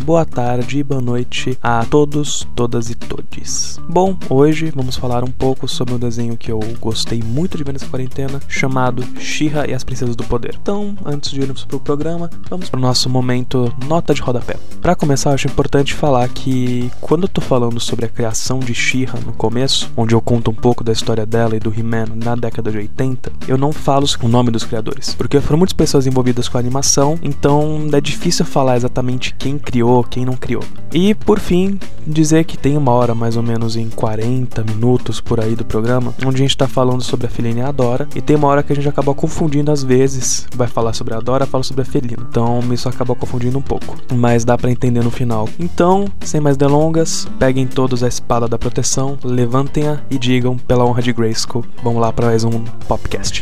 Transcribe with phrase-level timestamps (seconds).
[0.00, 3.80] boa tarde e boa noite a todos, todas e todes.
[3.88, 7.72] Bom, hoje vamos falar um pouco sobre um desenho que eu gostei muito de ver
[7.72, 10.56] nessa quarentena, chamado Shira e as Princesas do Poder.
[10.60, 14.56] Então, antes de irmos pro programa, vamos pro nosso momento nota de rodapé.
[14.80, 19.18] Para começar, acho importante falar que quando eu tô falando sobre a criação de Shira
[19.24, 22.70] no começo, onde eu conto um pouco da história dela e do He-Man na década
[22.70, 26.58] de 80, eu não falo o nome dos criadores, porque foram muitas pessoas envolvidas com
[26.58, 30.62] a animação, então é difícil falar exatamente quem criou, quem não criou.
[30.92, 35.40] E por fim, dizer que tem uma hora mais ou menos em 40 minutos por
[35.40, 38.20] aí do programa, onde a gente tá falando sobre a Felina e a Dora, e
[38.20, 41.46] tem uma hora que a gente acaba confundindo às vezes, vai falar sobre a Dora,
[41.46, 42.26] fala sobre a Felina.
[42.28, 45.48] Então isso acaba confundindo um pouco, mas dá para entender no final.
[45.58, 51.02] Então, sem mais delongas, peguem todos a espada da proteção, levantem-a e digam pela honra
[51.02, 51.64] de Grayskull.
[51.82, 53.40] Vamos lá para mais um podcast.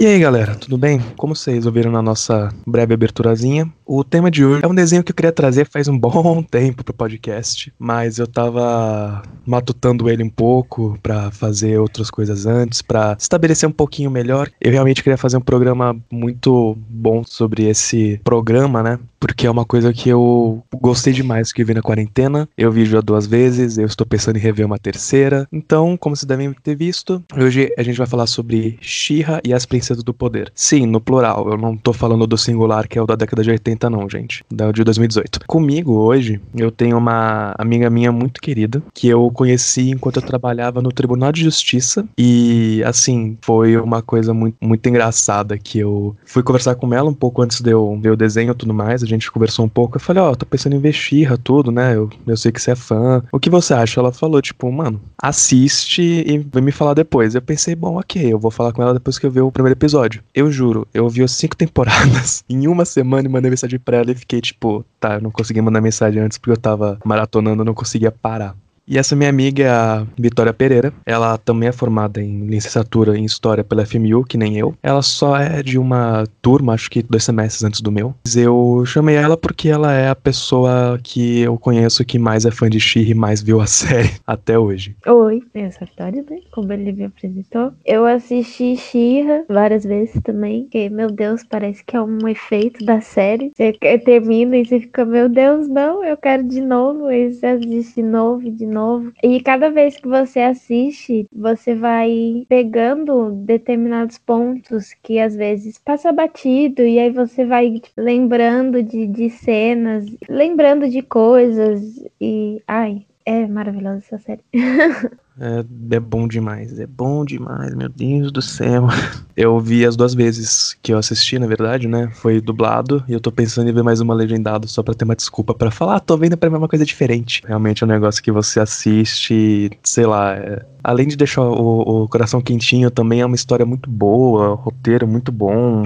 [0.00, 1.00] E aí galera, tudo bem?
[1.16, 5.10] Como vocês ouviram na nossa breve aberturazinha, o tema de hoje é um desenho que
[5.10, 10.30] eu queria trazer faz um bom tempo pro podcast, mas eu tava matutando ele um
[10.30, 14.48] pouco para fazer outras coisas antes, para estabelecer um pouquinho melhor.
[14.60, 19.00] Eu realmente queria fazer um programa muito bom sobre esse programa, né?
[19.18, 22.48] Porque é uma coisa que eu gostei demais que vi na quarentena.
[22.56, 25.48] Eu vi já duas vezes, eu estou pensando em rever uma terceira.
[25.52, 29.66] Então, como vocês devem ter visto, hoje a gente vai falar sobre Shira e as
[29.66, 30.52] Princesas do Poder.
[30.54, 31.50] Sim, no plural.
[31.50, 34.44] Eu não tô falando do singular, que é o da década de 80, não, gente.
[34.50, 35.40] Da de 2018.
[35.46, 40.80] Comigo hoje, eu tenho uma amiga minha muito querida, que eu conheci enquanto eu trabalhava
[40.80, 42.06] no Tribunal de Justiça.
[42.16, 47.14] E, assim, foi uma coisa muito, muito engraçada que eu fui conversar com ela um
[47.14, 49.96] pouco antes de eu ver o desenho e tudo mais gente conversou um pouco.
[49.96, 51.96] Eu falei, ó, oh, tô pensando em Xirra, tudo, né?
[51.96, 53.22] Eu, eu sei que você é fã.
[53.32, 54.00] O que você acha?
[54.00, 57.34] Ela falou, tipo, mano, assiste e vem me falar depois.
[57.34, 59.77] Eu pensei, bom, ok, eu vou falar com ela depois que eu ver o primeiro
[59.78, 60.22] episódio.
[60.34, 64.10] Eu juro, eu vi as cinco temporadas em uma semana e mandei mensagem pra ela
[64.10, 67.66] e fiquei, tipo, tá, eu não consegui mandar mensagem antes porque eu tava maratonando, eu
[67.66, 68.54] não conseguia parar.
[68.90, 70.94] E essa minha amiga a Vitória Pereira.
[71.04, 74.74] Ela também é formada em licenciatura em História pela FMU, que nem eu.
[74.82, 78.14] Ela só é de uma turma, acho que dois semestres antes do meu.
[78.34, 82.70] Eu chamei ela porque ela é a pessoa que eu conheço que mais é fã
[82.70, 84.96] de She e mais viu a série até hoje.
[85.06, 86.38] Oi, eu sou a Vitória, né?
[86.50, 87.72] Como ele me apresentou.
[87.84, 93.02] Eu assisti She várias vezes também, que, meu Deus, parece que é um efeito da
[93.02, 93.52] série.
[93.54, 97.10] Você termina e você fica, meu Deus, não, eu quero de novo.
[97.10, 99.12] E você assiste de novo, de novo novo.
[99.22, 106.12] E cada vez que você assiste, você vai pegando determinados pontos que às vezes passa
[106.12, 111.80] batido, e aí você vai tipo, lembrando de, de cenas, lembrando de coisas,
[112.20, 112.62] e.
[112.66, 114.42] Ai, é maravilhosa essa série.
[115.40, 115.64] É,
[115.96, 118.88] é, bom demais, é bom demais, meu Deus do céu.
[119.36, 122.10] Eu vi as duas vezes que eu assisti, na verdade, né?
[122.12, 125.14] Foi dublado e eu tô pensando em ver mais uma legendada só pra ter uma
[125.14, 127.40] desculpa para falar, ah, tô vendo pra ver uma coisa diferente.
[127.46, 130.66] Realmente é um negócio que você assiste, sei lá, é...
[130.82, 135.30] além de deixar o, o coração quentinho, também é uma história muito boa, roteiro muito
[135.30, 135.84] bom,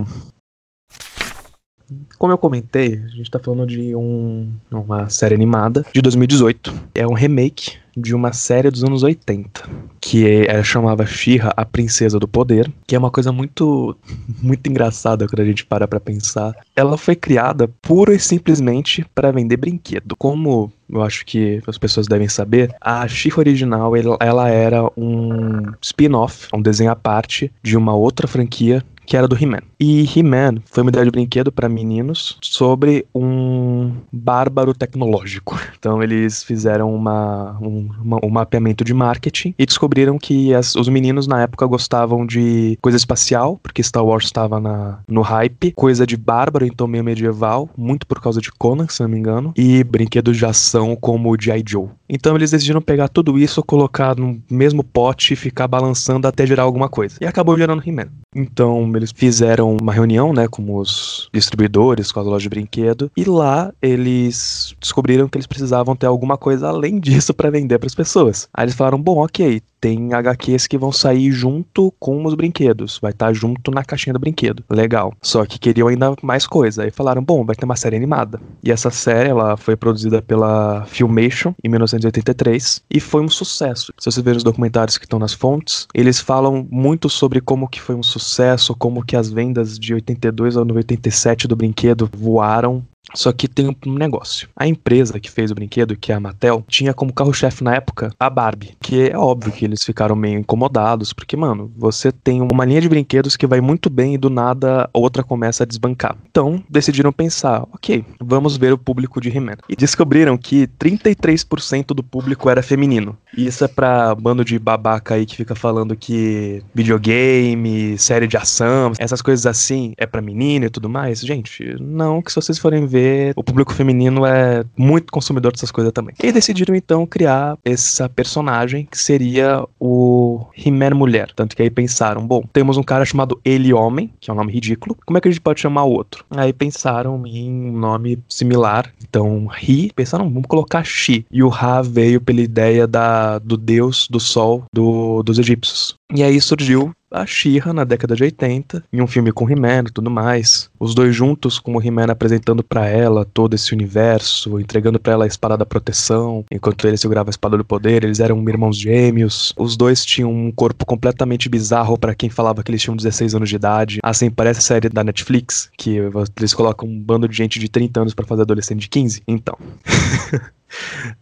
[2.19, 6.73] como eu comentei, a gente tá falando de um, uma série animada de 2018.
[6.95, 9.69] É um remake de uma série dos anos 80,
[10.01, 13.97] que é, chamava Shira, a Princesa do Poder, que é uma coisa muito
[14.43, 16.55] muito engraçada quando a gente para pra pensar.
[16.75, 20.17] Ela foi criada pura e simplesmente para vender brinquedo.
[20.17, 26.49] Como eu acho que as pessoas devem saber, a Shira original ela era um spin-off,
[26.53, 29.61] um desenho à parte de uma outra franquia que era do He-Man.
[29.79, 35.59] E He-Man foi uma ideia de brinquedo para meninos sobre um bárbaro tecnológico.
[35.83, 40.89] Então eles fizeram uma, um, uma, um mapeamento de marketing e descobriram que as, os
[40.89, 44.61] meninos na época gostavam de coisa espacial, porque Star Wars estava
[45.09, 49.09] no hype, coisa de bárbaro, então meio medieval, muito por causa de Conan, se não
[49.09, 51.65] me engano, e brinquedos de ação como o G.I.
[51.67, 51.89] Joe.
[52.09, 56.63] Então eles decidiram pegar tudo isso, colocar no mesmo pote e ficar balançando até gerar
[56.63, 57.17] alguma coisa.
[57.21, 58.09] E acabou gerando He-Man.
[58.35, 63.25] Então eles fizeram uma reunião, né, com os distribuidores, com as lojas de brinquedo, e
[63.25, 67.95] lá eles descobriram que eles precisavam ter alguma coisa além disso para vender para as
[67.95, 68.49] pessoas.
[68.55, 73.11] Aí eles falaram: bom, ok, tem HQs que vão sair junto com os brinquedos, vai
[73.11, 74.63] estar tá junto na caixinha do brinquedo.
[74.71, 75.13] Legal.
[75.21, 76.85] Só que queriam ainda mais coisa.
[76.85, 78.41] Aí falaram: bom, vai ter uma série animada.
[78.63, 83.93] E essa série ela foi produzida pela Filmation em 1983 e foi um sucesso.
[83.99, 87.81] Se você ver os documentários que estão nas fontes, eles falam muito sobre como que
[87.81, 93.33] foi um sucesso, como que as vendas de 82 ao 87 do brinquedo voaram só
[93.33, 94.49] que tem um negócio.
[94.57, 98.15] A empresa que fez o brinquedo, que é a Mattel, tinha como carro-chefe na época
[98.19, 98.77] a Barbie.
[98.81, 102.89] Que é óbvio que eles ficaram meio incomodados, porque, mano, você tem uma linha de
[102.89, 106.17] brinquedos que vai muito bem e do nada outra começa a desbancar.
[106.31, 109.57] Então, decidiram pensar, ok, vamos ver o público de He-Man.
[109.69, 113.17] E descobriram que 33% do público era feminino.
[113.37, 118.37] E isso é pra bando de babaca aí que fica falando que videogame, série de
[118.37, 121.21] ação, essas coisas assim é pra menino e tudo mais.
[121.21, 123.02] Gente, não, que se vocês forem ver
[123.37, 126.15] o público feminino é muito consumidor dessas coisas também.
[126.23, 131.33] E decidiram então criar essa personagem que seria o He-Man mulher.
[131.35, 134.53] Tanto que aí pensaram, bom, temos um cara chamado Ele Homem, que é um nome
[134.53, 134.97] ridículo.
[135.05, 136.25] Como é que a gente pode chamar o outro?
[136.31, 138.93] Aí pensaram em um nome similar.
[139.03, 141.25] Então, He, pensaram, vamos colocar She.
[141.31, 145.95] E o Ra veio pela ideia da, do deus do sol do, dos egípcios.
[146.15, 149.93] E aí surgiu a She-Ra na década de 80, em um filme com He-Man e
[149.93, 150.71] tudo mais.
[150.79, 155.25] Os dois juntos com o He-Man apresentando para ela todo esse universo, entregando para ela
[155.25, 159.53] a espada da proteção, enquanto ele segurava a espada do poder, eles eram irmãos gêmeos.
[159.57, 163.49] Os dois tinham um corpo completamente bizarro para quem falava que eles tinham 16 anos
[163.49, 163.99] de idade.
[164.03, 165.99] Assim, parece a série da Netflix, que
[166.37, 169.23] eles colocam um bando de gente de 30 anos para fazer adolescente de 15.
[169.27, 169.57] Então.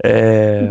[0.03, 0.71] É...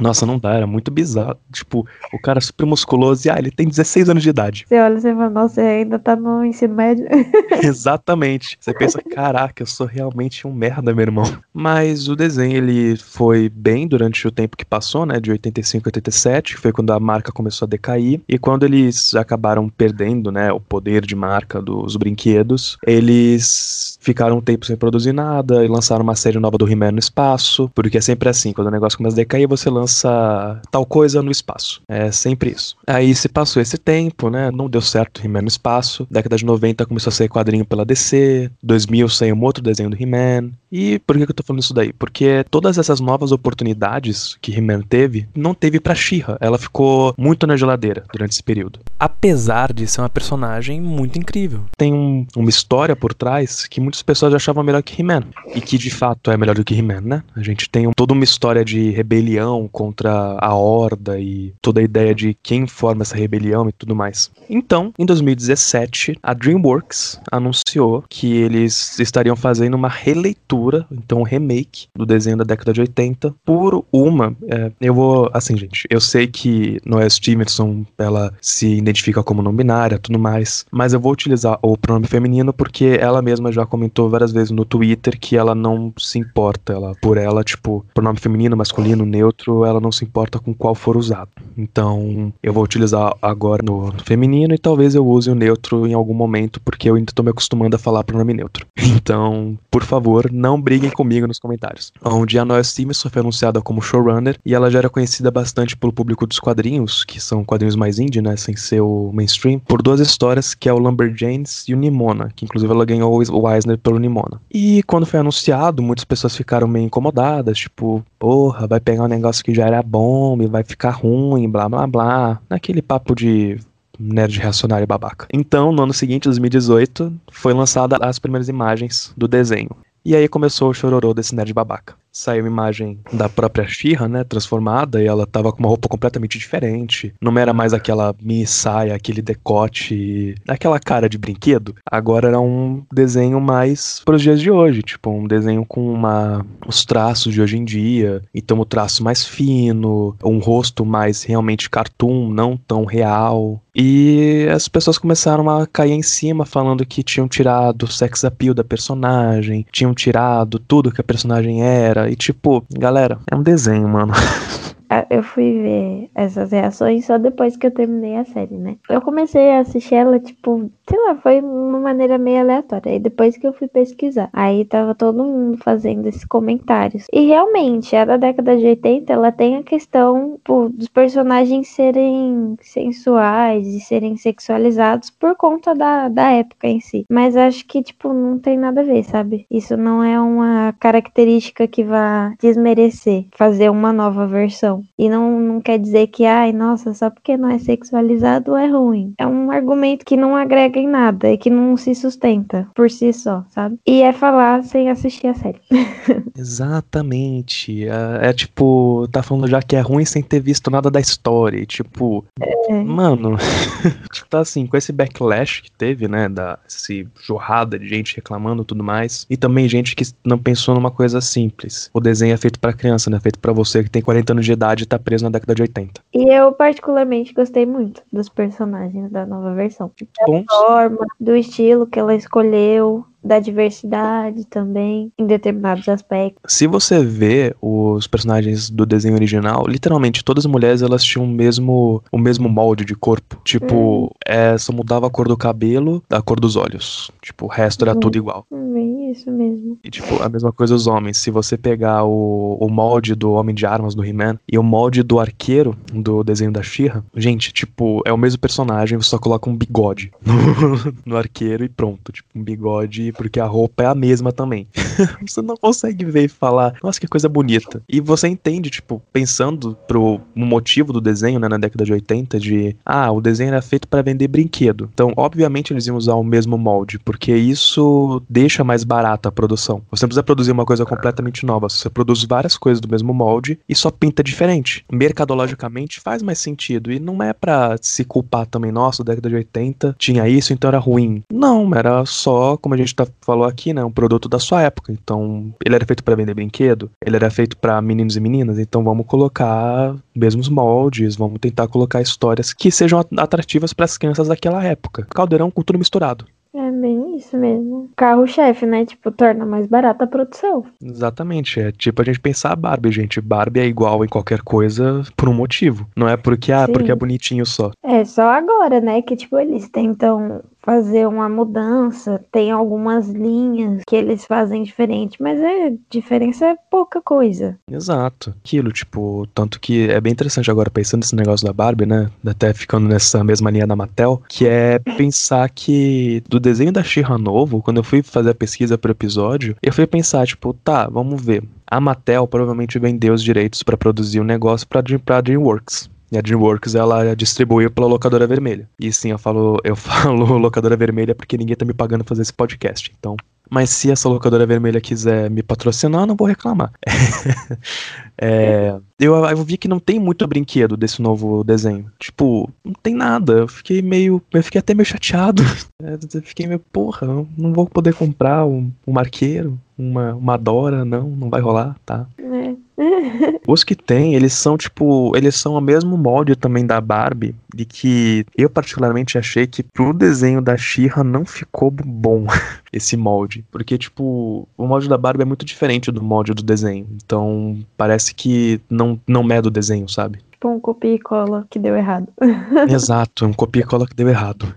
[0.00, 1.36] Nossa, não dá, era muito bizarro.
[1.52, 4.64] Tipo, o cara super musculoso e ah, ele tem 16 anos de idade.
[4.68, 7.06] Você olha e fala, nossa, ainda tá no ensino médio.
[7.62, 8.56] Exatamente.
[8.60, 11.24] Você pensa, caraca, eu sou realmente um merda, meu irmão.
[11.52, 15.88] Mas o desenho, ele foi bem durante o tempo que passou, né, de 85 a
[15.88, 18.20] 87, que foi quando a marca começou a decair.
[18.28, 24.40] E quando eles acabaram perdendo, né, o poder de marca dos brinquedos, eles ficaram um
[24.40, 28.13] tempo sem produzir nada e lançaram uma série nova do He-Man no espaço, porque assim
[28.14, 31.82] sempre assim, quando o negócio começa a decair, você lança tal coisa no espaço.
[31.88, 32.76] É sempre isso.
[32.86, 34.50] Aí se passou esse tempo, né?
[34.50, 36.06] Não deu certo He-Man no espaço.
[36.10, 38.50] Década de 90 começou a sair quadrinho pela DC.
[38.62, 40.52] 2000 saiu um outro desenho do He-Man.
[40.70, 41.92] E por que, que eu tô falando isso daí?
[41.92, 46.36] Porque todas essas novas oportunidades que He-Man teve, não teve pra She-Ra.
[46.40, 48.80] Ela ficou muito na geladeira durante esse período.
[48.98, 51.64] Apesar de ser uma personagem muito incrível.
[51.76, 55.24] Tem um, uma história por trás que muitas pessoas achavam melhor que He-Man.
[55.54, 57.22] E que de fato é melhor do que He-Man, né?
[57.36, 61.82] A gente tem um toda uma história de rebelião contra a horda e toda a
[61.82, 64.30] ideia de quem forma essa rebelião e tudo mais.
[64.50, 71.86] Então, em 2017, a DreamWorks anunciou que eles estariam fazendo uma releitura, então um remake
[71.96, 74.36] do desenho da década de 80 por uma.
[74.48, 79.56] É, eu vou, assim, gente, eu sei que Noelle Stevenson ela se identifica como não
[79.56, 84.10] binária, tudo mais, mas eu vou utilizar o pronome feminino porque ela mesma já comentou
[84.10, 88.56] várias vezes no Twitter que ela não se importa, ela por ela tipo pronome feminino,
[88.56, 91.30] masculino, neutro, ela não se importa com qual for usado.
[91.56, 95.94] Então, eu vou utilizar agora no, no feminino e talvez eu use o neutro em
[95.94, 98.66] algum momento, porque eu ainda tô me acostumando a falar pronome neutro.
[99.04, 101.92] Então, por favor, não briguem comigo nos comentários.
[102.02, 105.92] Onde a Noelle Stevenson foi anunciada como showrunner e ela já era conhecida bastante pelo
[105.92, 110.00] público dos quadrinhos, que são quadrinhos mais indie, né, sem ser o mainstream, por duas
[110.00, 113.98] histórias, que é o Lumberjanes e o Nimona, que inclusive ela ganhou o Eisner pelo
[113.98, 114.40] Nimona.
[114.50, 119.08] E quando foi anunciado, muitas pessoas ficaram meio incomodadas, tipo, tipo, porra, vai pegar um
[119.08, 122.40] negócio que já era bom e vai ficar ruim, blá blá blá.
[122.48, 123.58] Naquele papo de
[123.98, 125.26] nerd reacionário babaca.
[125.32, 129.70] Então, no ano seguinte, 2018, foi lançada as primeiras imagens do desenho.
[130.04, 135.02] E aí começou o chororô desse nerd babaca saiu imagem da própria Shira, né, transformada,
[135.02, 137.12] e ela tava com uma roupa completamente diferente.
[137.20, 141.74] Não era mais aquela mini saia, aquele decote, aquela cara de brinquedo.
[141.84, 146.46] Agora era um desenho mais para os dias de hoje, tipo um desenho com uma
[146.66, 148.22] os traços de hoje em dia.
[148.32, 153.60] Então o traço mais fino, um rosto mais realmente cartoon, não tão real.
[153.74, 158.54] E as pessoas começaram a cair em cima falando que tinham tirado o sex appeal
[158.54, 163.88] da personagem, tinham tirado tudo que a personagem era, e tipo, galera, é um desenho,
[163.88, 164.12] mano.
[165.10, 168.76] eu fui ver essas reações só depois que eu terminei a série, né?
[168.88, 172.92] Eu comecei a assistir ela, tipo, sei lá, foi uma maneira meio aleatória.
[172.92, 177.06] Aí depois que eu fui pesquisar, aí tava todo mundo fazendo esses comentários.
[177.12, 182.56] E realmente, a da década de 80, ela tem a questão pô, dos personagens serem
[182.60, 187.04] sensuais e serem sexualizados por conta da, da época em si.
[187.10, 189.46] Mas acho que, tipo, não tem nada a ver, sabe?
[189.50, 194.83] Isso não é uma característica que vá desmerecer fazer uma nova versão.
[194.98, 199.14] E não, não quer dizer que, ai, nossa, só porque não é sexualizado é ruim.
[199.18, 203.12] É um argumento que não agrega em nada e que não se sustenta por si
[203.12, 203.78] só, sabe?
[203.86, 205.60] E é falar sem assistir a série.
[206.36, 207.86] Exatamente.
[207.86, 211.58] É, é, tipo, tá falando já que é ruim sem ter visto nada da história.
[211.58, 212.82] E, tipo, é.
[212.82, 213.36] mano,
[214.12, 218.62] tipo, tá assim, com esse backlash que teve, né, da esse jorrada de gente reclamando
[218.62, 221.90] e tudo mais, e também gente que não pensou numa coisa simples.
[221.92, 223.18] O desenho é feito para criança, né?
[223.20, 225.62] Feito para você que tem 40 anos de idade e tá preso na década de
[225.62, 226.00] 80.
[226.12, 229.90] E eu particularmente gostei muito dos personagens da nova versão.
[230.26, 236.52] Da forma, do estilo que ela escolheu, da diversidade também, em determinados aspectos.
[236.52, 241.28] Se você vê os personagens do desenho original, literalmente todas as mulheres elas tinham o
[241.28, 243.40] mesmo, o mesmo molde de corpo.
[243.42, 244.10] Tipo, hum.
[244.26, 247.10] é, só mudava a cor do cabelo, a cor dos olhos.
[247.22, 248.00] Tipo, o resto era hum.
[248.00, 248.46] tudo igual.
[248.50, 249.78] Bem isso mesmo.
[249.82, 251.18] E tipo, a mesma coisa os homens.
[251.18, 255.02] Se você pegar o, o molde do Homem de Armas do He-Man e o molde
[255.02, 259.48] do arqueiro do desenho da She-Ra, gente, tipo, é o mesmo personagem, você só coloca
[259.48, 262.12] um bigode no, no arqueiro e pronto.
[262.12, 264.66] Tipo, um bigode porque a roupa é a mesma também.
[265.26, 267.82] você não consegue ver e falar, nossa, que coisa bonita.
[267.88, 272.76] E você entende, tipo, pensando pro motivo do desenho, né, na década de 80, de,
[272.84, 274.90] ah, o desenho era feito para vender brinquedo.
[274.92, 279.82] Então, obviamente, eles iam usar o mesmo molde, porque isso deixa mais barata a produção.
[279.90, 283.58] Você não precisa produzir uma coisa completamente nova, você produz várias coisas do mesmo molde
[283.68, 284.84] e só pinta diferente.
[284.92, 289.94] Mercadologicamente faz mais sentido e não é para se culpar também, nossa, década de 80
[289.98, 291.22] tinha isso, então era ruim.
[291.32, 294.92] Não, era só, como a gente tá falou aqui, né, um produto da sua época.
[294.92, 298.82] Então, ele era feito para vender brinquedo, ele era feito para meninos e meninas, então
[298.84, 304.62] vamos colocar mesmos moldes, vamos tentar colocar histórias que sejam atrativas para as crianças daquela
[304.64, 305.06] época.
[305.10, 306.26] Caldeirão com tudo misturado.
[306.56, 307.90] É bem isso mesmo.
[307.96, 308.86] Carro-chefe, né?
[308.86, 310.64] Tipo, torna mais barata a produção.
[310.80, 311.58] Exatamente.
[311.58, 313.20] É tipo a gente pensar a Barbie, gente.
[313.20, 315.88] Barbie é igual em qualquer coisa por um motivo.
[315.96, 317.72] Não é porque, ah, porque é bonitinho só.
[317.82, 319.02] É só agora, né?
[319.02, 325.40] Que, tipo, eles tentam fazer uma mudança, tem algumas linhas que eles fazem diferente, mas
[325.40, 327.58] é diferença é pouca coisa.
[327.70, 328.34] Exato.
[328.42, 332.10] Aquilo, tipo, tanto que é bem interessante agora pensando nesse negócio da Barbie, né?
[332.26, 337.18] Até ficando nessa mesma linha da Mattel, que é pensar que do desenho da She-Ra
[337.18, 341.22] novo, quando eu fui fazer a pesquisa pro episódio, eu fui pensar, tipo, tá, vamos
[341.22, 341.44] ver.
[341.66, 345.93] A Mattel provavelmente vendeu os direitos para produzir o um negócio para DreamWorks.
[346.12, 348.68] E a DreamWorks, ela distribuiu pela locadora vermelha.
[348.78, 352.32] E sim, eu falo, eu falo locadora vermelha porque ninguém tá me pagando fazer esse
[352.32, 352.92] podcast.
[352.98, 353.16] Então,
[353.50, 356.72] mas se essa locadora vermelha quiser me patrocinar, eu não vou reclamar.
[358.18, 361.90] é, eu, eu, vi que não tem muito brinquedo desse novo desenho.
[361.98, 363.32] Tipo, não tem nada.
[363.32, 364.22] Eu fiquei meio.
[364.32, 365.42] Eu fiquei até meio chateado.
[365.82, 371.10] Eu fiquei meio, porra, não vou poder comprar um, um arqueiro, uma, uma Dora, não,
[371.10, 372.06] não vai rolar, tá?
[372.18, 372.54] É.
[373.46, 377.64] Os que tem, eles são tipo, eles são o mesmo molde também da Barbie, de
[377.64, 382.26] que eu particularmente achei que pro desenho da She-Ra não ficou bom
[382.72, 386.86] esse molde, porque tipo, o molde da Barbie é muito diferente do molde do desenho.
[387.04, 390.18] Então, parece que não não é do desenho, sabe?
[390.32, 392.08] Tipo um copia e cola que deu errado.
[392.68, 394.54] Exato, um copia e cola que deu errado.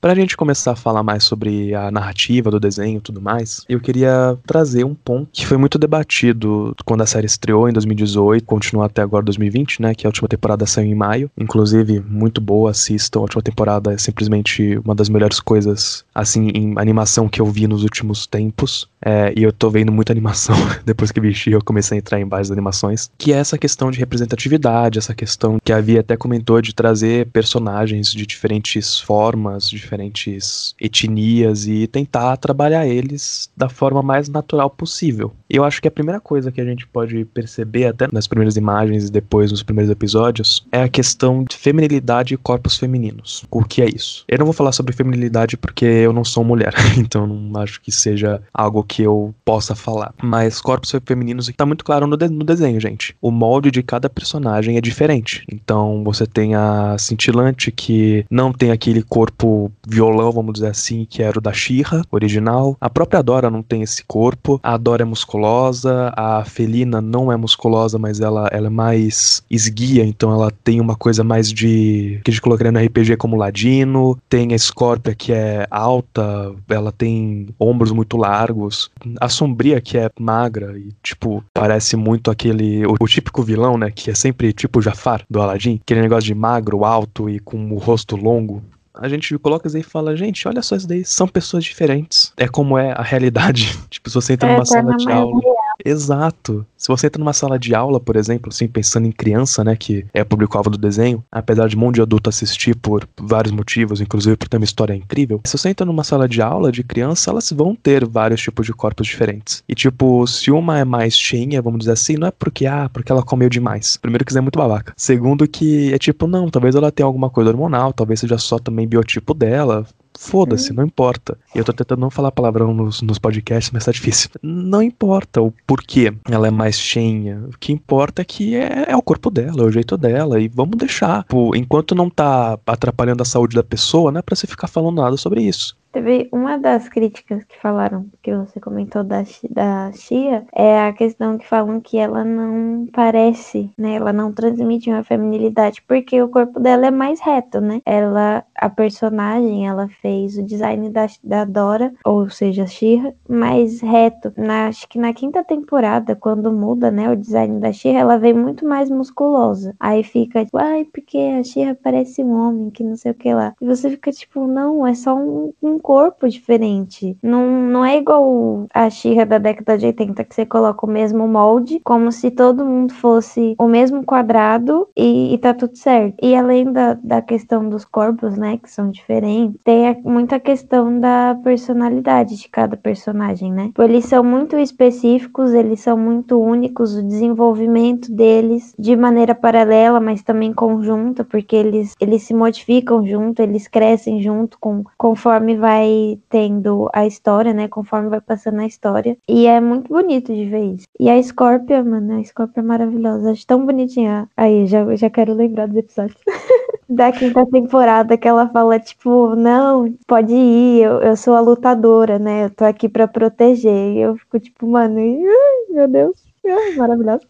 [0.00, 3.64] Para a gente começar a falar mais sobre a narrativa do desenho e tudo mais,
[3.68, 8.44] eu queria trazer um ponto que foi muito debatido quando a série estreou em 2018,
[8.44, 9.94] continua até agora 2020, né?
[9.94, 11.30] Que a última temporada saiu em maio.
[11.36, 13.20] Inclusive, muito boa, assistam.
[13.20, 17.66] A última temporada é simplesmente uma das melhores coisas, assim, em animação que eu vi
[17.66, 18.88] nos últimos tempos.
[19.06, 22.28] É, e eu tô vendo muita animação depois que vesti, eu comecei a entrar em
[22.28, 23.08] várias animações.
[23.16, 27.28] Que é essa questão de representatividade, essa questão que a Via até comentou de trazer
[27.28, 34.68] personagens de diferentes formas, diferentes diferentes etnias e tentar trabalhar eles da forma mais natural
[34.68, 35.32] possível.
[35.48, 39.08] Eu acho que a primeira coisa que a gente pode perceber até nas primeiras imagens
[39.08, 43.44] e depois nos primeiros episódios é a questão de feminilidade e corpos femininos.
[43.50, 44.24] O que é isso?
[44.28, 47.92] Eu não vou falar sobre feminilidade porque eu não sou mulher, então não acho que
[47.92, 50.12] seja algo que eu possa falar.
[50.20, 53.14] Mas corpos femininos está muito claro no, de no desenho, gente.
[53.22, 55.44] O molde de cada personagem é diferente.
[55.50, 61.22] Então você tem a cintilante que não tem aquele corpo violão, vamos dizer assim, que
[61.22, 62.76] era o da Shira original.
[62.80, 64.58] A própria Dora não tem esse corpo.
[64.62, 69.42] A Dora é muscular musculosa, a felina não é musculosa, mas ela, ela é mais
[69.50, 72.20] esguia, então ela tem uma coisa mais de.
[72.24, 74.18] que a gente colocaria no RPG como ladino.
[74.28, 78.90] Tem a Scorpia que é alta, ela tem ombros muito largos.
[79.20, 82.86] A Sombria que é magra e, tipo, parece muito aquele.
[82.86, 83.90] o, o típico vilão, né?
[83.90, 87.78] Que é sempre tipo Jafar do Aladdin, aquele negócio de magro, alto e com o
[87.78, 88.62] rosto longo
[88.98, 92.32] a gente coloca aí e fala, gente, olha só isso daí, são pessoas diferentes.
[92.36, 93.78] É como é a realidade.
[93.90, 95.40] tipo, se você entra é, numa sala de aula.
[95.40, 95.65] Real.
[95.86, 96.66] Exato.
[96.76, 100.04] Se você entra numa sala de aula, por exemplo, assim, pensando em criança, né, que
[100.12, 104.36] é público-alvo do desenho, apesar de um monte de adulto assistir por vários motivos, inclusive
[104.36, 107.50] por ter uma história incrível, se você entra numa sala de aula de criança, elas
[107.52, 109.62] vão ter vários tipos de corpos diferentes.
[109.68, 113.10] E, tipo, se uma é mais cheinha, vamos dizer assim, não é porque, ah, porque
[113.10, 113.96] ela comeu demais.
[113.96, 114.92] Primeiro que isso é muito babaca.
[114.96, 118.88] Segundo que é tipo, não, talvez ela tenha alguma coisa hormonal, talvez seja só também
[118.88, 119.86] biotipo dela,
[120.18, 120.76] Foda-se, uhum.
[120.76, 121.38] não importa.
[121.54, 124.30] Eu tô tentando não falar palavrão nos, nos podcasts, mas tá difícil.
[124.42, 127.42] Não importa o porquê ela é mais cheinha.
[127.46, 130.40] O que importa é que é, é o corpo dela, é o jeito dela.
[130.40, 131.24] E vamos deixar.
[131.24, 135.00] Pô, enquanto não tá atrapalhando a saúde da pessoa, não é pra você ficar falando
[135.00, 135.76] nada sobre isso.
[135.96, 141.38] Teve uma das críticas que falaram, que você comentou da, da Xia, é a questão
[141.38, 143.94] que falam que ela não parece, né?
[143.94, 147.80] Ela não transmite uma feminilidade, porque o corpo dela é mais reto, né?
[147.86, 153.80] Ela, a personagem, ela fez o design da, da Dora, ou seja, a Xia, mais
[153.80, 154.34] reto.
[154.36, 158.34] Na, acho que na quinta temporada, quando muda, né, o design da Xia, ela vem
[158.34, 159.74] muito mais musculosa.
[159.80, 163.32] Aí fica, tipo, ai, porque a Xia parece um homem, que não sei o que
[163.32, 163.54] lá.
[163.58, 167.16] E você fica tipo, não, é só um, um corpo diferente.
[167.22, 171.28] Não, não é igual a Xirra da década de 80, que você coloca o mesmo
[171.28, 176.16] molde, como se todo mundo fosse o mesmo quadrado e, e tá tudo certo.
[176.20, 180.98] E além da, da questão dos corpos, né, que são diferentes, tem a, muita questão
[180.98, 183.70] da personalidade de cada personagem, né?
[183.78, 190.24] Eles são muito específicos, eles são muito únicos, o desenvolvimento deles de maneira paralela, mas
[190.24, 196.16] também conjunta, porque eles, eles se modificam junto, eles crescem junto com, conforme vai vai
[196.28, 197.66] tendo a história, né?
[197.66, 199.18] Conforme vai passando a história.
[199.28, 200.86] E é muito bonito de ver isso.
[201.00, 203.32] E a Scorpia, mano, a Scorpia é maravilhosa.
[203.32, 204.28] Acho tão bonitinha.
[204.36, 206.16] Aí, já, já quero lembrar dos episódios.
[206.88, 212.16] da quinta temporada que ela fala, tipo, não, pode ir, eu, eu sou a lutadora,
[212.16, 212.44] né?
[212.44, 213.96] Eu tô aqui pra proteger.
[213.96, 216.24] E eu fico, tipo, mano, ai, meu Deus,
[216.78, 217.26] maravilhosa.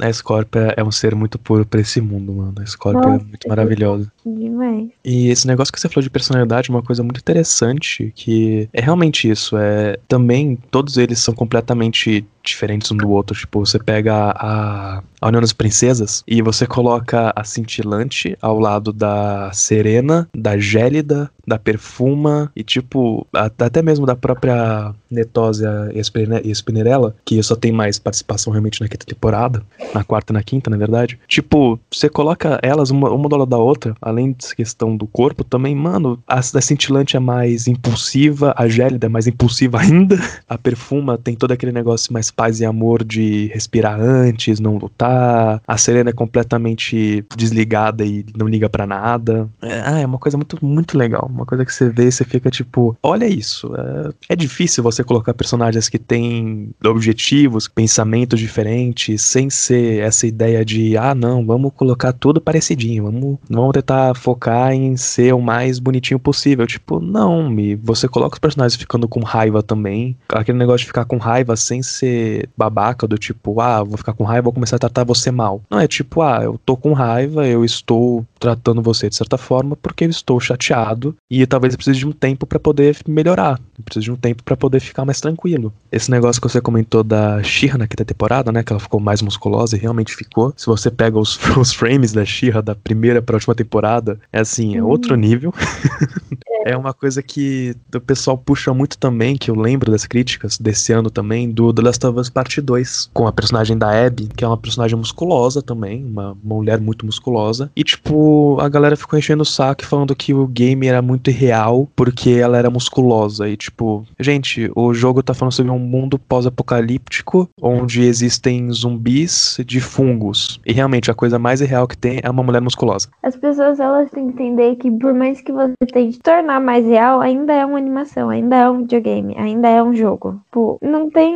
[0.00, 2.54] A Scorpia é um ser muito puro pra esse mundo, mano.
[2.58, 4.12] A Scorpia é Nossa, é muito maravilhosa.
[4.26, 4.88] Demais.
[5.04, 8.80] E esse negócio que você falou de personalidade é uma coisa muito interessante, que é
[8.80, 9.56] realmente isso.
[9.56, 13.36] É também todos eles são completamente diferentes um do outro.
[13.36, 18.92] Tipo, você pega a, a União das Princesas e você coloca a cintilante ao lado
[18.92, 27.14] da Serena, da Gélida, da Perfuma e, tipo, até mesmo da própria Netósia e Spinnerella,
[27.24, 29.62] que só tem mais participação realmente na quinta temporada,
[29.94, 31.18] na quarta e na quinta, na verdade.
[31.28, 35.44] Tipo, você coloca elas uma, uma do lado da outra, além dessa questão do corpo,
[35.44, 40.58] também, mano, a, a cintilante é mais impulsiva, a Gélida é mais impulsiva ainda, a
[40.58, 45.62] Perfuma tem todo aquele negócio mais paz e amor de respirar antes, não lutar.
[45.66, 49.48] A Serena é completamente desligada e não liga para nada.
[49.62, 51.28] É, ah, é uma coisa muito, muito legal.
[51.32, 53.72] Uma coisa que você vê e você fica tipo, olha isso.
[53.76, 60.64] É, é difícil você colocar personagens que têm objetivos, pensamentos diferentes, sem ser essa ideia
[60.64, 65.78] de, ah, não, vamos colocar tudo parecidinho, vamos, vamos tentar focar em ser o mais
[65.78, 66.66] bonitinho possível.
[66.66, 70.16] Tipo, não, me, você coloca os personagens ficando com raiva também.
[70.28, 72.23] Aquele negócio de ficar com raiva sem ser
[72.56, 75.62] babaca do tipo, ah, vou ficar com raiva, vou começar a tratar você mal.
[75.70, 79.76] Não, é tipo, ah, eu tô com raiva, eu estou tratando você de certa forma
[79.76, 83.58] porque eu estou chateado e talvez eu precise de um tempo para poder melhorar.
[83.78, 85.72] Eu preciso de um tempo para poder ficar mais tranquilo.
[85.90, 89.22] Esse negócio que você comentou da Shira na quinta temporada, né, que ela ficou mais
[89.22, 90.52] musculosa e realmente ficou.
[90.56, 94.76] Se você pega os, os frames da Shira da primeira pra última temporada, é assim,
[94.76, 95.52] é outro nível.
[96.64, 100.92] é uma coisa que o pessoal puxa muito também, que eu lembro das críticas desse
[100.92, 104.42] ano também, do The Last of Us Part 2, com a personagem da Abby, que
[104.42, 107.70] é uma personagem musculosa também, uma mulher muito musculosa.
[107.76, 111.86] E, tipo, a galera ficou enchendo o saco falando que o game era muito irreal
[111.94, 113.46] porque ela era musculosa.
[113.46, 119.80] E, tipo, gente, o jogo tá falando sobre um mundo pós-apocalíptico onde existem zumbis de
[119.80, 120.58] fungos.
[120.64, 123.08] E realmente a coisa mais irreal que tem é uma mulher musculosa.
[123.22, 127.20] As pessoas elas têm que entender que por mais que você tente tornar mais real,
[127.20, 130.40] ainda é uma animação, ainda é um videogame, ainda é um jogo.
[130.44, 131.34] Tipo, não tem.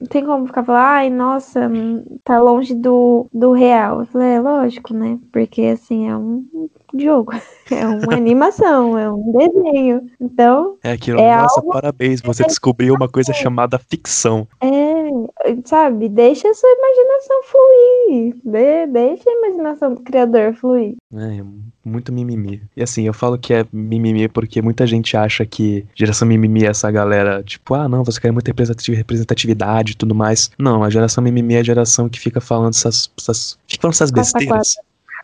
[0.00, 1.70] Não tem como ficar falando, ai, nossa,
[2.24, 4.00] tá longe do, do real.
[4.00, 5.18] Eu falei, é lógico, né?
[5.32, 7.32] Porque assim, é um jogo.
[7.70, 10.10] É uma animação, é um desenho.
[10.18, 10.78] Então.
[10.82, 11.70] É aquilo, é nossa, algo...
[11.70, 14.48] parabéns, você descobriu uma coisa chamada ficção.
[14.58, 14.98] É,
[15.44, 16.08] É, sabe?
[16.08, 18.34] Deixa a sua imaginação fluir.
[18.44, 20.96] De, deixa a imaginação do criador fluir.
[21.14, 21.42] É,
[21.84, 22.62] muito mimimi.
[22.76, 26.68] E assim, eu falo que é mimimi porque muita gente acha que geração mimimi é
[26.68, 30.50] essa galera, tipo, ah, não, você quer muita representatividade e tudo mais.
[30.58, 33.10] Não, a geração mimimi é a geração que fica falando essas.
[33.18, 34.76] essas fica falando essas besteiras.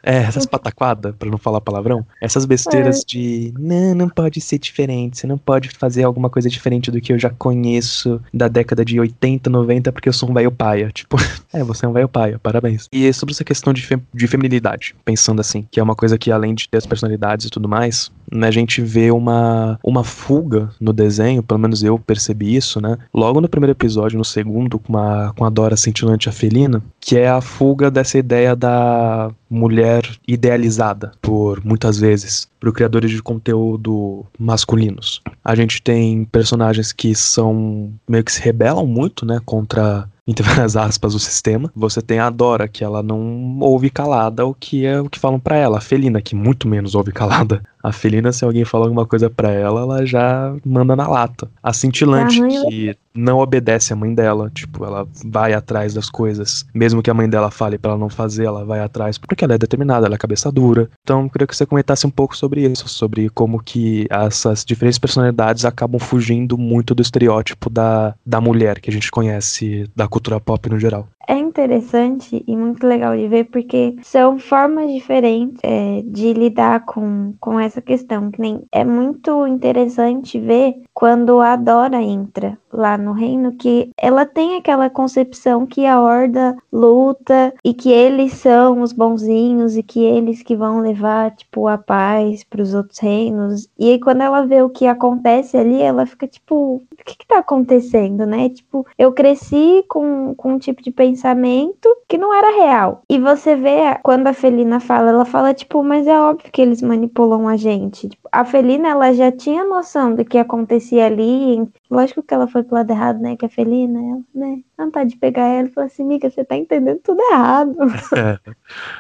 [0.05, 2.07] É, essas pataquadas, pra não falar palavrão.
[2.21, 3.03] Essas besteiras é.
[3.07, 7.13] de não, não pode ser diferente, você não pode fazer alguma coisa diferente do que
[7.13, 10.91] eu já conheço da década de 80, 90, porque eu sou um velho paia.
[10.93, 11.17] Tipo,
[11.53, 12.89] é, você é um velho paia, parabéns.
[12.93, 16.31] E sobre essa questão de, fem de feminilidade, pensando assim, que é uma coisa que
[16.31, 20.71] além de ter as personalidades e tudo mais, né, a gente vê uma, uma fuga
[20.81, 22.99] no desenho, pelo menos eu percebi isso, né?
[23.13, 27.17] Logo no primeiro episódio, no segundo, com a, com a Dora cintilante a felina, que
[27.17, 34.25] é a fuga dessa ideia da mulher idealizada por muitas vezes por criadores de conteúdo
[34.39, 35.23] masculinos.
[35.45, 40.77] A gente tem personagens que são meio que se rebelam muito, né, contra entre várias
[40.77, 41.71] aspas, o sistema.
[41.77, 45.39] Você tem a Dora, que ela não ouve calada o que é o que falam
[45.39, 45.79] para ela.
[45.79, 47.63] A Felina, que muito menos ouve calada.
[47.85, 51.51] A Felina, se alguém fala alguma coisa para ela, ela já manda na lata.
[51.63, 56.65] A Cintilante, que não obedece a mãe dela, tipo, ela vai atrás das coisas.
[56.75, 59.55] Mesmo que a mãe dela fale para ela não fazer, ela vai atrás, porque ela
[59.55, 60.89] é determinada, ela é cabeça dura.
[61.03, 64.99] Então, eu queria que você comentasse um pouco sobre isso, sobre como que essas diferentes
[64.99, 70.41] personalidades acabam fugindo muito do estereótipo da, da mulher que a gente conhece da cultura
[70.41, 71.07] pop no geral.
[71.27, 77.35] É interessante e muito legal de ver porque são formas diferentes é, de lidar com,
[77.41, 78.31] com essa questão.
[78.31, 84.27] Que nem é muito interessante ver quando a Dora entra lá no reino que ela
[84.27, 90.03] tem aquela concepção que a Horda luta e que eles são os bonzinhos e que
[90.03, 93.69] eles que vão levar tipo a paz para os outros reinos.
[93.79, 97.27] E aí quando ela vê o que acontece ali, ela fica tipo, o que que
[97.27, 98.49] tá acontecendo, né?
[98.49, 103.03] Tipo, eu cresci com, com um tipo de pensamento que não era real.
[103.09, 106.83] E você vê quando a Felina fala, ela fala tipo, mas é óbvio que eles
[106.83, 108.09] manipulam a gente.
[108.09, 111.67] Tipo, a Felina ela já tinha noção do que acontecia ali.
[111.91, 113.37] Lógico que ela foi pro lado errado, né?
[113.37, 114.61] Que a Felina, ela, né?
[114.79, 117.77] Vontade de pegar ela e falar assim, miga, você tá entendendo tudo errado.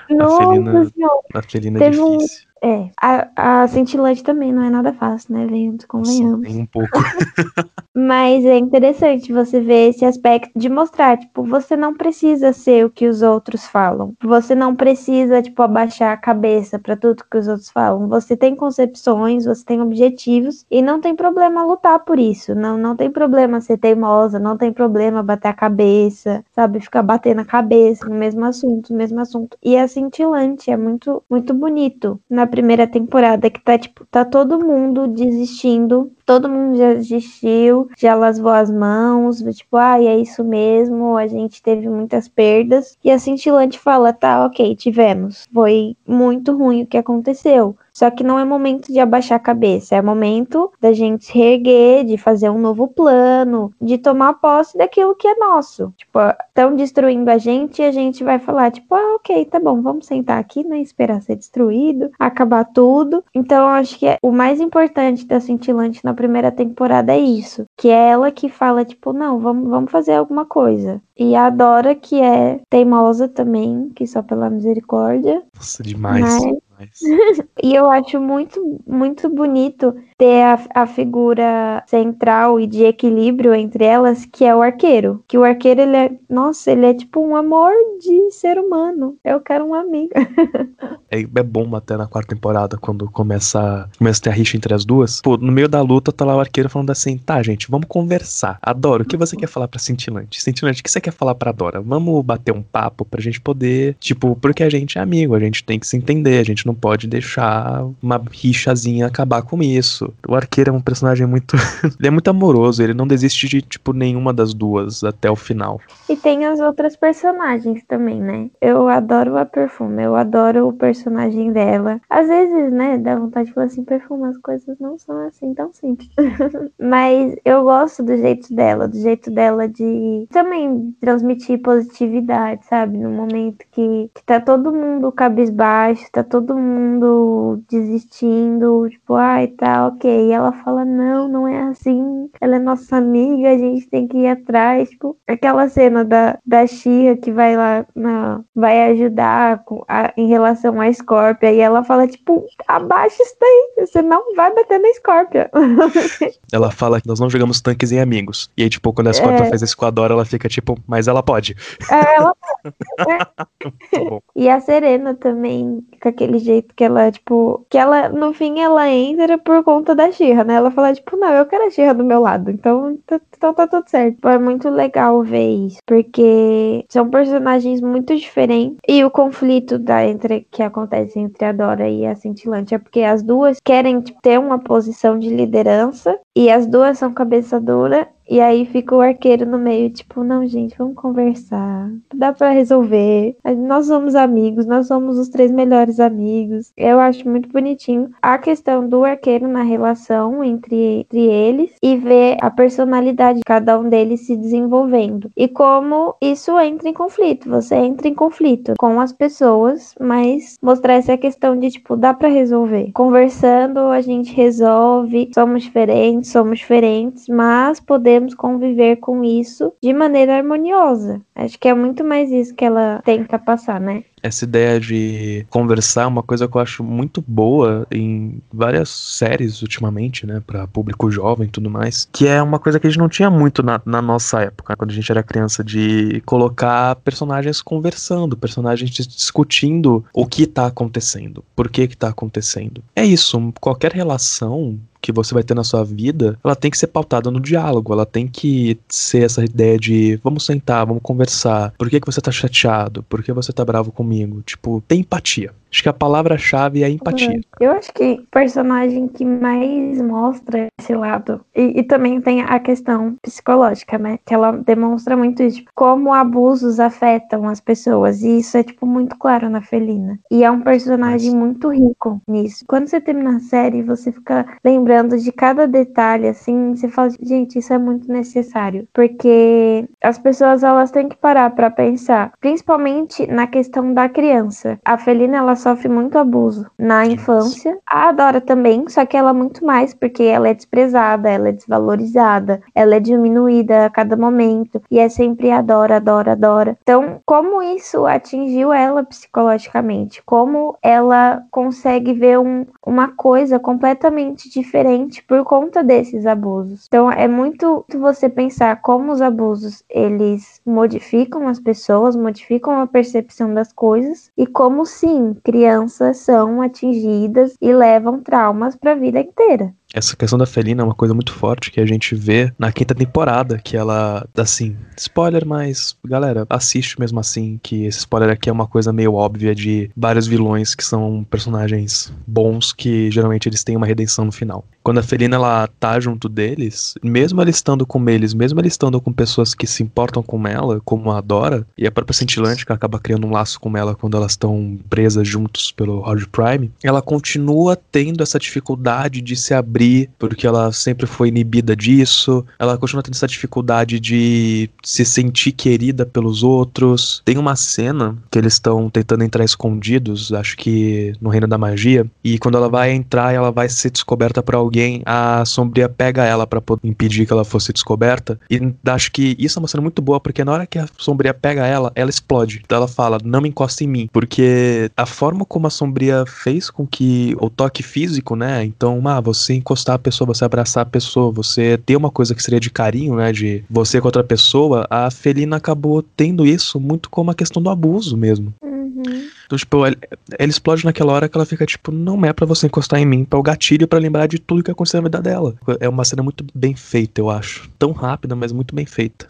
[0.09, 0.14] É.
[0.14, 0.90] Nossa, a Felina,
[1.35, 2.46] a Felina é difícil.
[2.62, 5.46] É, a, a cintilante também não é nada fácil, né?
[5.46, 6.40] Venhamos, convenhamos.
[6.40, 6.88] Nem um pouco.
[7.96, 12.90] Mas é interessante você ver esse aspecto de mostrar, tipo, você não precisa ser o
[12.90, 14.14] que os outros falam.
[14.20, 18.08] Você não precisa, tipo, abaixar a cabeça para tudo que os outros falam.
[18.08, 22.52] Você tem concepções, você tem objetivos e não tem problema lutar por isso.
[22.54, 26.80] Não, não tem problema ser teimosa, não tem problema bater a cabeça, sabe?
[26.80, 29.56] Ficar batendo a cabeça no mesmo assunto, no mesmo assunto.
[29.62, 32.20] E é cintilante, é muito, muito bonito.
[32.28, 36.12] Na primeira temporada que tá, tipo, tá todo mundo desistindo.
[36.24, 41.60] Todo mundo já desistiu, já lasvou as mãos, tipo, ah, é isso mesmo, a gente
[41.60, 42.96] teve muitas perdas.
[43.02, 45.48] E a Cintilante fala, tá, ok, tivemos.
[45.52, 47.76] Foi muito ruim o que aconteceu.
[47.96, 52.04] Só que não é momento de abaixar a cabeça, é momento da gente se reerguer,
[52.04, 55.94] de fazer um novo plano, de tomar posse daquilo que é nosso.
[55.96, 59.80] Tipo, estão destruindo a gente e a gente vai falar, tipo, ah, ok, tá bom,
[59.80, 60.80] vamos sentar aqui, né?
[60.80, 63.24] Esperar ser destruído, acabar tudo.
[63.33, 67.64] Então, eu acho que é, o mais importante da Cintilante na primeira temporada é isso.
[67.76, 71.00] Que é ela que fala, tipo, não, vamos, vamos fazer alguma coisa.
[71.16, 75.42] E a Dora, que é teimosa também, que só pela misericórdia.
[75.54, 76.22] Nossa, demais.
[76.22, 76.63] Mas...
[77.62, 79.94] e eu acho muito, muito bonito
[80.24, 85.22] ter a, a figura central e de equilíbrio entre elas, que é o arqueiro.
[85.28, 89.16] Que o arqueiro, ele é, nossa, ele é tipo um amor de ser humano.
[89.22, 90.14] Eu quero uma amiga.
[91.10, 94.72] é, é bom até na quarta temporada, quando começa, começa a ter a rixa entre
[94.72, 95.20] as duas.
[95.20, 98.58] Pô, no meio da luta tá lá o arqueiro falando assim, tá, gente, vamos conversar.
[98.62, 100.42] Adoro, o que você quer falar pra Cintilante?
[100.42, 101.82] Cintilante, o que você quer falar pra Dora?
[101.82, 105.62] Vamos bater um papo pra gente poder, tipo, porque a gente é amigo, a gente
[105.62, 110.13] tem que se entender, a gente não pode deixar uma rixazinha acabar com isso.
[110.29, 111.57] O arqueiro é um personagem muito.
[111.98, 115.81] ele é muito amoroso, ele não desiste de, tipo, nenhuma das duas até o final.
[116.09, 118.50] E tem as outras personagens também, né?
[118.61, 122.00] Eu adoro a Perfume, eu adoro o personagem dela.
[122.09, 125.72] Às vezes, né, dá vontade de falar assim, Perfume, as coisas não são assim tão
[125.72, 126.11] simples.
[126.81, 132.98] Mas eu gosto do jeito dela, do jeito dela de também transmitir positividade, sabe?
[132.98, 139.92] No momento que, que tá todo mundo cabisbaixo, tá todo mundo desistindo, tipo, ai, tal,
[139.94, 140.28] ok.
[140.28, 142.28] E ela fala, não, não é assim.
[142.40, 144.90] Ela é nossa amiga, a gente tem que ir atrás.
[144.90, 150.28] Tipo, aquela cena da, da Xia que vai lá, na, vai ajudar com, a, em
[150.28, 151.52] relação à Scorpia.
[151.52, 153.87] E ela fala, tipo, abaixa isso daí.
[153.87, 155.50] Você não vai bater na Scorpia.
[156.52, 158.50] ela fala que nós não jogamos tanques em amigos.
[158.57, 159.48] E aí, tipo, quando a Scorpia é...
[159.48, 161.57] faz isso com a Dora, ela fica tipo, mas ela pode.
[161.90, 162.43] É, ela pode.
[164.35, 168.88] e a Serena também, com aquele jeito que ela, tipo, que ela, no fim, ela
[168.88, 170.55] entra por conta da Xirra, né?
[170.55, 172.98] Ela fala, tipo, não, eu quero a Xirra do meu lado, então,
[173.37, 174.27] então tá tudo certo.
[174.29, 180.46] É muito legal ver isso, porque são personagens muito diferentes e o conflito da, entre,
[180.50, 184.38] que acontece entre a Dora e a Cintilante é porque as duas querem tipo, ter
[184.38, 189.44] uma posição de liderança e as duas são cabeça dura e aí fica o arqueiro
[189.44, 191.90] no meio, tipo, não, gente, vamos conversar.
[192.14, 193.36] Dá para resolver.
[193.56, 196.72] Nós somos amigos, nós somos os três melhores amigos.
[196.76, 202.38] Eu acho muito bonitinho a questão do arqueiro na relação entre, entre eles e ver
[202.40, 205.30] a personalidade de cada um deles se desenvolvendo.
[205.36, 207.48] E como isso entra em conflito.
[207.50, 212.28] Você entra em conflito com as pessoas, mas mostrar essa questão de, tipo, dá para
[212.28, 212.90] resolver.
[212.94, 219.92] Conversando, a gente resolve, somos diferentes, somos diferentes, mas podemos podemos conviver com isso de
[219.92, 221.20] maneira harmoniosa.
[221.34, 224.04] Acho que é muito mais isso que ela tenta passar, né?
[224.24, 229.60] essa ideia de conversar é uma coisa que eu acho muito boa em várias séries
[229.60, 232.98] ultimamente, né, para público jovem e tudo mais, que é uma coisa que a gente
[232.98, 237.60] não tinha muito na, na nossa época, quando a gente era criança, de colocar personagens
[237.60, 242.82] conversando, personagens discutindo o que tá acontecendo, por que que tá acontecendo.
[242.96, 246.86] É isso, qualquer relação que você vai ter na sua vida, ela tem que ser
[246.86, 251.90] pautada no diálogo, ela tem que ser essa ideia de vamos sentar, vamos conversar, por
[251.90, 255.52] que, que você tá chateado, por que você tá bravo comigo, tipo, tem empatia.
[255.74, 257.40] Acho que a palavra-chave é empatia.
[257.58, 262.60] Eu acho que o personagem que mais mostra esse lado, e, e, também tem a
[262.60, 264.20] questão psicológica, né?
[264.24, 268.22] Que ela demonstra muito isso, tipo, como abusos afetam as pessoas.
[268.22, 270.16] E isso é, tipo, muito claro na Felina.
[270.30, 271.40] E é um personagem Mas...
[271.40, 272.64] muito rico nisso.
[272.68, 277.58] Quando você termina a série, você fica lembrando de cada detalhe, assim, você fala, gente,
[277.58, 278.87] isso é muito necessário.
[278.92, 284.78] Porque as pessoas, elas têm que parar para pensar, principalmente na questão da criança.
[284.84, 287.79] A Felina, ela sofre muito abuso na infância.
[287.87, 292.61] A Dora também, só que ela muito mais, porque ela é desprezada, ela é desvalorizada,
[292.74, 294.83] ela é diminuída a cada momento.
[294.90, 296.79] E é sempre adora, adora, adora.
[296.83, 300.22] Então, como isso atingiu ela psicologicamente?
[300.24, 306.85] Como ela consegue ver um, uma coisa completamente diferente por conta desses abusos?
[306.87, 313.55] Então, é muito você pensar como os abusos eles modificam as pessoas, modificam a percepção
[313.55, 319.72] das coisas e como sim crianças são atingidas e levam traumas para a vida inteira.
[319.94, 322.92] Essa questão da Felina é uma coisa muito forte que a gente vê na quinta
[322.96, 328.52] temporada, que ela, assim, spoiler, mas galera, assiste mesmo assim, que esse spoiler aqui é
[328.52, 333.76] uma coisa meio óbvia de vários vilões que são personagens bons que geralmente eles têm
[333.76, 334.64] uma redenção no final.
[334.83, 339.00] Quando a Felina ela tá junto deles, mesmo ela estando com eles, mesmo ela estando
[339.00, 342.72] com pessoas que se importam com ela, como a Dora, e a própria Cintilante que
[342.72, 347.00] acaba criando um laço com ela quando elas estão presas juntos pelo Hard Prime, ela
[347.00, 352.44] continua tendo essa dificuldade de se abrir abrir, porque ela sempre foi inibida disso.
[352.58, 357.22] Ela continua tendo essa dificuldade de se sentir querida pelos outros.
[357.24, 362.06] Tem uma cena que eles estão tentando entrar escondidos, acho que no Reino da Magia,
[362.22, 366.46] e quando ela vai entrar, ela vai ser descoberta por alguém, a Sombria pega ela
[366.46, 368.38] para impedir que ela fosse descoberta.
[368.50, 371.34] E acho que isso é uma cena muito boa, porque na hora que a Sombria
[371.34, 372.62] pega ela, ela explode.
[372.64, 376.70] Então ela fala: "Não me encosta em mim", porque a forma como a Sombria fez
[376.70, 378.64] com que o toque físico, né?
[378.64, 382.42] Então, ah, você encostar a pessoa, você abraçar a pessoa, você ter uma coisa que
[382.42, 387.10] seria de carinho, né, de você com outra pessoa, a Felina acabou tendo isso muito
[387.10, 388.54] como a questão do abuso mesmo.
[388.62, 389.28] Uhum.
[389.44, 389.96] Então, tipo, ela,
[390.38, 393.24] ela, explode naquela hora que ela fica, tipo, não é para você encostar em mim,
[393.24, 395.54] para o gatilho para lembrar de tudo que aconteceu na vida dela.
[395.80, 397.68] É uma cena muito bem feita, eu acho.
[397.78, 399.26] Tão rápida, mas muito bem feita.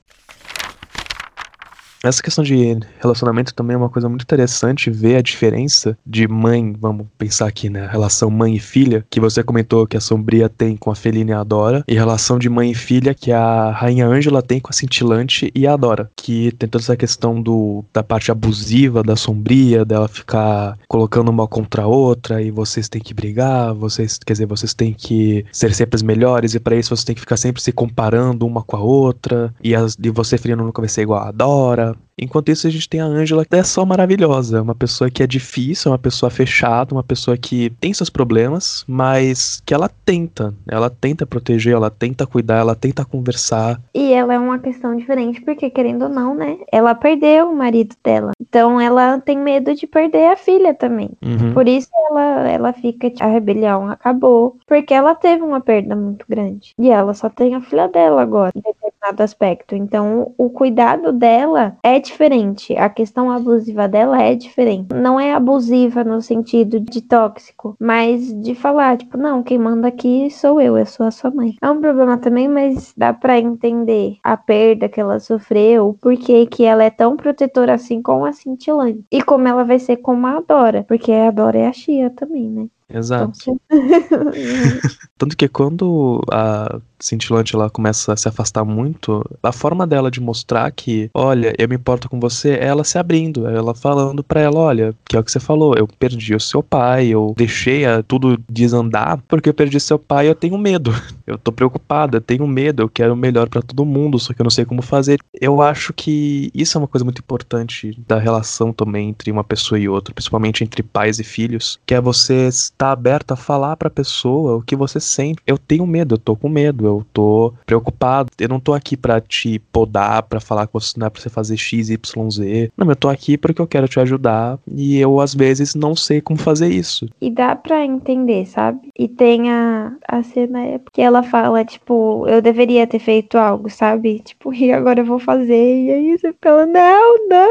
[2.05, 6.75] Essa questão de relacionamento também é uma coisa muito interessante ver a diferença de mãe,
[6.79, 7.89] vamos pensar aqui, né?
[7.91, 11.35] Relação mãe e filha, que você comentou que a Sombria tem com a Felina e
[11.35, 14.75] a Dora, e relação de mãe e filha que a Rainha Ângela tem com a
[14.75, 19.83] Cintilante e a Dora, que tem toda essa questão do, da parte abusiva da Sombria,
[19.83, 24.47] dela ficar colocando uma contra a outra e vocês têm que brigar, vocês, quer dizer,
[24.47, 27.63] vocês têm que ser sempre as melhores e para isso você tem que ficar sempre
[27.63, 31.23] se comparando uma com a outra, e, as, e você, filha, nunca vai ser igual
[31.23, 34.59] a Dora, Enquanto isso, a gente tem a Angela, que é só maravilhosa.
[34.59, 38.09] É uma pessoa que é difícil, é uma pessoa fechada, uma pessoa que tem seus
[38.09, 40.55] problemas, mas que ela tenta.
[40.69, 43.81] Ela tenta proteger, ela tenta cuidar, ela tenta conversar.
[43.95, 46.59] E ela é uma questão diferente, porque querendo ou não, né?
[46.71, 48.33] Ela perdeu o marido dela.
[48.41, 51.11] Então ela tem medo de perder a filha também.
[51.23, 51.53] Uhum.
[51.53, 53.13] Por isso ela, ela fica.
[53.21, 54.57] A rebelião acabou.
[54.67, 56.75] Porque ela teve uma perda muito grande.
[56.79, 59.75] E ela só tem a filha dela agora, em determinado aspecto.
[59.75, 62.75] Então o cuidado dela é diferente.
[62.77, 64.95] A questão abusiva dela é diferente.
[64.95, 70.31] Não é abusiva no sentido de tóxico, mas de falar, tipo, não, quem manda aqui
[70.31, 71.55] sou eu, eu sou a sua mãe.
[71.61, 76.47] É um problema também, mas dá para entender a perda que ela sofreu, o porquê
[76.47, 79.05] que ela é tão protetora assim com a Cintilante.
[79.13, 82.49] E como ela vai ser com a Dora, porque a Dora é a Chia também,
[82.49, 82.67] né?
[82.89, 83.33] Exato.
[83.41, 83.61] Então,
[85.17, 90.21] Tanto que quando a cintilante ela começa a se afastar muito, a forma dela de
[90.21, 94.25] mostrar que, olha, eu me importo com você, é ela se abrindo, é ela falando
[94.25, 97.35] pra ela, olha, que é o que você falou, eu perdi o seu pai, eu
[97.37, 100.93] deixei a, tudo desandar porque eu perdi seu pai, eu tenho medo.
[101.27, 104.45] Eu tô preocupada, tenho medo, eu quero o melhor pra todo mundo, só que eu
[104.45, 105.19] não sei como fazer.
[105.41, 109.79] Eu acho que isso é uma coisa muito importante da relação também entre uma pessoa
[109.79, 113.91] e outra, principalmente entre pais e filhos, que é você estar aberto a falar pra
[113.91, 115.41] pessoa o que você sente.
[115.47, 118.31] Eu tenho medo, eu tô com medo, eu tô preocupado.
[118.39, 121.29] Eu não tô aqui pra te podar, pra falar que você não é pra você
[121.29, 122.71] fazer X, Y, Z.
[122.77, 126.21] Não, eu tô aqui porque eu quero te ajudar e eu às vezes não sei
[126.21, 127.09] como fazer isso.
[127.21, 128.89] E dá pra entender, sabe?
[128.99, 133.71] E tem a, a cena época que ela fala, tipo, eu deveria ter feito algo,
[133.71, 134.21] sabe?
[134.21, 135.55] Tipo, e agora eu vou fazer.
[135.55, 137.51] E aí você fala, não, não.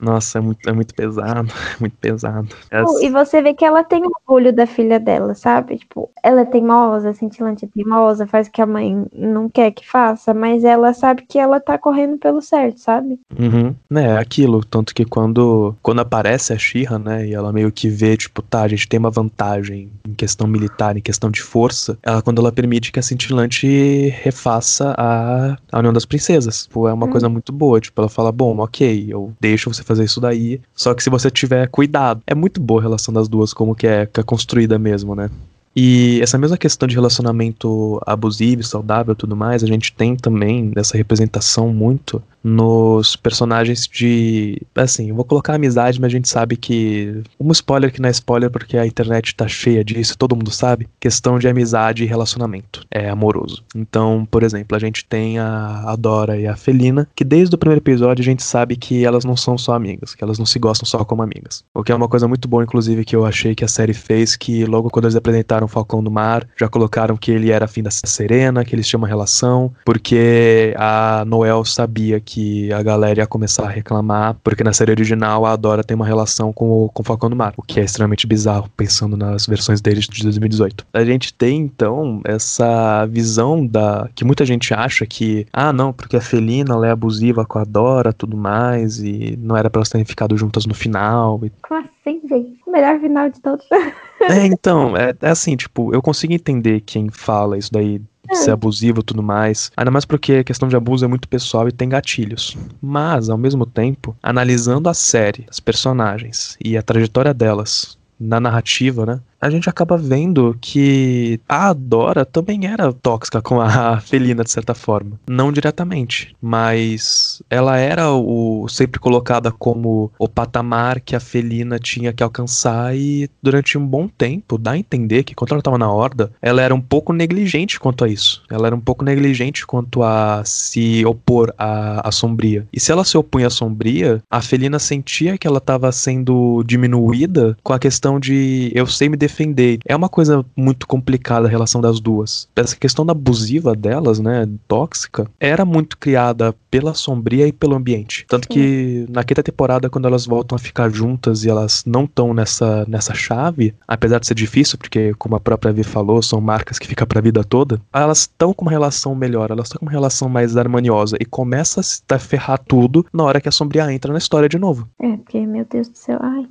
[0.00, 2.48] Nossa, é muito, é muito pesado, é muito pesado.
[2.70, 5.78] É E você vê que ela tem orgulho da filha dela, sabe?
[5.78, 9.86] Tipo, ela é teimosa, cintilante é teimosa, faz o que a mãe não quer que
[9.86, 13.18] faça, mas ela sabe que ela tá correndo pelo certo, sabe?
[13.38, 13.74] Uhum.
[13.94, 14.64] É aquilo.
[14.64, 18.62] Tanto que quando, quando aparece a Shira, né, e ela meio que vê, tipo, tá,
[18.62, 22.50] a gente tem uma vantagem em questão militar, em questão de força, ela, quando ela
[22.50, 26.64] permite que a cintilante refaça a, a União das Princesas.
[26.64, 27.10] Tipo, é uma Hum.
[27.10, 27.80] coisa muito boa.
[27.80, 31.30] Tipo, ela fala, bom, ok, eu deixo você fazer isso daí, só que se você
[31.30, 32.22] tiver cuidado.
[32.26, 35.30] É muito boa a relação das duas, como que é, que é construída mesmo, né?
[35.76, 40.70] E essa mesma questão de relacionamento abusivo, saudável e tudo mais, a gente tem também
[40.70, 44.60] dessa representação muito nos personagens de.
[44.74, 47.22] Assim, vou colocar amizade, mas a gente sabe que.
[47.38, 50.88] Um spoiler que não é spoiler porque a internet tá cheia disso, todo mundo sabe.
[51.00, 52.86] Questão de amizade e relacionamento.
[52.90, 53.62] É amoroso.
[53.74, 57.58] Então, por exemplo, a gente tem a, a Dora e a Felina, que desde o
[57.58, 60.58] primeiro episódio a gente sabe que elas não são só amigas, que elas não se
[60.58, 61.64] gostam só como amigas.
[61.74, 64.36] O que é uma coisa muito boa, inclusive, que eu achei que a série fez,
[64.36, 67.82] que logo quando eles apresentaram o Falcão do Mar, já colocaram que ele era afim
[67.82, 72.27] da Serena, que eles tinham uma relação, porque a Noel sabia que
[72.72, 76.52] a galera ia começar a reclamar, porque na série original a Dora tem uma relação
[76.52, 79.80] com o, com o Falcão do Mar, o que é extremamente bizarro, pensando nas versões
[79.80, 80.86] deles de 2018.
[80.92, 86.16] A gente tem, então, essa visão da que muita gente acha que, ah, não, porque
[86.16, 89.88] a Felina ela é abusiva com a Dora, tudo mais, e não era pra elas
[89.88, 92.58] terem ficado juntas no final, e Como assim, gente?
[92.66, 93.66] O melhor final de todos.
[94.20, 98.50] é, então, é, é assim, tipo, eu consigo entender quem fala isso daí de ser
[98.50, 99.70] abusivo e tudo mais.
[99.76, 102.56] Ainda mais porque a questão de abuso é muito pessoal e tem gatilhos.
[102.80, 109.06] Mas, ao mesmo tempo, analisando a série, os personagens e a trajetória delas na narrativa,
[109.06, 109.20] né?
[109.40, 114.74] A gente acaba vendo que a Dora também era tóxica com a Felina, de certa
[114.74, 115.18] forma.
[115.28, 122.12] Não diretamente, mas ela era o sempre colocada como o patamar que a Felina tinha
[122.12, 125.90] que alcançar e durante um bom tempo dá a entender que quando ela estava na
[125.90, 128.42] horda, ela era um pouco negligente quanto a isso.
[128.50, 132.66] Ela era um pouco negligente quanto a se opor à, à sombria.
[132.72, 137.56] E se ela se opunha à sombria, a Felina sentia que ela estava sendo diminuída
[137.62, 139.78] com a questão de eu sei me defender.
[139.86, 142.48] É uma coisa muito complicada a relação das duas.
[142.56, 148.26] Essa questão da abusiva delas, né, tóxica, era muito criada pela sombria e pelo ambiente.
[148.28, 152.34] Tanto que na quinta temporada, quando elas voltam a ficar juntas e elas não estão
[152.34, 156.78] nessa, nessa chave, apesar de ser difícil, porque como a própria Vi falou, são marcas
[156.78, 159.92] que ficam pra vida toda, elas estão com uma relação melhor, elas estão com uma
[159.92, 164.12] relação mais harmoniosa e começa a se ferrar tudo na hora que a sombria entra
[164.12, 164.88] na história de novo.
[165.00, 166.18] É, porque, meu Deus do céu.
[166.20, 166.46] Ai,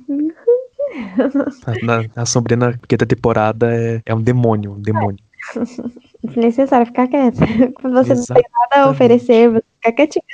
[1.82, 5.18] na- a sombria na quinta temporada é, é um demônio, um demônio.
[6.24, 7.38] desnecessário ficar quieta.
[7.80, 8.26] Quando você não Exatamente.
[8.26, 10.24] tem nada a oferecer, você fica quietinho.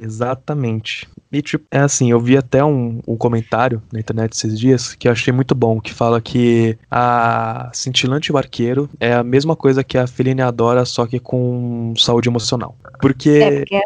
[0.00, 1.08] Exatamente.
[1.32, 5.08] E, tipo, é assim, eu vi até um, um comentário na internet esses dias que
[5.08, 9.56] eu achei muito bom, que fala que a Cintilante e o Arqueiro é a mesma
[9.56, 12.76] coisa que a Feline adora, só que com saúde emocional.
[13.00, 13.30] Porque...
[13.30, 13.82] É, porque é.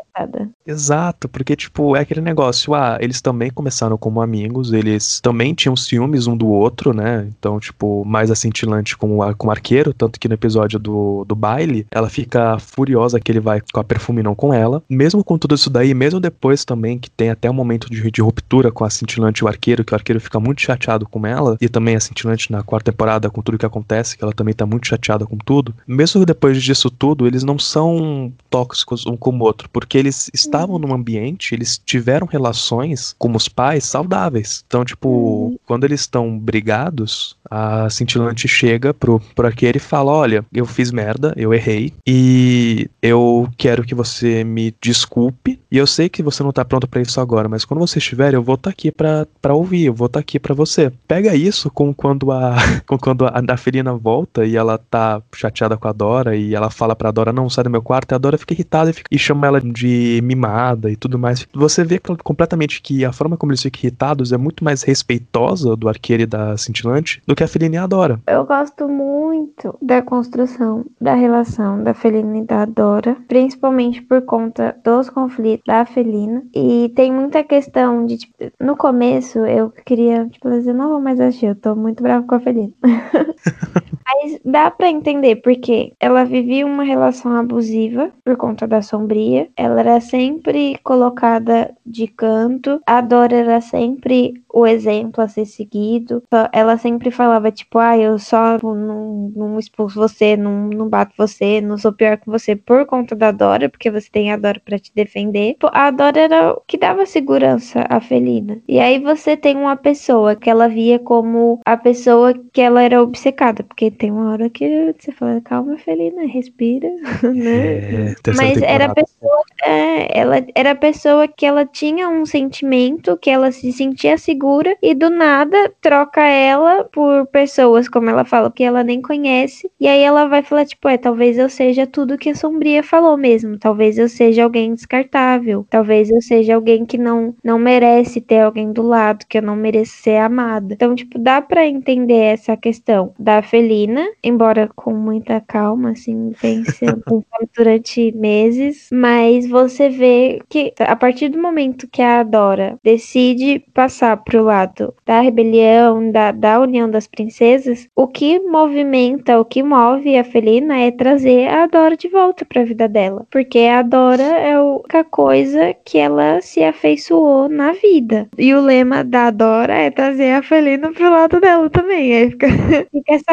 [0.66, 5.76] Exato, porque, tipo, é aquele negócio, ah, eles também começaram como amigos, eles também tinham
[5.76, 7.28] ciúmes um do outro, né?
[7.38, 11.24] Então, tipo, mais a Cintilante com, a, com o Arqueiro, tanto que no episódio do,
[11.24, 14.82] do baile, ela fica furiosa que ele vai com a perfume não com ela.
[14.90, 18.20] Mesmo com tudo isso daí, mesmo depois também que tem até um momento de, de
[18.20, 21.57] ruptura com a cintilante e o arqueiro, que o arqueiro fica muito chateado com ela,
[21.61, 24.64] e também a cintilante na quarta temporada, com tudo que acontece, que ela também tá
[24.64, 25.74] muito chateada com tudo.
[25.87, 30.78] Mesmo depois disso tudo, eles não são tóxicos um com o outro, porque eles estavam
[30.78, 34.64] num ambiente, eles tiveram relações como os pais saudáveis.
[34.66, 35.59] Então, tipo, uhum.
[35.66, 40.90] quando eles estão brigados, a cintilante chega pro, pro arqueiro e fala: Olha, eu fiz
[40.90, 46.42] merda, eu errei, e eu quero que você me desculpe, e eu sei que você
[46.42, 48.90] não tá pronto para isso agora, mas quando você estiver, eu vou estar tá aqui
[48.90, 50.92] para ouvir, eu vou estar tá aqui para você.
[51.07, 55.76] Pega isso com quando a com quando a, a Felina volta e ela tá chateada
[55.76, 58.18] com a Dora e ela fala pra Dora não sai do meu quarto, e a
[58.18, 61.47] Dora fica irritada e, fica, e chama ela de mimada e tudo mais.
[61.55, 65.88] Você vê completamente que a forma como eles ficam irritados é muito mais respeitosa do
[65.88, 68.20] arqueiro e da cintilante do que a Felina e a Dora.
[68.26, 74.76] Eu gosto muito da construção da relação da Felina e da Dora, principalmente por conta
[74.82, 80.51] dos conflitos da Felina e tem muita questão de, tipo, no começo eu queria, tipo,
[80.51, 82.72] dizer, não vou mais assistir, eu tô muito brava com a Felina.
[84.07, 89.49] Mas dá para entender porque ela vivia uma relação abusiva por conta da sombria.
[89.57, 92.80] Ela era sempre colocada de canto.
[92.87, 96.22] A Dora era sempre o exemplo a ser seguido.
[96.53, 101.61] Ela sempre falava, tipo, ah, eu só não, não expulso você, não, não bato você,
[101.61, 104.79] não sou pior que você por conta da Dora, porque você tem a Dora pra
[104.79, 105.57] te defender.
[105.72, 108.59] A Dora era o que dava segurança à Felina.
[108.68, 113.03] E aí você tem uma pessoa que ela via como a pessoa que ela era
[113.03, 116.89] obcecada, porque tem uma hora que você fala, calma, Felina, respira,
[117.35, 118.12] né?
[118.12, 123.16] É, Mas era a pessoa, é, ela era a pessoa que ela tinha um sentimento,
[123.16, 128.50] que ela se sentia segura e do nada troca ela por pessoas, como ela fala,
[128.50, 129.70] que ela nem conhece.
[129.80, 133.16] E aí ela vai falar, tipo, é, talvez eu seja tudo que a Sombria falou
[133.16, 133.58] mesmo.
[133.58, 135.66] Talvez eu seja alguém descartável.
[135.70, 139.56] Talvez eu seja alguém que não, não merece ter alguém do lado, que eu não
[139.56, 140.74] mereço ser amada.
[140.74, 147.02] Então, tipo, dá para entender essa questão da Felina, embora com muita calma, assim, pensando
[147.56, 154.16] durante meses, mas você vê que a partir do momento que a Dora decide passar
[154.18, 160.16] pro lado da rebelião, da, da união das princesas, o que movimenta, o que move
[160.16, 164.22] a Felina é trazer a Dora de volta para a vida dela, porque a Dora
[164.22, 168.28] é a única coisa que ela se afeiçoou na vida.
[168.38, 172.14] E o lema da Dora é trazer a Felina pro lado dela também.
[172.16, 172.46] Aí fica,
[172.90, 173.32] fica essa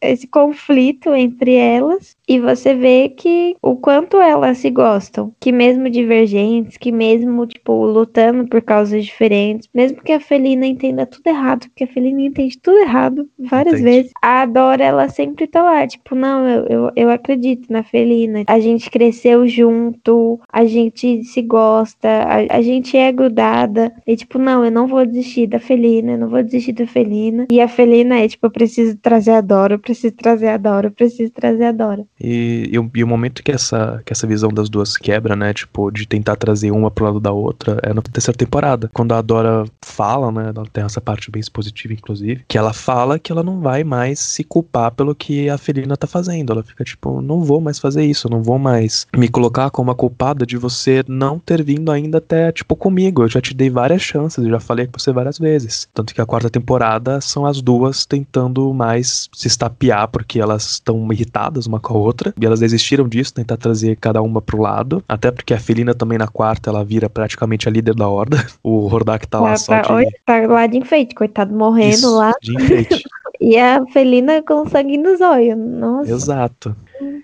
[0.00, 5.90] esse conflito entre elas e você vê que o quanto elas se gostam, que mesmo
[5.90, 11.66] divergentes, que mesmo tipo lutando por causas diferentes, mesmo que a Felina entenda tudo errado,
[11.68, 13.90] porque a Felina entende tudo errado várias Entendi.
[13.90, 18.44] vezes, a Dora ela sempre tá lá, tipo, não, eu, eu, eu acredito na Felina,
[18.46, 24.38] a gente cresceu junto, a gente se gosta, a, a gente é grudada, e tipo,
[24.38, 27.68] não, eu não vou desistir da Felina, eu não vou desistir da Felina, e a
[27.68, 31.30] Felina é tipo, eu preciso trazer a Dora, eu preciso trazer a Dora, eu preciso
[31.30, 32.06] trazer a Dora.
[32.22, 35.52] E, e, e, o momento que essa, que essa visão das duas quebra, né?
[35.52, 38.88] Tipo, de tentar trazer uma pro lado da outra, é na terceira temporada.
[38.92, 40.52] Quando a Dora fala, né?
[40.54, 44.20] Ela tem essa parte bem expositiva, inclusive, que ela fala que ela não vai mais
[44.20, 46.52] se culpar pelo que a Felina tá fazendo.
[46.52, 49.94] Ela fica tipo, não vou mais fazer isso, não vou mais me colocar como a
[49.94, 53.22] culpada de você não ter vindo ainda até, tipo, comigo.
[53.22, 55.88] Eu já te dei várias chances, eu já falei com você várias vezes.
[55.92, 61.12] Tanto que a quarta temporada são as duas tentando mais se estapear porque elas estão
[61.12, 65.02] irritadas uma com a outra e elas desistiram disso, tentar trazer cada uma pro lado,
[65.08, 68.86] até porque a Felina também na quarta, ela vira praticamente a líder da horda, o
[68.86, 70.10] Hordak tá lá só de...
[70.24, 72.32] tá lá de enfeite, coitado, morrendo Isso, lá.
[72.42, 73.04] de enfeite.
[73.40, 76.10] e a Felina com sangue nos olhos, nossa.
[76.10, 76.76] Exato.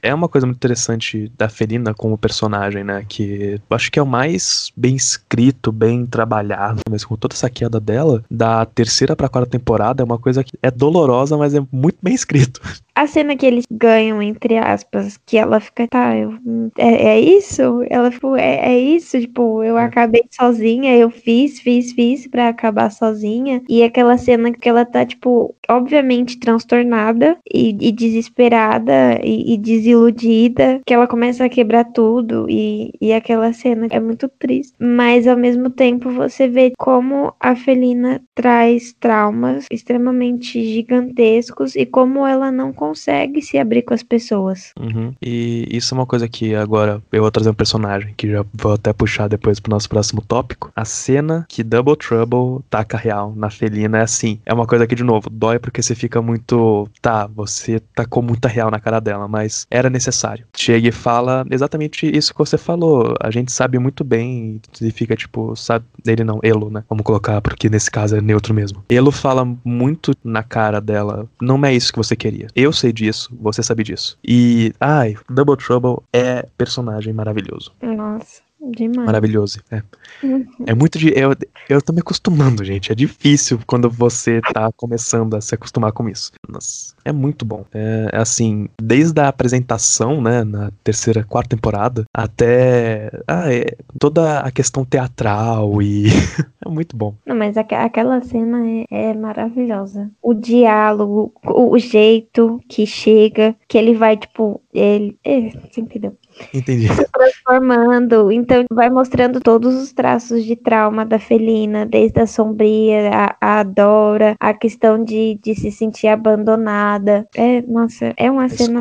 [0.03, 3.05] É uma coisa muito interessante da Felina como personagem, né?
[3.09, 7.51] Que eu acho que é o mais bem escrito, bem trabalhado, mas com toda essa
[7.51, 11.61] queda dela, da terceira pra quarta temporada, é uma coisa que é dolorosa, mas é
[11.73, 12.61] muito bem escrito.
[12.99, 16.35] A cena que eles ganham, entre aspas, que ela fica, tá, eu,
[16.77, 17.85] é, é isso?
[17.89, 19.21] Ela ficou, é, é isso?
[19.21, 19.85] Tipo, eu é.
[19.85, 23.63] acabei sozinha, eu fiz, fiz, fiz pra acabar sozinha.
[23.69, 30.81] E aquela cena que ela tá, tipo, obviamente transtornada e, e desesperada e, e desiludida,
[30.87, 34.75] que ela começa a quebrar tudo e, e aquela cena é muito triste.
[34.79, 42.27] Mas ao mesmo tempo você vê como a Felina traz traumas extremamente gigantescos e como
[42.27, 44.73] ela não consegue se abrir com as pessoas.
[44.79, 45.13] Uhum.
[45.21, 48.73] E isso é uma coisa que agora eu vou trazer um personagem que já vou
[48.73, 50.73] até puxar depois pro nosso próximo tópico.
[50.75, 54.41] A cena que Double Trouble taca real na Felina é assim.
[54.47, 56.89] É uma coisa que, de novo, dói porque você fica muito.
[57.01, 60.47] Tá, você tacou muita real na cara dela, mas era necessário.
[60.57, 63.15] Chega e fala exatamente isso que você falou.
[63.21, 65.85] A gente sabe muito bem e fica tipo, sabe.
[66.07, 66.85] Ele não, Elo, né?
[66.89, 68.85] Vamos colocar, porque nesse caso é neutro mesmo.
[68.89, 71.29] Elo fala muito na cara dela.
[71.41, 72.49] Não é isso que você queria.
[72.55, 74.19] Eu sei disso, você sabe disso.
[74.27, 77.73] E, ai, Double Trouble é personagem maravilhoso.
[77.83, 78.49] Nossa.
[78.71, 79.07] Demais.
[79.07, 79.61] Maravilhoso.
[79.71, 79.83] É.
[80.23, 80.47] Uhum.
[80.67, 81.13] é muito de.
[81.17, 81.35] Eu,
[81.69, 82.93] eu tô me acostumando, gente.
[82.93, 86.33] É difícil quando você tá começando a se acostumar com isso.
[86.49, 87.65] Nossa, é muito bom.
[87.73, 94.41] É, é assim, desde a apresentação, né, na terceira, quarta temporada, até ah, é, toda
[94.41, 96.07] a questão teatral e.
[96.65, 97.15] é muito bom.
[97.25, 100.11] Não, mas aqu aquela cena é, é maravilhosa.
[100.23, 105.19] O diálogo, o, o, jeito que chega, que ele vai, tipo, ele.
[105.25, 106.17] É, você entendeu?
[106.53, 106.89] Entendi.
[106.89, 108.31] Se transformando.
[108.33, 113.11] Então, vai mostrando todos os traços de trauma da felina, desde a sombria,
[113.41, 117.27] a, a Dora, a questão de, de se sentir abandonada.
[117.35, 118.81] É, nossa, é uma cena.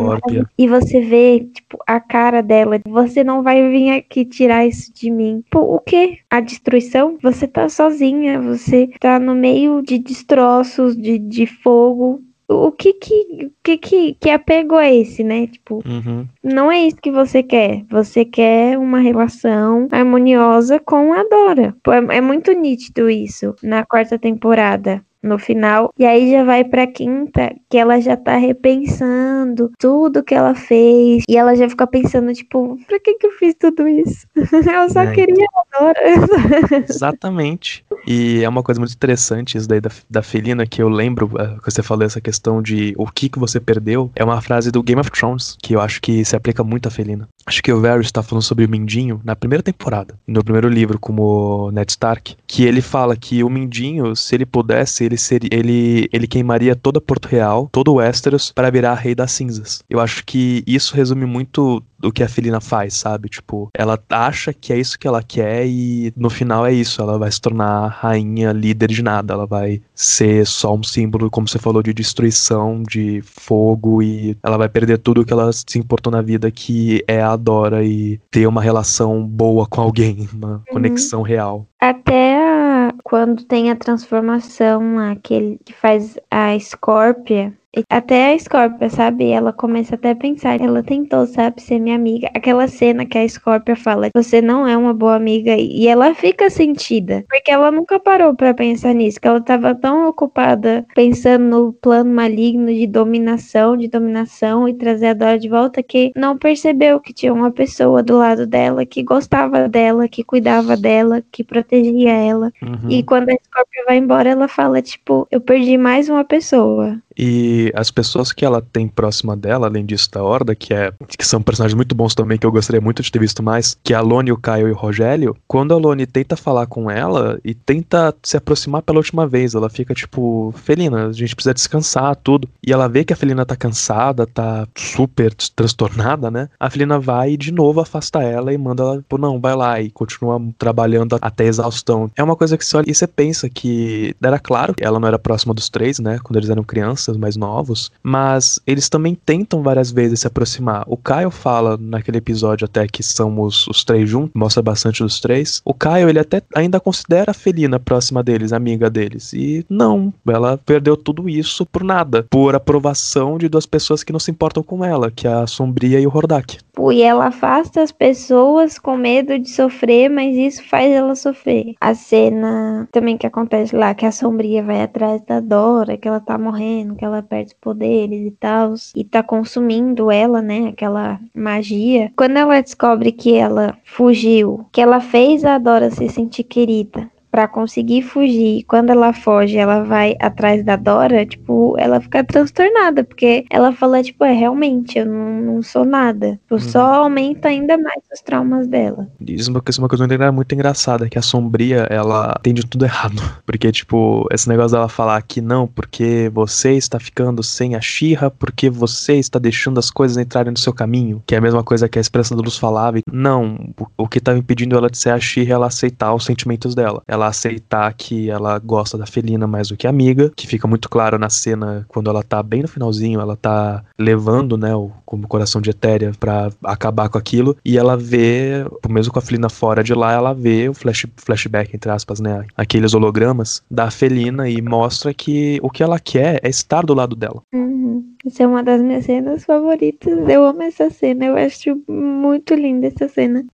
[0.58, 2.80] E você vê, tipo, a cara dela.
[2.88, 5.44] Você não vai vir aqui tirar isso de mim.
[5.50, 6.20] Pô, o quê?
[6.30, 7.18] A destruição?
[7.22, 13.52] Você tá sozinha, você tá no meio de destroços, de, de fogo o que que,
[13.64, 15.48] que, que, que apego é esse, né?
[15.48, 16.26] Tipo, uhum.
[16.44, 17.84] não é isso que você quer.
[17.90, 21.76] Você quer uma relação harmoniosa com a Dora.
[21.88, 25.92] É, é muito nítido isso na quarta temporada no final.
[25.98, 31.24] E aí já vai pra quinta, que ela já tá repensando tudo que ela fez.
[31.28, 34.26] E ela já fica pensando, tipo, pra que que eu fiz tudo isso?
[34.36, 36.00] eu só é, queria agora.
[36.90, 37.86] Exatamente.
[38.08, 41.62] E é uma coisa muito interessante isso daí da, da Felina, que eu lembro uh,
[41.62, 44.12] que você falou essa questão de o que que você perdeu.
[44.16, 46.92] É uma frase do Game of Thrones, que eu acho que se aplica muito à
[46.92, 47.28] Felina.
[47.46, 51.00] Acho que o Varys tá falando sobre o Mindinho na primeira temporada, no primeiro livro,
[51.00, 56.08] como Ned Stark, que ele fala que o Mindinho, se ele pudesse, ele seria ele
[56.12, 59.84] ele queimaria toda Porto Real, todo o Westeros para virar rei das cinzas.
[59.90, 63.30] Eu acho que isso resume muito do que a Felina faz, sabe?
[63.30, 67.18] Tipo, ela acha que é isso que ela quer e no final é isso, ela
[67.18, 71.58] vai se tornar rainha, líder de nada, ela vai ser só um símbolo, como você
[71.58, 76.22] falou, de destruição, de fogo e ela vai perder tudo que ela se importou na
[76.22, 80.62] vida, que é a Dora e ter uma relação boa com alguém, uma uhum.
[80.72, 81.66] conexão real.
[81.80, 82.67] Até a,
[83.04, 87.58] quando tem a transformação, aquele que faz a Scorpia,
[87.90, 89.30] até a Scorpia, sabe?
[89.30, 90.62] Ela começa até a pensar.
[90.62, 92.30] Ela tentou, sabe, ser minha amiga.
[92.34, 95.56] Aquela cena que a Scorpia fala: Você não é uma boa amiga.
[95.56, 97.24] E ela fica sentida.
[97.30, 99.20] Porque ela nunca parou para pensar nisso.
[99.20, 105.08] Que ela tava tão ocupada pensando no plano maligno de dominação, de dominação e trazer
[105.08, 105.84] a Dora de volta.
[105.84, 110.76] Que não percebeu que tinha uma pessoa do lado dela que gostava dela, que cuidava
[110.76, 112.52] dela, que protegia ela.
[112.62, 112.90] Uhum.
[112.90, 117.02] E quando a Scorpia vai embora, ela fala: Tipo, eu perdi mais uma pessoa.
[117.18, 121.26] E as pessoas que ela tem próxima dela, além disso da Horda, que é que
[121.26, 123.98] são personagens muito bons também, que eu gostaria muito de ter visto mais, que é
[123.98, 127.54] a Lone, o Caio e o Rogério, quando a Lone tenta falar com ela e
[127.54, 132.48] tenta se aproximar pela última vez, ela fica tipo, Felina, a gente precisa descansar, tudo.
[132.66, 136.50] E ela vê que a Felina tá cansada, tá super transtornada, né?
[136.60, 139.82] A Felina vai e de novo afasta ela e manda ela, pô, não, vai lá
[139.82, 142.12] e continua trabalhando até exaustão.
[142.16, 145.08] É uma coisa que você olha e você pensa que era claro que ela não
[145.08, 146.20] era próxima dos três, né?
[146.22, 150.84] Quando eles eram crianças mais novos, mas eles também tentam várias vezes se aproximar.
[150.88, 155.20] O Caio fala naquele episódio até que são os, os três juntos, mostra bastante dos
[155.20, 155.62] três.
[155.64, 159.32] O Caio, ele até ainda considera a Felina próxima deles, amiga deles.
[159.34, 164.20] E não, ela perdeu tudo isso por nada, por aprovação de duas pessoas que não
[164.20, 166.58] se importam com ela, que é a Sombria e o Hordak.
[166.92, 171.74] E ela afasta as pessoas com medo de sofrer, mas isso faz ela sofrer.
[171.82, 176.20] A cena também que acontece lá, que a Sombria vai atrás da Dora, que ela
[176.20, 182.12] tá morrendo, que ela perde poderes e tal, e tá consumindo ela, né, aquela magia.
[182.16, 187.48] Quando ela descobre que ela fugiu, que ela fez a Dora se sentir querida, para
[187.48, 188.64] conseguir fugir.
[188.64, 194.04] Quando ela foge, ela vai atrás da Dora, tipo, ela fica transtornada, porque ela fala,
[194.04, 196.40] tipo, é realmente, eu não, não sou nada.
[196.44, 199.08] Tipo, Só aumenta ainda mais os traumas dela.
[199.20, 203.22] Isso é uma coisa muito engraçada, que a Sombria, ela entende tudo errado.
[203.46, 208.32] Porque, tipo, esse negócio dela falar que não, porque você está ficando sem a Xirra,
[208.32, 211.90] porque você está deixando as coisas entrarem no seu caminho, que é a mesma coisa
[211.90, 212.98] que a expressão da luz falava.
[213.12, 216.74] Não, o que estava impedindo ela de ser a Xirra é ela aceitar os sentimentos
[216.74, 217.02] dela.
[217.18, 221.18] Ela aceitar que ela gosta da Felina mais do que amiga, que fica muito claro
[221.18, 225.60] na cena quando ela tá bem no finalzinho, ela tá levando, né, o, como coração
[225.60, 229.96] de Etéria para acabar com aquilo, e ela vê, mesmo com a Felina fora de
[229.96, 235.12] lá, ela vê o flash, flashback, entre aspas, né, aqueles hologramas da Felina e mostra
[235.12, 237.42] que o que ela quer é estar do lado dela.
[237.52, 238.14] Uhum.
[238.26, 240.30] Essa é uma das minhas cenas favoritas.
[240.30, 243.46] Eu amo essa cena, eu acho muito linda essa cena.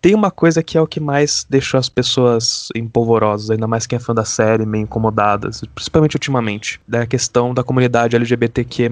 [0.00, 3.96] Tem uma coisa que é o que mais deixou as pessoas empolvorosas, ainda mais quem
[3.96, 8.90] é fã da série, meio incomodadas, principalmente ultimamente, da questão da comunidade LGBTQ+,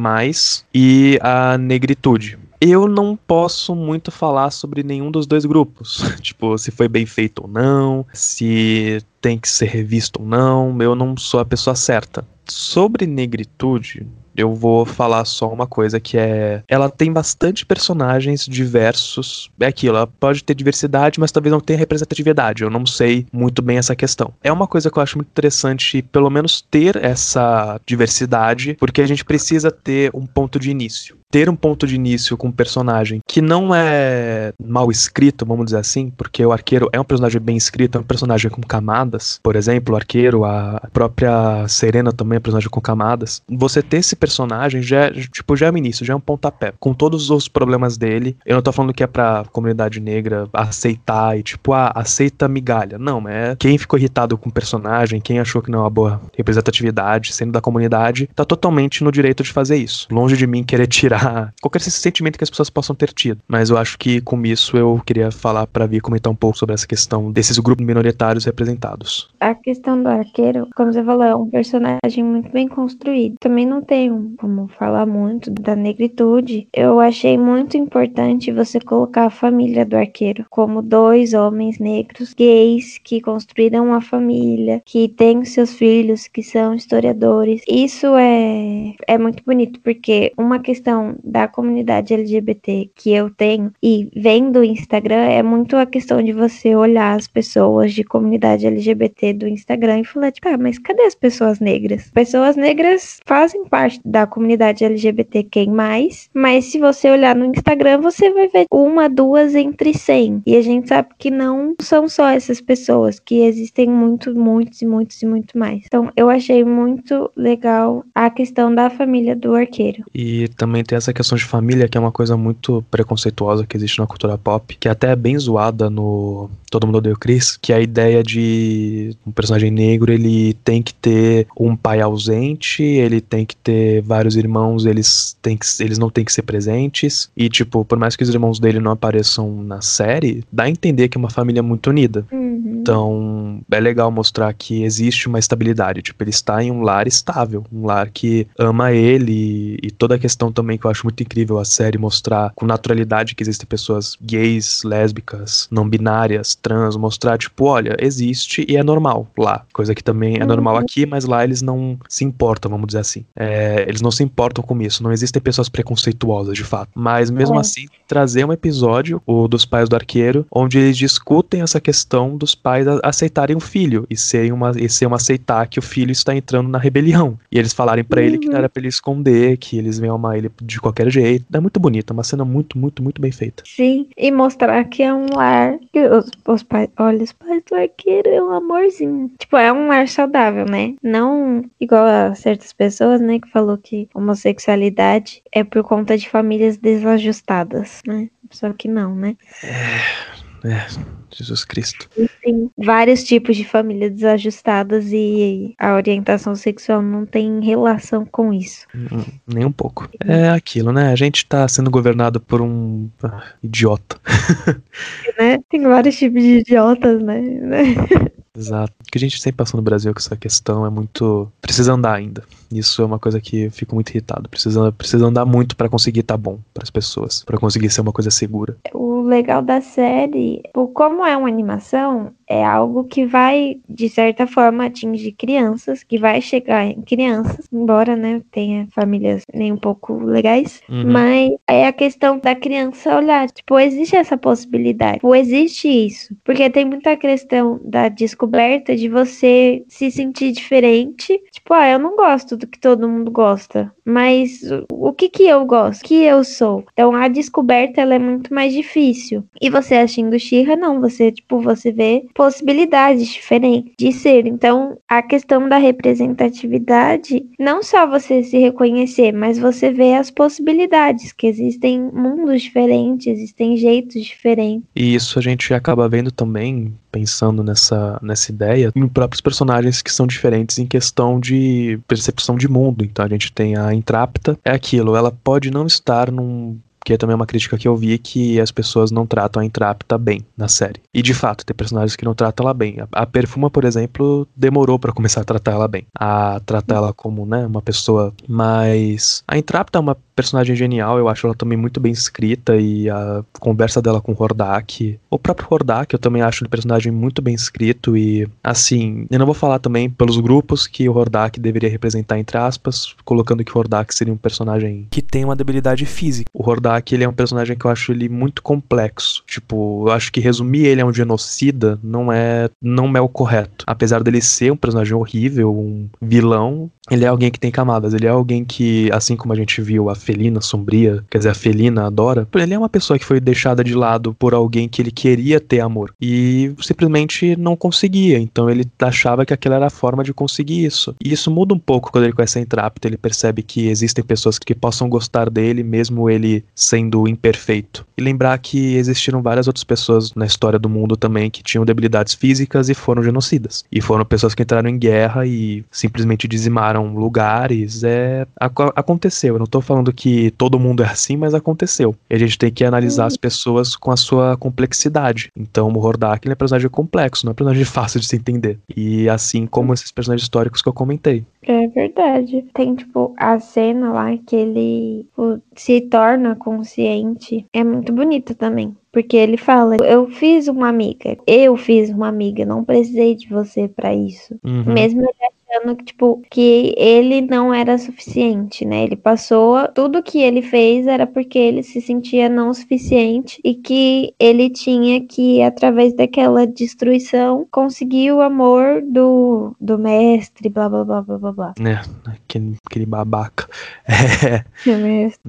[0.75, 2.39] e a negritude.
[2.61, 6.03] Eu não posso muito falar sobre nenhum dos dois grupos.
[6.21, 10.95] tipo, se foi bem feito ou não, se tem que ser revisto ou não, eu
[10.95, 12.27] não sou a pessoa certa.
[12.47, 14.07] Sobre negritude,
[14.39, 16.62] eu vou falar só uma coisa que é.
[16.68, 19.51] Ela tem bastante personagens diversos.
[19.59, 22.62] É aquilo, ela pode ter diversidade, mas talvez não tenha representatividade.
[22.62, 24.32] Eu não sei muito bem essa questão.
[24.43, 29.07] É uma coisa que eu acho muito interessante, pelo menos, ter essa diversidade, porque a
[29.07, 33.20] gente precisa ter um ponto de início ter um ponto de início com um personagem
[33.26, 37.57] que não é mal escrito, vamos dizer assim, porque o arqueiro é um personagem bem
[37.57, 39.39] escrito, é um personagem com camadas.
[39.43, 43.43] Por exemplo, o arqueiro, a própria Serena também é um personagem com camadas.
[43.49, 46.72] Você ter esse personagem já é, tipo, já é um início, já é um pontapé.
[46.81, 51.39] Com todos os problemas dele, eu não tô falando que é pra comunidade negra aceitar
[51.39, 52.99] e tipo, ah, aceita migalha.
[52.99, 56.20] Não, é quem ficou irritado com o personagem, quem achou que não é uma boa
[56.37, 60.09] representatividade, sendo da comunidade, tá totalmente no direito de fazer isso.
[60.11, 61.18] Longe de mim querer tirar
[61.61, 63.41] qualquer sentimento que as pessoas possam ter tido.
[63.47, 66.75] Mas eu acho que com isso eu queria falar para vir comentar um pouco sobre
[66.75, 69.29] essa questão desses grupos minoritários representados.
[69.41, 73.37] A questão do arqueiro, como você falou, é um personagem muito bem construído.
[73.41, 76.69] Também não tenho como falar muito da negritude.
[76.73, 82.99] Eu achei muito importante você colocar a família do arqueiro como dois homens negros gays
[82.99, 87.62] que construíram uma família, que têm seus filhos que são historiadores.
[87.69, 94.11] Isso é é muito bonito porque uma questão da comunidade LGBT que eu tenho e
[94.15, 99.33] vendo o Instagram é muito a questão de você olhar as pessoas de comunidade LGBT
[99.33, 102.11] do Instagram e falar, tipo, ah, mas cadê as pessoas negras?
[102.13, 108.01] Pessoas negras fazem parte da comunidade LGBT quem mais, mas se você olhar no Instagram,
[108.01, 110.43] você vai ver uma, duas entre cem.
[110.47, 114.87] E a gente sabe que não são só essas pessoas, que existem muito, muitos e
[114.87, 115.83] muitos e muito mais.
[115.87, 120.05] Então, eu achei muito legal a questão da família do arqueiro.
[120.15, 123.99] E também tem essa questão de família, que é uma coisa muito preconceituosa que existe
[123.99, 127.72] na cultura pop, que até é bem zoada no Todo Mundo Odeia o Chris, que
[127.72, 133.20] é a ideia de um personagem negro, ele tem que ter um pai ausente, ele
[133.20, 137.49] tem que ter vários irmãos, eles, tem que, eles não têm que ser presentes, e
[137.49, 141.16] tipo, por mais que os irmãos dele não apareçam na série, dá a entender que
[141.16, 142.26] é uma família muito unida.
[142.30, 142.78] Uhum.
[142.80, 147.64] Então, é legal mostrar que existe uma estabilidade, tipo, ele está em um lar estável,
[147.72, 151.59] um lar que ama ele, e toda a questão também que eu acho muito incrível
[151.59, 157.66] a série mostrar com naturalidade que existem pessoas gays, lésbicas, não binárias, trans, mostrar, tipo,
[157.66, 159.64] olha, existe e é normal lá.
[159.72, 160.80] Coisa que também é normal uhum.
[160.80, 163.24] aqui, mas lá eles não se importam, vamos dizer assim.
[163.36, 165.03] É, eles não se importam com isso.
[165.03, 166.91] Não existem pessoas preconceituosas, de fato.
[166.95, 167.61] Mas mesmo é.
[167.61, 172.55] assim, trazer um episódio, o dos pais do arqueiro, onde eles discutem essa questão dos
[172.55, 176.34] pais aceitarem o filho e ser uma, e ser uma aceitar que o filho está
[176.34, 177.39] entrando na rebelião.
[177.51, 178.26] E eles falarem para uhum.
[178.26, 178.59] ele que não uhum.
[178.59, 181.45] era pra ele esconder, que eles vêm amar ele de qualquer jeito.
[181.53, 183.62] É muito bonita, uma cena muito, muito, muito bem feita.
[183.66, 187.76] Sim, e mostrar que é um lar que os, os pais, olha, os pais do
[187.76, 189.31] arqueiro é um amorzinho.
[189.39, 190.95] Tipo, é um lar saudável, né?
[191.03, 196.76] Não igual a certas pessoas, né, que falou que homossexualidade é por conta de famílias
[196.76, 198.29] desajustadas, né?
[198.51, 199.37] Só que não, né?
[199.62, 200.39] É.
[200.64, 200.87] É,
[201.33, 202.09] Jesus Cristo.
[202.43, 208.87] Tem vários tipos de famílias desajustadas e a orientação sexual não tem relação com isso.
[208.95, 210.09] Hum, nem um pouco.
[210.24, 211.11] É aquilo, né?
[211.12, 214.18] A gente tá sendo governado por um ah, idiota.
[215.39, 215.59] né?
[215.68, 217.43] Tem vários tipos de idiotas, né?
[218.57, 218.92] Exato.
[219.01, 221.51] O que a gente sempre passou no Brasil com essa questão é muito.
[221.61, 222.42] Precisa andar ainda.
[222.72, 224.49] Isso é uma coisa que eu fico muito irritado.
[224.49, 228.01] Precisa, precisa andar muito para conseguir estar tá bom para as pessoas, para conseguir ser
[228.01, 228.76] uma coisa segura.
[228.92, 230.62] O legal da série,
[230.94, 236.40] como é uma animação, é algo que vai, de certa forma, atingir crianças, que vai
[236.40, 241.12] chegar em crianças, embora, né, tenha famílias nem um pouco legais, uhum.
[241.12, 246.70] mas é a questão da criança olhar, tipo, existe essa possibilidade, tipo, existe isso, porque
[246.70, 252.57] tem muita questão da descoberta de você se sentir diferente, tipo, ah, eu não gosto
[252.57, 256.01] do que todo mundo gosta, mas o que que eu gosto?
[256.01, 256.84] O que eu sou?
[256.92, 259.44] Então a descoberta ela é muito mais difícil.
[259.61, 264.47] E você assistindo Xirra, não, você tipo, você vê possibilidades diferentes de ser.
[264.47, 271.32] Então, a questão da representatividade, não só você se reconhecer, mas você vê as possibilidades
[271.32, 274.89] que existem mundos diferentes, existem jeitos diferentes.
[274.95, 280.12] E isso a gente acaba vendo também pensando nessa, nessa ideia, em próprios personagens que
[280.12, 283.05] são diferentes em questão de percepção de mundo.
[283.05, 286.78] Então a gente tem a Intrapta, é aquilo, ela pode não estar num
[287.09, 290.19] que é também uma crítica que eu vi que as pessoas não tratam a Intrapta
[290.19, 291.01] bem na série.
[291.15, 292.99] E de fato, tem personagens que não tratam ela bem.
[293.01, 296.05] A, a Perfuma, por exemplo, demorou para começar a tratar ela bem.
[296.15, 299.43] A tratar ela como, né, uma pessoa mais.
[299.49, 303.43] A Intrapta é uma personagem genial, eu acho ela também muito bem escrita e a
[303.59, 305.18] conversa dela com o Hordak.
[305.28, 309.47] O próprio Hordak eu também acho um personagem muito bem escrito e, assim, eu não
[309.47, 313.78] vou falar também pelos grupos que o Hordak deveria representar, entre aspas, colocando que o
[313.78, 316.49] Hordak seria um personagem que tem uma debilidade física.
[316.55, 319.43] O Hordak, ele é um personagem que eu acho ele muito complexo.
[319.45, 323.84] Tipo, eu acho que resumir ele a um genocida não é, não é o correto.
[323.89, 328.14] Apesar dele ser um personagem horrível, um vilão, ele é alguém que tem camadas.
[328.14, 331.55] Ele é alguém que, assim como a gente viu a felina sombria, quer dizer, a
[331.55, 335.11] felina adora, ele é uma pessoa que foi deixada de lado por alguém que ele
[335.11, 338.39] queria ter amor e simplesmente não conseguia.
[338.39, 341.14] Então ele achava que aquela era a forma de conseguir isso.
[341.24, 344.59] E isso muda um pouco quando ele conhece a Intrapta, ele percebe que existem pessoas
[344.59, 348.07] que possam gostar dele, mesmo ele sendo imperfeito.
[348.18, 352.35] E lembrar que existiram várias outras pessoas na história do mundo também que tinham debilidades
[352.35, 353.85] físicas e foram genocidas.
[353.91, 358.05] E foram pessoas que entraram em guerra e simplesmente dizimaram lugares.
[358.05, 359.55] É, aconteceu.
[359.55, 362.12] Eu não tô falando que todo mundo é assim, mas aconteceu.
[362.29, 365.49] E a gente tem que analisar as pessoas com a sua complexidade.
[365.57, 368.81] Então, o Hordak é um personagem complexo, não é um personagem fácil de se entender.
[368.97, 371.47] E assim como esses personagens históricos que eu comentei.
[371.62, 372.64] É verdade.
[372.75, 377.64] Tem, tipo, a cena lá que ele tipo, se torna consciente.
[377.73, 378.97] É muito bonita também.
[379.12, 381.37] Porque ele fala: Eu fiz uma amiga.
[381.47, 382.66] Eu fiz uma amiga.
[382.66, 384.57] Não precisei de você para isso.
[384.64, 384.93] Uhum.
[384.93, 389.05] Mesmo ele achando que, tipo, que ele não era suficiente, né?
[389.05, 394.35] Ele passou, tudo que ele fez era porque ele se sentia não suficiente e que
[394.39, 401.23] ele tinha que, através daquela destruição, conseguir o amor do, do mestre, blá blá blá
[401.23, 401.75] blá blá blá.
[401.81, 403.69] É, aquele, aquele babaca.
[404.09, 404.64] É.
[404.89, 405.41] O mestre.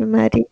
[0.00, 0.06] É.
[0.06, 0.46] Maria.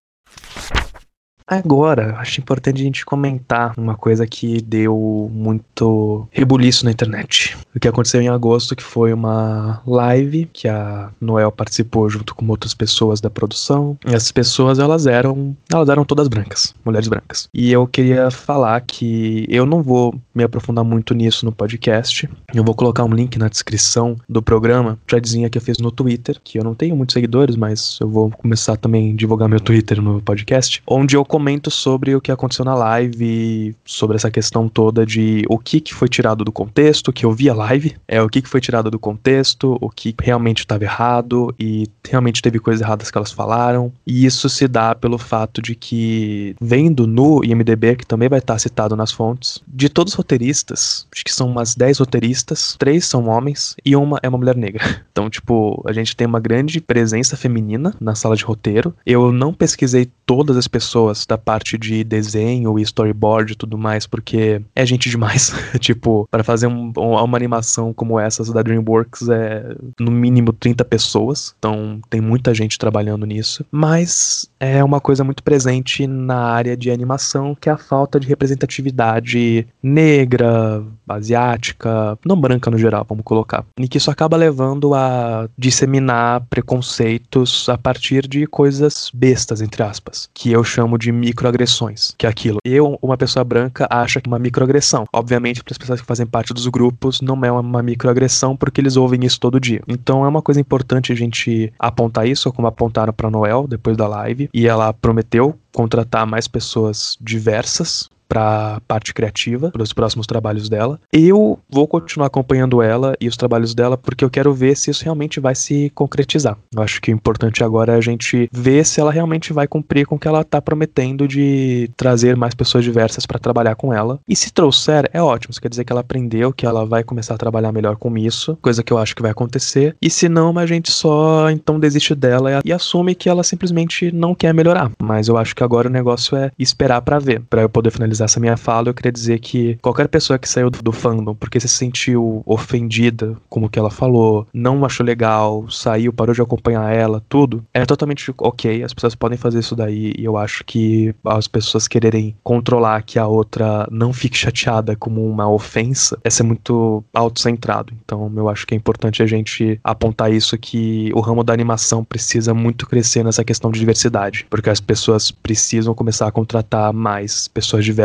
[1.47, 7.55] Agora, acho importante a gente comentar uma coisa que deu muito rebuliço na internet.
[7.75, 12.47] O que aconteceu em agosto, que foi uma live que a Noel participou junto com
[12.49, 13.99] outras pessoas da produção.
[14.07, 17.47] E essas pessoas, elas eram, elas eram todas brancas, mulheres brancas.
[17.53, 22.27] E eu queria falar que eu não vou me aprofundar muito nisso no podcast.
[22.55, 26.41] Eu vou colocar um link na descrição do programa, threadzinha que eu fiz no Twitter,
[26.43, 30.01] que eu não tenho muitos seguidores, mas eu vou começar também a divulgar meu Twitter
[30.01, 35.05] no podcast, onde eu comento sobre o que aconteceu na live, sobre essa questão toda
[35.05, 38.29] de o que, que foi tirado do contexto, que eu vi a live, é o
[38.29, 42.81] que, que foi tirado do contexto, o que realmente estava errado e realmente teve coisas
[42.81, 43.93] erradas que elas falaram.
[44.07, 48.57] E isso se dá pelo fato de que, vendo no IMDB, que também vai estar
[48.61, 53.27] citado nas fontes, de todos os roteiristas, acho que são umas 10 roteiristas, três são
[53.27, 54.85] homens e uma é uma mulher negra.
[55.15, 58.93] Então, tipo, a gente tem uma grande presença feminina na sala de roteiro.
[59.07, 64.07] Eu não pesquisei todas as pessoas da parte de desenho e storyboard e tudo mais,
[64.07, 65.53] porque é gente demais.
[65.81, 71.55] tipo, para fazer um, uma animação como essa da DreamWorks é no mínimo 30 pessoas,
[71.59, 73.65] então tem muita gente trabalhando nisso.
[73.71, 78.27] Mas é uma coisa muito presente na área de animação, que é a falta de
[78.27, 83.65] representatividade negra, asiática, não branca no geral, vamos colocar.
[83.79, 90.29] E que isso acaba levando a disseminar preconceitos a partir de coisas bestas, entre aspas,
[90.33, 92.59] que eu chamo de microagressões, que é aquilo.
[92.65, 95.05] Eu, uma pessoa branca, acha que é uma microagressão.
[95.13, 98.97] Obviamente, para as pessoas que fazem parte dos grupos, não é uma microagressão porque eles
[98.97, 99.83] ouvem isso todo dia.
[99.89, 104.07] Então é uma coisa importante a gente apontar isso, como apontaram para Noel depois da
[104.07, 110.69] live, e ela prometeu contratar mais pessoas diversas pra parte criativa, para os próximos trabalhos
[110.69, 111.01] dela.
[111.13, 115.05] Eu vou continuar acompanhando ela e os trabalhos dela porque eu quero ver se isso
[115.05, 116.57] realmente vai se concretizar.
[116.75, 120.07] Eu acho que o importante agora é a gente ver se ela realmente vai cumprir
[120.07, 124.19] com o que ela tá prometendo de trazer mais pessoas diversas para trabalhar com ela.
[124.29, 125.53] E se trouxer, é ótimo.
[125.53, 128.57] Isso quer dizer que ela aprendeu, que ela vai começar a trabalhar melhor com isso,
[128.61, 129.97] coisa que eu acho que vai acontecer.
[130.01, 134.35] E se não, a gente só então desiste dela e assume que ela simplesmente não
[134.35, 134.91] quer melhorar.
[135.03, 137.41] Mas eu acho que agora o negócio é esperar para ver.
[137.49, 140.71] Para eu poder finalizar essa minha fala, eu queria dizer que qualquer pessoa que saiu
[140.71, 145.69] do, do fandom porque se sentiu ofendida com o que ela falou, não achou legal,
[145.71, 148.83] saiu, parou de acompanhar ela, tudo, é totalmente ok.
[148.83, 153.19] As pessoas podem fazer isso daí e eu acho que as pessoas quererem controlar que
[153.19, 157.93] a outra não fique chateada como uma ofensa, é ser muito autocentrado.
[158.05, 162.05] Então eu acho que é importante a gente apontar isso que o ramo da animação
[162.05, 167.49] precisa muito crescer nessa questão de diversidade, porque as pessoas precisam começar a contratar mais
[167.49, 168.04] pessoas diversas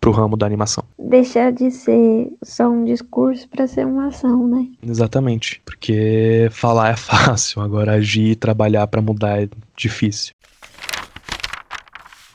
[0.00, 0.84] pro ramo da animação.
[0.98, 4.66] Deixar de ser só um discurso para ser uma ação, né?
[4.82, 10.34] Exatamente, porque falar é fácil, agora agir e trabalhar para mudar é difícil.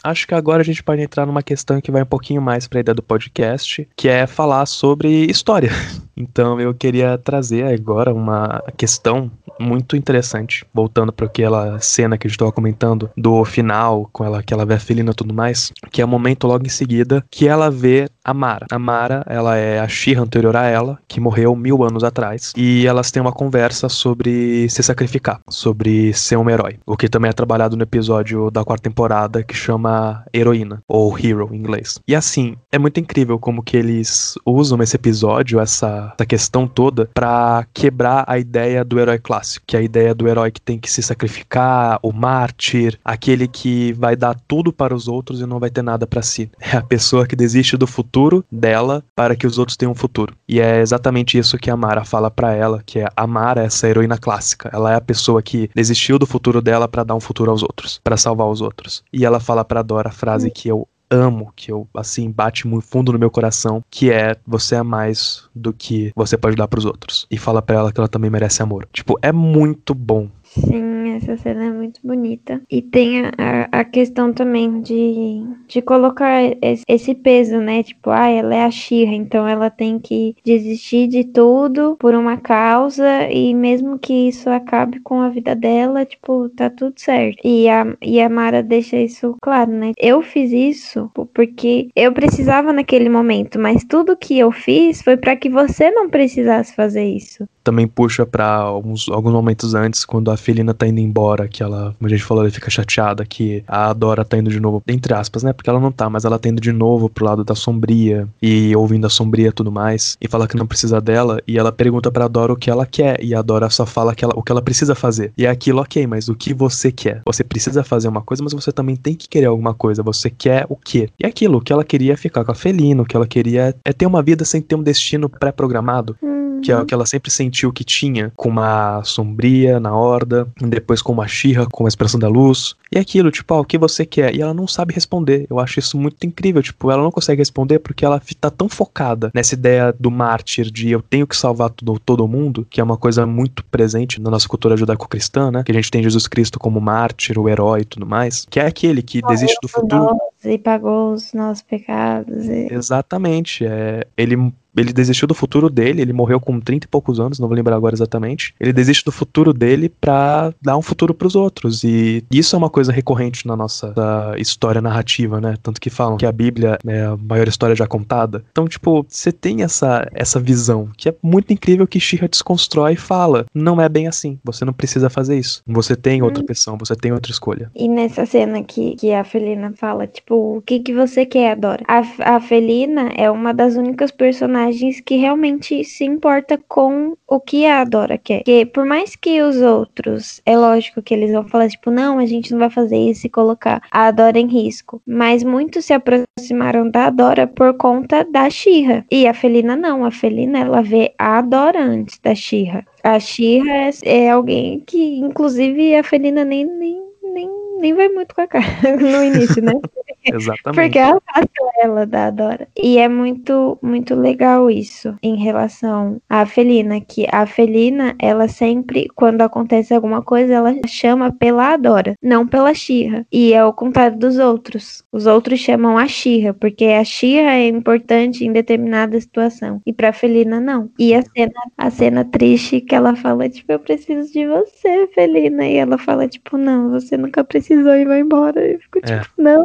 [0.03, 2.80] Acho que agora a gente pode entrar numa questão que vai um pouquinho mais para
[2.80, 5.70] a ideia do podcast, que é falar sobre história.
[6.22, 12.30] Então eu queria trazer agora uma questão muito interessante, voltando para aquela cena que a
[12.30, 15.72] gente estava comentando do final, com ela que ela vê a felina e tudo mais,
[15.91, 18.67] que é o momento logo em seguida que ela vê a Mara.
[18.72, 22.86] A Mara, ela é a Shira anterior a ela, que morreu mil anos atrás, e
[22.86, 27.34] elas têm uma conversa sobre se sacrificar, sobre ser um herói, o que também é
[27.34, 31.99] trabalhado no episódio da quarta temporada que chama Heroína, ou Hero em inglês.
[32.07, 37.09] E assim, é muito incrível como que eles usam esse episódio, essa, essa questão toda,
[37.14, 40.80] para quebrar a ideia do herói clássico, que é a ideia do herói que tem
[40.80, 45.59] que se sacrificar, o mártir, aquele que vai dar tudo para os outros e não
[45.59, 46.49] vai ter nada para si.
[46.59, 50.34] É a pessoa que desiste do futuro dela para que os outros tenham um futuro.
[50.47, 53.88] E é exatamente isso que a Mara fala para ela, que é a Mara, essa
[53.88, 54.70] heroína clássica.
[54.72, 57.99] Ela é a pessoa que desistiu do futuro dela para dar um futuro aos outros,
[58.03, 59.03] para salvar os outros.
[59.12, 62.88] E ela fala para Dora a frase que eu amo, que eu, assim, bate muito
[62.88, 66.86] fundo no meu coração, que é você é mais do que você pode dar pros
[66.86, 67.28] outros.
[67.30, 68.88] E fala pra ela que ela também merece amor.
[68.93, 70.30] Tipo, é muito bom.
[70.43, 72.61] Sim, essa cena é muito bonita.
[72.69, 76.41] E tem a, a questão também de, de colocar
[76.88, 77.84] esse, peso, né?
[77.84, 82.38] Tipo, ah, ela é a Xirra, então ela tem que desistir de tudo por uma
[82.38, 87.39] causa e mesmo que isso acabe com a vida dela, tipo, tá tudo certo.
[87.43, 89.91] E a, e a Mara deixa isso claro, né?
[89.97, 95.36] Eu fiz isso porque eu precisava naquele momento, mas tudo que eu fiz foi para
[95.36, 100.38] que você não precisasse fazer isso também puxa para alguns, alguns momentos antes, quando a
[100.38, 103.93] Felina tá indo embora, que ela, como a gente falou, ela fica chateada que a
[103.93, 105.53] Dora tá indo de novo, entre aspas, né?
[105.53, 108.76] Porque ela não tá, mas ela tá indo de novo pro lado da sombria e
[108.76, 112.12] ouvindo a sombria e tudo mais, e fala que não precisa dela, e ela pergunta
[112.12, 114.51] pra Dora o que ela quer, e a Dora só fala que ela, o que
[114.51, 115.32] ela precisa fazer.
[115.38, 117.22] E é aquilo, ok, mas o que você quer?
[117.26, 120.03] Você precisa fazer uma coisa, mas você também tem que querer alguma coisa.
[120.03, 121.09] Você quer o quê?
[121.20, 123.28] E é aquilo, o que ela queria é ficar com a Felina, o que ela
[123.28, 126.16] queria é ter uma vida sem ter um destino pré-programado.
[126.22, 130.47] Hum que é o que ela sempre sentiu que tinha, com uma sombria na horda,
[130.62, 132.76] depois com uma xirra, com a expressão da luz.
[132.91, 134.36] E aquilo, tipo, ah, o que você quer?
[134.36, 135.45] E ela não sabe responder.
[135.49, 139.32] Eu acho isso muito incrível, tipo, ela não consegue responder porque ela tá tão focada
[139.34, 142.97] nessa ideia do mártir, de eu tenho que salvar todo, todo mundo, que é uma
[142.97, 145.64] coisa muito presente na nossa cultura judaico-cristã, né?
[145.64, 148.66] Que a gente tem Jesus Cristo como mártir, o herói e tudo mais, que é
[148.66, 150.18] aquele que desiste do futuro.
[150.43, 152.47] E pagou os nossos pecados.
[152.47, 152.68] E...
[152.72, 153.66] Exatamente.
[153.66, 157.47] É, ele ele desistiu do futuro dele, ele morreu com 30 e poucos anos, não
[157.47, 158.53] vou lembrar agora exatamente.
[158.59, 161.84] Ele desiste do futuro dele para dar um futuro para os outros.
[161.84, 163.93] E isso é uma coisa recorrente na nossa
[164.38, 165.55] história narrativa, né?
[165.61, 168.43] Tanto que falam que a Bíblia é a maior história já contada.
[168.51, 172.97] Então, tipo, você tem essa, essa visão que é muito incrível que Shira desconstrói e
[172.97, 175.61] fala: não é bem assim, você não precisa fazer isso.
[175.67, 176.45] Você tem outra hum.
[176.45, 177.69] opção, você tem outra escolha.
[177.76, 181.84] E nessa cena que, que a Felina fala, tipo, o que, que você quer, Adora?
[181.88, 187.39] A, a Felina é uma das únicas personagens personagens que realmente se importa com o
[187.39, 188.39] que a Dora quer.
[188.39, 192.26] Porque por mais que os outros, é lógico que eles vão falar, tipo, não, a
[192.26, 195.01] gente não vai fazer isso e colocar a Dora em risco.
[195.05, 199.05] Mas muitos se aproximaram da Dora por conta da Xirra.
[199.09, 200.05] E a Felina não.
[200.05, 202.86] A Felina, ela vê a Dora antes da Xirra.
[203.03, 207.49] A Xirra é, é alguém que, inclusive, a Felina nem, nem, nem,
[207.80, 208.66] nem vai muito com a cara
[208.99, 209.74] no início, né?
[210.24, 210.82] Exatamente.
[210.82, 212.67] Porque ela afasta ela da Adora.
[212.78, 219.07] E é muito, muito legal isso em relação à Felina, que a Felina, ela sempre,
[219.15, 223.26] quando acontece alguma coisa, ela chama pela Adora, não pela Xirra.
[223.32, 225.03] E é o contrário dos outros.
[225.11, 229.82] Os outros chamam a Xirra, porque a Xirra é importante em determinada situação.
[229.86, 230.89] E pra Felina, não.
[230.99, 235.65] E a cena, a cena triste que ela fala, tipo, eu preciso de você, Felina.
[235.65, 238.65] E ela fala, tipo, não, você nunca precisou e vai embora.
[238.65, 239.22] Eu fico, tipo, é.
[239.38, 239.63] não.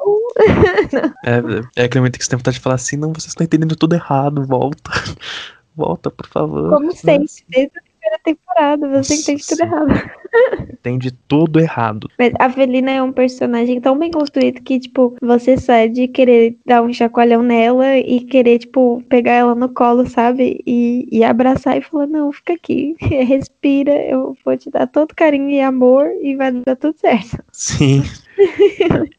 [1.24, 3.76] É, é aquele momento que você tem vontade de falar assim, não, vocês estão entendendo
[3.76, 4.90] tudo errado, volta.
[5.76, 6.70] Volta, por favor.
[6.70, 10.10] Como sempre, desde a primeira temporada, você entende tudo errado.
[10.72, 12.08] Entende tudo errado.
[12.18, 16.56] Mas a Felina é um personagem tão bem construído que, tipo, você sai de querer
[16.64, 20.62] dar um chacoalhão nela e querer, tipo, pegar ela no colo, sabe?
[20.66, 25.50] E, e abraçar e falar, não, fica aqui, respira, eu vou te dar todo carinho
[25.50, 27.42] e amor e vai dar tudo certo.
[27.52, 28.02] Sim.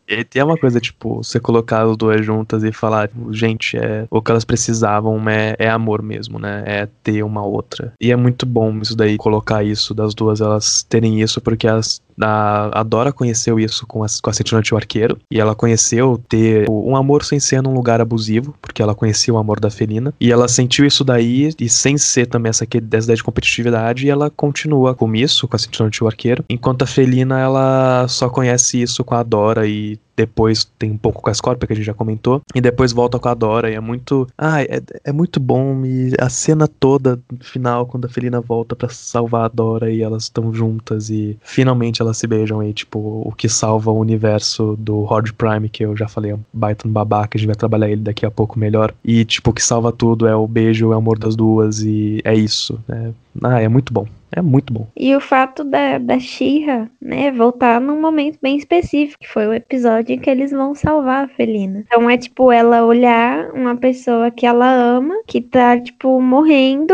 [0.08, 4.22] E tem uma coisa, tipo, você colocar as duas juntas e falar, gente, é, o
[4.22, 6.64] que elas precisavam é, é amor mesmo, né?
[6.66, 7.94] É ter uma outra.
[8.00, 12.02] E é muito bom isso daí, colocar isso das duas, elas terem isso, porque elas
[12.22, 15.18] a, a Dora conheceu isso com a, com a Sentinelante Arqueiro.
[15.32, 19.38] E ela conheceu ter um amor sem ser num lugar abusivo, porque ela conhecia o
[19.38, 20.14] amor da Felina.
[20.20, 24.30] E ela sentiu isso daí, e sem ser também essa, essa ideia de competitividade, ela
[24.30, 26.44] continua com isso, com a Sentinelante Arqueiro.
[26.50, 31.22] Enquanto a Felina, ela só conhece isso com a Dora e depois tem um pouco
[31.22, 33.76] com a Scorpia, que a gente já comentou, e depois volta com a Dora, e
[33.76, 34.28] é muito.
[34.36, 38.90] Ah, é, é muito bom, e a cena toda, final, quando a Felina volta para
[38.90, 43.32] salvar a Dora e elas estão juntas, e finalmente elas se beijam, e tipo, o
[43.32, 46.94] que salva o universo do Horde Prime, que eu já falei, é um baita no
[46.94, 49.92] babaca, a gente vai trabalhar ele daqui a pouco melhor, e tipo, o que salva
[49.92, 53.14] tudo é o beijo, é o amor das duas, e é isso, né?
[53.44, 54.08] Ah, é muito bom.
[54.36, 54.88] É muito bom.
[54.96, 59.54] E o fato da, da Xirra, né, voltar num momento bem específico, que foi o
[59.54, 61.84] episódio em que eles vão salvar a Felina.
[61.88, 66.94] Então é tipo ela olhar uma pessoa que ela ama, que tá, tipo, morrendo,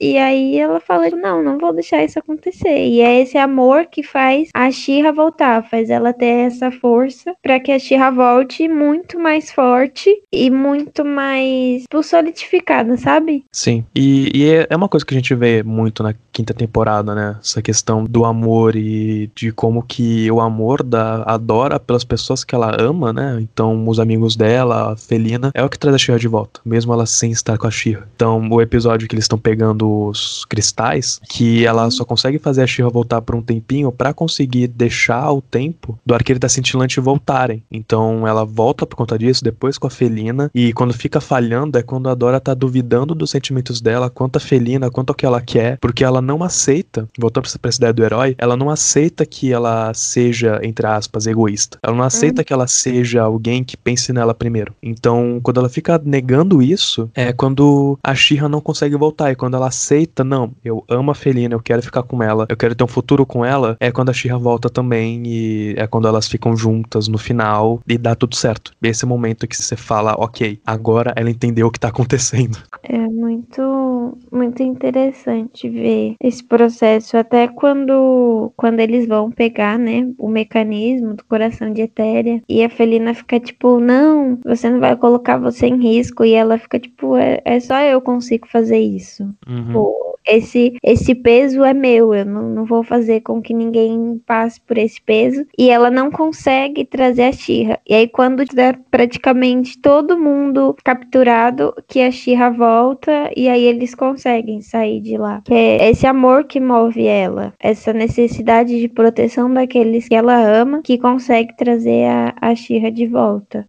[0.00, 2.86] e aí ela fala: Não, não vou deixar isso acontecer.
[2.86, 7.60] E é esse amor que faz a Xirra voltar, faz ela ter essa força para
[7.60, 13.44] que a Xirra volte muito mais forte e muito mais tipo, solidificada, sabe?
[13.52, 13.84] Sim.
[13.94, 17.36] E, e é, é uma coisa que a gente vê muito na quinta temporada, né?
[17.42, 22.54] Essa questão do amor e de como que o amor da adora pelas pessoas que
[22.54, 23.38] ela ama, né?
[23.40, 26.92] Então, os amigos dela, a Felina, é o que traz a Xirra de volta, mesmo
[26.92, 28.08] ela sem estar com a Xirra.
[28.16, 32.66] Então, o episódio que eles estão pegando os cristais, que ela só consegue fazer a
[32.66, 37.62] Shira voltar por um tempinho para conseguir deixar o tempo do arqueiro da cintilante voltarem.
[37.70, 41.82] Então ela volta por conta disso, depois com a Felina, e quando fica falhando é
[41.82, 45.40] quando a Dora tá duvidando dos sentimentos dela, quanto a Felina, quanto ao que ela
[45.40, 49.52] quer, porque ela não aceita, voltando pra essa ideia do herói, ela não aceita que
[49.52, 51.78] ela seja, entre aspas, egoísta.
[51.82, 52.44] Ela não aceita uhum.
[52.44, 54.74] que ela seja alguém que pense nela primeiro.
[54.82, 59.56] Então, quando ela fica negando isso, é quando a Shira não consegue voltar, e quando
[59.56, 62.84] ela aceita, não, eu amo a Felina, eu quero ficar com ela, eu quero ter
[62.84, 66.54] um futuro com ela, é quando a Shira volta também e é quando elas ficam
[66.54, 68.72] juntas no final e dá tudo certo.
[68.82, 72.58] Esse é o momento que você fala, ok, agora ela entendeu o que tá acontecendo.
[72.82, 80.28] É muito, muito interessante ver esse processo, até quando, quando eles vão pegar, né, o
[80.28, 85.38] mecanismo do coração de Etéria e a Felina fica tipo, não, você não vai colocar
[85.38, 89.22] você em risco e ela fica tipo, é, é só eu consigo fazer isso.
[89.48, 89.69] Uhum.
[89.70, 94.60] Tipo, esse, esse peso é meu, eu não, não vou fazer com que ninguém passe
[94.60, 95.44] por esse peso.
[95.58, 97.80] E ela não consegue trazer a Xirra.
[97.88, 103.94] E aí, quando tiver praticamente todo mundo capturado, que a Xirra volta e aí eles
[103.94, 105.42] conseguem sair de lá.
[105.50, 110.98] É esse amor que move ela, essa necessidade de proteção daqueles que ela ama, que
[110.98, 113.64] consegue trazer a, a Xirra de volta.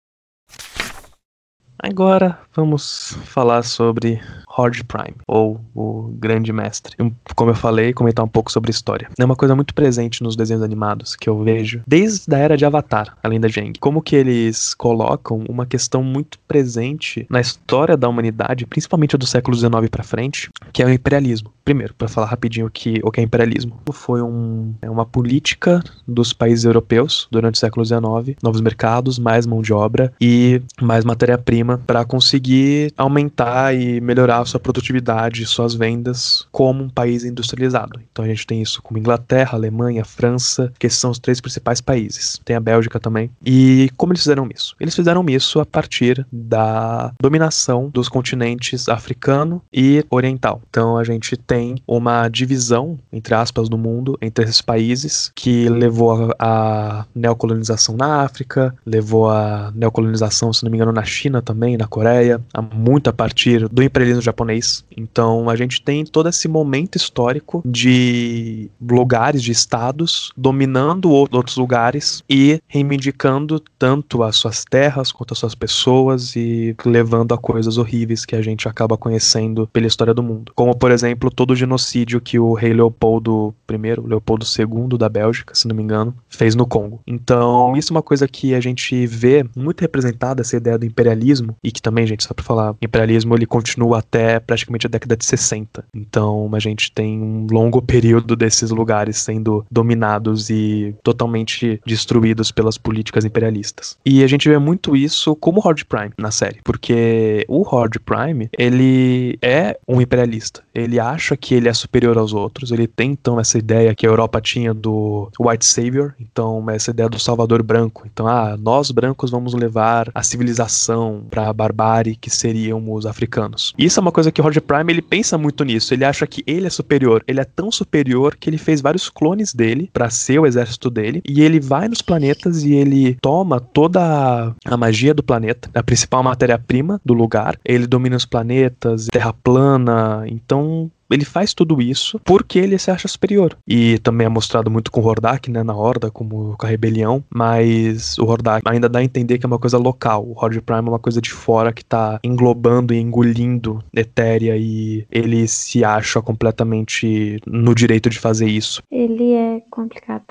[1.83, 4.21] Agora vamos falar sobre
[4.57, 6.95] Horde Prime, ou o Grande Mestre.
[7.35, 9.09] Como eu falei, comentar um pouco sobre história.
[9.17, 12.65] É uma coisa muito presente nos desenhos animados que eu vejo, desde a era de
[12.65, 13.73] Avatar, além da Jeng.
[13.79, 19.55] Como que eles colocam uma questão muito presente na história da humanidade, principalmente do século
[19.55, 21.51] XIX para frente, que é o imperialismo.
[21.63, 23.79] Primeiro, para falar rapidinho o que, o que é imperialismo.
[23.91, 29.45] Foi um, é uma política dos países europeus durante o século XIX, novos mercados, mais
[29.45, 35.73] mão de obra e mais matéria-prima para conseguir aumentar e melhorar a sua produtividade, suas
[35.73, 37.99] vendas como um país industrializado.
[38.11, 41.81] Então a gente tem isso como Inglaterra, Alemanha, França, que esses são os três principais
[41.81, 42.39] países.
[42.43, 43.29] Tem a Bélgica também.
[43.45, 44.75] E como eles fizeram isso?
[44.79, 50.61] Eles fizeram isso a partir da dominação dos continentes africano e oriental.
[50.69, 56.33] Então a gente tem uma divisão, entre aspas, no mundo entre esses países que levou
[56.37, 61.61] a, a neocolonização na África, levou a neocolonização, se não me engano, na China também
[61.61, 62.41] também, na Coreia,
[62.73, 64.83] muito a partir do imperialismo japonês.
[64.95, 72.23] Então a gente tem todo esse momento histórico de lugares, de estados dominando outros lugares
[72.29, 78.25] e reivindicando tanto as suas terras quanto as suas pessoas e levando a coisas horríveis
[78.25, 80.51] que a gente acaba conhecendo pela história do mundo.
[80.55, 85.53] Como, por exemplo, todo o genocídio que o rei Leopoldo I, Leopoldo II da Bélgica,
[85.55, 87.01] se não me engano, fez no Congo.
[87.05, 91.55] Então, isso é uma coisa que a gente vê muito representada, essa ideia do imperialismo,
[91.63, 95.25] e que também, gente, só pra falar, imperialismo ele continua até praticamente a década de
[95.25, 95.85] 60.
[95.93, 102.77] Então, a gente tem um longo período desses lugares sendo dominados e totalmente destruídos pelas
[102.77, 103.97] políticas imperialistas.
[104.05, 108.49] E a gente vê muito isso como Horde Prime na série, porque o Horde Prime,
[108.57, 110.63] ele é um imperialista.
[110.73, 114.09] Ele acha que ele é superior aos outros, ele tem então essa ideia que a
[114.09, 118.07] Europa tinha do White Savior, então essa ideia do Salvador branco.
[118.11, 123.73] Então, ah, nós brancos vamos levar a civilização para a barbárie que seriam os africanos.
[123.77, 125.93] Isso é uma coisa que o Horde Prime ele pensa muito nisso.
[125.93, 127.23] Ele acha que ele é superior.
[127.27, 131.21] Ele é tão superior que ele fez vários clones dele para ser o exército dele
[131.27, 136.23] e ele vai nos planetas e ele toma toda a magia do planeta, a principal
[136.23, 137.57] matéria-prima do lugar.
[137.63, 140.23] Ele domina os planetas, terra plana.
[140.27, 143.57] Então ele faz tudo isso porque ele se acha superior.
[143.67, 147.23] E também é mostrado muito com o Hordak, né, na Horda, como com a rebelião,
[147.29, 150.25] mas o Hordak ainda dá a entender que é uma coisa local.
[150.25, 155.05] O Horde Prime é uma coisa de fora que tá englobando e engolindo Etéria e
[155.11, 158.81] ele se acha completamente no direito de fazer isso.
[158.91, 160.23] Ele é complicado.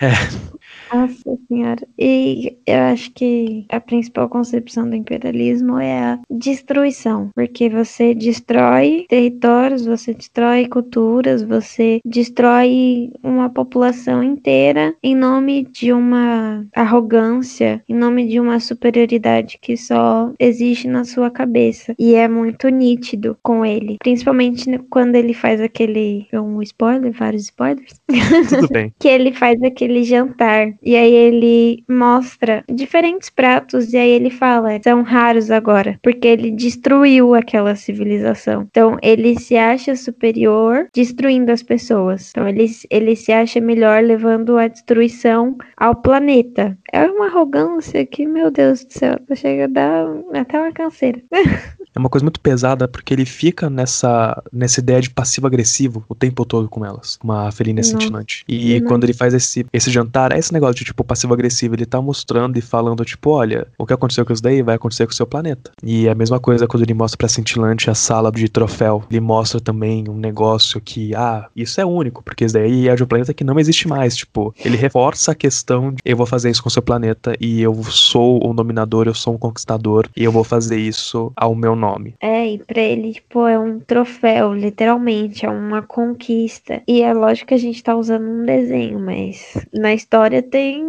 [0.00, 0.12] É.
[0.94, 1.86] Nossa senhora.
[1.98, 9.04] E eu acho que a principal concepção do imperialismo é a destruição, porque você destrói
[9.08, 17.94] territórios, você destrói culturas, você destrói uma população inteira em nome de uma arrogância, em
[17.94, 21.94] nome de uma superioridade que só existe na sua cabeça.
[21.98, 28.00] E é muito nítido com ele, principalmente quando ele faz aquele um spoiler, vários spoilers.
[28.48, 28.92] Tudo bem.
[29.00, 34.80] que ele faz aquele jantar e aí ele mostra diferentes pratos e aí ele fala,
[34.82, 38.66] são raros agora, porque ele destruiu aquela civilização.
[38.70, 42.30] Então ele se acha superior destruindo as pessoas.
[42.30, 46.76] Então ele, ele se acha melhor levando a destruição ao planeta.
[46.92, 51.22] É uma arrogância que, meu Deus do céu, chega a dar até uma canseira.
[51.94, 56.44] É uma coisa muito pesada porque ele fica nessa, nessa ideia de passivo-agressivo o tempo
[56.44, 58.44] todo com elas, com uma felina cintilante.
[58.48, 58.88] E Não.
[58.88, 61.74] quando ele faz esse, esse jantar, é esse negócio de tipo passivo-agressivo.
[61.74, 65.06] Ele tá mostrando e falando, tipo, olha, o que aconteceu com isso daí vai acontecer
[65.06, 65.70] com o seu planeta.
[65.82, 69.04] E é a mesma coisa quando ele mostra pra cintilante a sala de troféu.
[69.10, 73.04] Ele mostra também um negócio que, ah, isso é único, porque isso daí é de
[73.04, 74.16] um planeta que não existe mais.
[74.16, 77.62] Tipo, ele reforça a questão de eu vou fazer isso com o seu planeta e
[77.62, 81.76] eu sou um dominador, eu sou um conquistador e eu vou fazer isso ao meu
[81.76, 81.83] nome.
[82.20, 86.82] É, e pra ele, tipo, é um troféu, literalmente, é uma conquista.
[86.88, 90.82] E é lógico que a gente tá usando um desenho, mas na história tem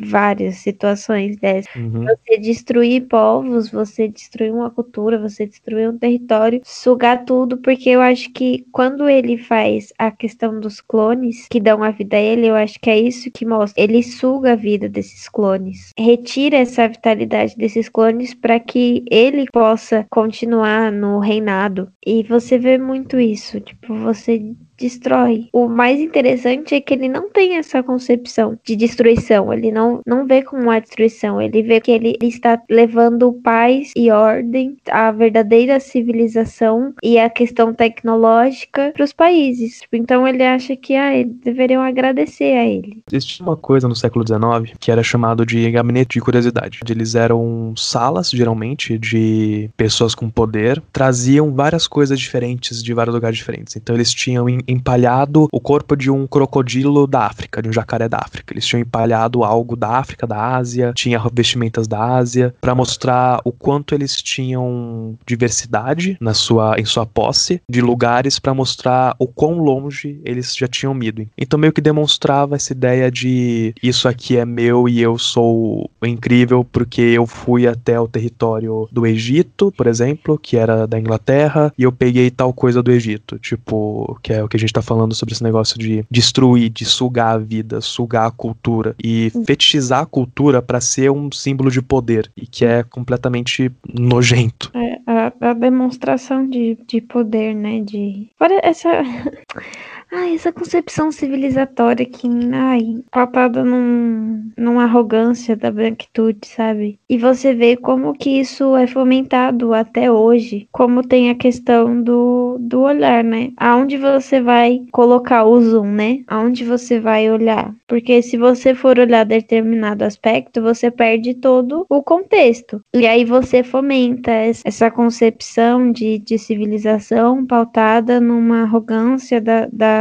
[0.00, 1.74] várias situações dessas.
[1.74, 2.04] Uhum.
[2.04, 8.00] Você destruir povos, você destruir uma cultura, você destruir um território, sugar tudo, porque eu
[8.00, 12.46] acho que quando ele faz a questão dos clones que dão a vida a ele,
[12.46, 13.82] eu acho que é isso que mostra.
[13.82, 20.06] Ele suga a vida desses clones, retira essa vitalidade desses clones para que ele possa
[20.10, 21.92] continuar no reinado.
[22.06, 25.48] E você vê muito isso, tipo, você destrói.
[25.52, 29.52] O mais interessante é que ele não tem essa concepção de destruição.
[29.52, 31.40] Ele não, não vê como uma destruição.
[31.40, 37.74] Ele vê que ele está levando paz e ordem, a verdadeira civilização e a questão
[37.74, 39.80] tecnológica para os países.
[39.80, 41.10] Tipo, Então ele acha que ah,
[41.42, 43.02] deveriam agradecer a ele.
[43.10, 46.80] Existia uma coisa no século XIX que era chamado de gabinete de curiosidade.
[46.88, 53.36] Eles eram salas, geralmente, de pessoas com poder, traziam várias coisas diferentes de vários lugares
[53.36, 53.76] diferentes.
[53.76, 58.18] Então eles tinham empalhado o corpo de um crocodilo da África, de um jacaré da
[58.18, 58.52] África.
[58.52, 63.52] Eles tinham empalhado algo da África, da Ásia, tinha vestimentas da Ásia, para mostrar o
[63.52, 69.58] quanto eles tinham diversidade na sua, em sua posse, de lugares para mostrar o quão
[69.58, 71.26] longe eles já tinham ido.
[71.36, 76.64] Então meio que demonstrava essa ideia de isso aqui é meu e eu sou incrível
[76.64, 81.84] porque eu fui até o território do Egito, por exemplo, que era da Inglaterra, e
[81.84, 85.14] eu peguei tal coisa do Egito, tipo, que é o que a gente tá falando
[85.14, 90.06] sobre esse negócio de destruir, de sugar a vida, sugar a cultura e fetichizar a
[90.06, 94.70] cultura para ser um símbolo de poder e que é completamente nojento.
[94.74, 97.80] É, a, a demonstração de, de poder, né?
[97.80, 98.28] De.
[98.38, 98.88] Fora essa.
[100.10, 106.98] Ai, essa concepção civilizatória que, ai, pautada num, numa arrogância da branquitude, sabe?
[107.08, 110.66] E você vê como que isso é fomentado até hoje.
[110.72, 113.52] Como tem a questão do, do olhar, né?
[113.58, 116.20] Aonde você vai colocar o zoom, né?
[116.26, 117.74] Aonde você vai olhar.
[117.86, 122.80] Porque se você for olhar determinado aspecto, você perde todo o contexto.
[122.94, 124.30] E aí você fomenta
[124.64, 129.97] essa concepção de, de civilização pautada numa arrogância da, da,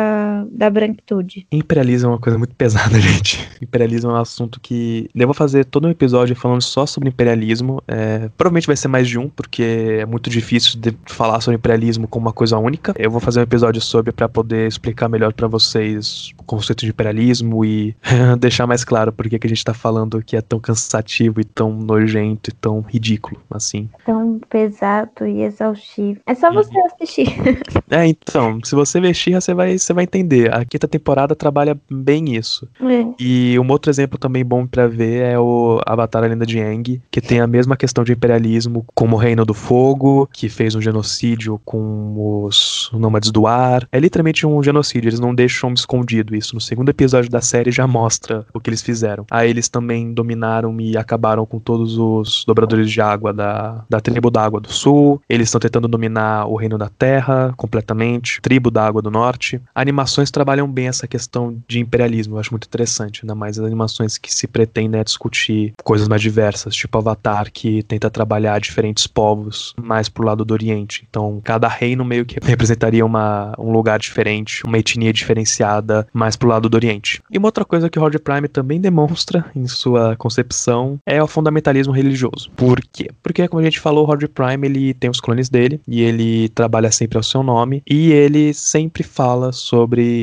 [0.52, 1.48] da branquitude.
[1.52, 3.48] Imperialismo é uma coisa muito pesada, gente.
[3.62, 5.10] Imperialismo é um assunto que.
[5.14, 7.82] Eu vou fazer todo um episódio falando só sobre imperialismo.
[7.88, 8.30] É...
[8.38, 12.28] Provavelmente vai ser mais de um, porque é muito difícil de falar sobre imperialismo como
[12.28, 12.94] uma coisa única.
[12.98, 16.90] Eu vou fazer um episódio sobre para poder explicar melhor para vocês o conceito de
[16.90, 17.96] imperialismo e
[18.40, 21.74] deixar mais claro por que a gente tá falando que é tão cansativo e tão
[21.74, 23.90] nojento e tão ridículo, assim.
[24.06, 26.20] Tão pesado e exaustivo.
[26.26, 27.28] É só você assistir.
[27.90, 30.54] É, então, se você ver She-Ra, você vai, você vai entender.
[30.54, 32.68] A quinta temporada trabalha bem isso.
[32.82, 33.06] É.
[33.20, 37.02] E um outro exemplo também bom para ver é o Avatar a Lenda de Aang,
[37.10, 40.82] que tem a mesma questão de imperialismo como o Reino do Fogo, que fez um
[40.82, 43.88] genocídio com os nômades do ar.
[43.92, 46.54] É literalmente um genocídio, eles não deixam escondido isso.
[46.54, 49.26] No segundo episódio da série já mostra o que eles fizeram.
[49.32, 54.30] Aí eles também dominaram e acabaram com todos os dobradores de água da, da tribo
[54.30, 55.22] da Água do Sul.
[55.30, 59.62] Eles estão tentando dominar o Reino da Terra completamente, tribo da Água do Norte.
[59.78, 64.18] Animações trabalham bem essa questão de imperialismo, eu acho muito interessante, ainda mais as animações
[64.18, 69.76] que se pretendem né, discutir coisas mais diversas, tipo Avatar, que tenta trabalhar diferentes povos
[69.80, 71.06] mais pro lado do Oriente.
[71.08, 76.50] Então, cada reino meio que representaria uma, um lugar diferente, uma etnia diferenciada mais pro
[76.50, 77.22] lado do Oriente.
[77.30, 81.28] E uma outra coisa que o Roger Prime também demonstra em sua concepção é o
[81.28, 82.50] fundamentalismo religioso.
[82.56, 83.12] Por quê?
[83.22, 86.50] Porque, como a gente falou, o Roger Prime ele tem os clones dele e ele
[86.50, 89.67] trabalha sempre ao seu nome e ele sempre fala sobre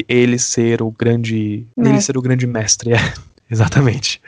[0.08, 2.92] ele ser o grande, ele ser o grande mestre.
[2.92, 3.33] É.
[3.54, 4.20] Exatamente.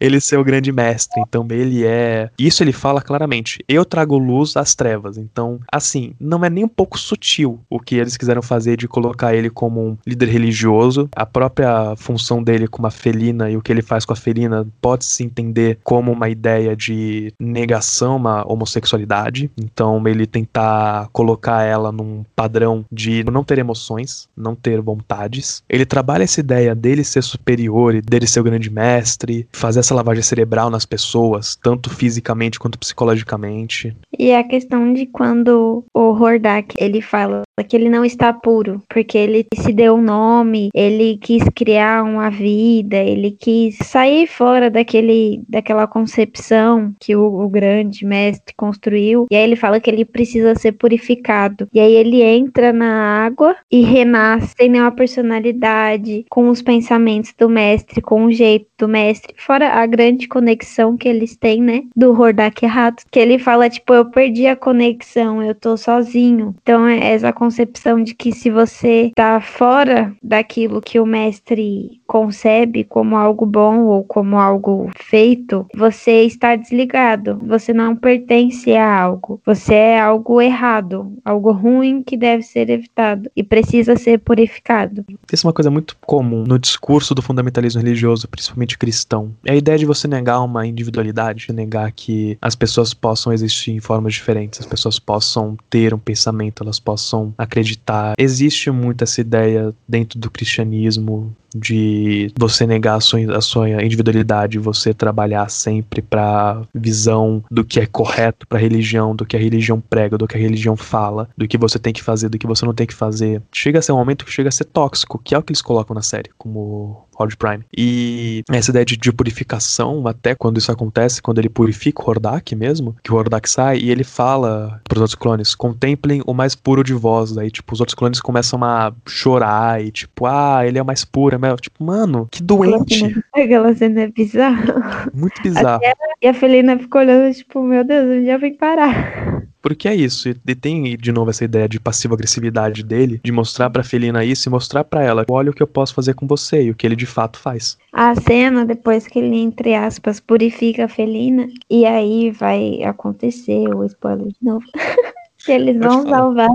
[0.00, 1.20] Ele ser o grande mestre.
[1.20, 2.30] Então ele é.
[2.36, 3.64] Isso ele fala claramente.
[3.68, 5.16] Eu trago luz às trevas.
[5.16, 9.34] Então, assim, não é nem um pouco sutil o que eles quiseram fazer de colocar
[9.34, 11.08] ele como um líder religioso.
[11.14, 14.66] A própria função dele com a felina e o que ele faz com a felina
[14.80, 19.48] pode se entender como uma ideia de negação à homossexualidade.
[19.56, 25.62] Então, ele tentar colocar ela num padrão de não ter emoções, não ter vontades.
[25.68, 29.94] Ele trabalha essa ideia dele ser superior e dele ser o grande mestre, fazer essa
[29.94, 33.96] lavagem cerebral nas pessoas, tanto fisicamente quanto psicologicamente.
[34.18, 39.16] E a questão de quando o Hordak, ele fala que ele não está puro, porque
[39.16, 45.42] ele se deu um nome, ele quis criar uma vida, ele quis sair fora daquele,
[45.48, 49.26] daquela concepção que o, o grande mestre construiu.
[49.30, 51.68] E aí ele fala que ele precisa ser purificado.
[51.72, 57.48] E aí ele entra na água e renasce sem nenhuma personalidade, com os pensamentos do
[57.48, 62.12] mestre, com o jeito do mestre, fora a grande conexão que eles têm, né, do
[62.12, 66.54] Hordak errado, que ele fala tipo, eu perdi a conexão, eu tô sozinho.
[66.62, 72.84] Então é essa concepção de que se você tá fora daquilo que o mestre concebe
[72.84, 77.38] como algo bom ou como algo feito, você está desligado.
[77.42, 79.40] Você não pertence a algo.
[79.44, 85.04] Você é algo errado, algo ruim que deve ser evitado e precisa ser purificado.
[85.32, 89.32] Isso é uma coisa muito comum no discurso do fundamentalismo religioso, principalmente cristão.
[89.44, 93.80] É a ideia de você negar uma individualidade, negar que as pessoas possam existir em
[93.80, 98.14] formas diferentes, as pessoas possam ter um pensamento, elas possam acreditar.
[98.18, 101.95] Existe muito essa ideia dentro do cristianismo de
[102.38, 107.86] você negar a sua, a sua individualidade, você trabalhar sempre para visão do que é
[107.86, 111.46] correto para a religião, do que a religião prega, do que a religião fala, do
[111.46, 113.42] que você tem que fazer, do que você não tem que fazer.
[113.52, 115.62] Chega a ser um momento que chega a ser tóxico, que é o que eles
[115.62, 117.64] colocam na série, como Rod Prime.
[117.76, 122.54] E essa ideia de, de, purificação, até quando isso acontece, quando ele purifica o Hordak
[122.54, 126.84] mesmo, que o Hordak sai e ele fala pros outros clones, contemplem o mais puro
[126.84, 127.36] de vós.
[127.38, 131.04] Aí, tipo, os outros clones começam a chorar e, tipo, ah, ele é o mais
[131.04, 131.60] puro, é mais...
[131.60, 133.22] tipo, mano, que doente.
[133.34, 135.10] Aquela cena é bizarra.
[135.14, 135.80] Muito bizarro.
[136.20, 139.46] E a Felina ficou olhando, tipo, meu Deus, eu já vem parar.
[139.60, 143.82] Porque é isso, e tem de novo essa ideia de passiva-agressividade dele, de mostrar pra
[143.82, 146.70] Felina isso e mostrar para ela, olha o que eu posso fazer com você e
[146.70, 147.76] o que ele de fato faz.
[147.92, 153.84] A cena, depois que ele, entre aspas, purifica a Felina, e aí vai acontecer o
[153.84, 154.64] spoiler de novo,
[155.44, 156.48] que eles vão salvar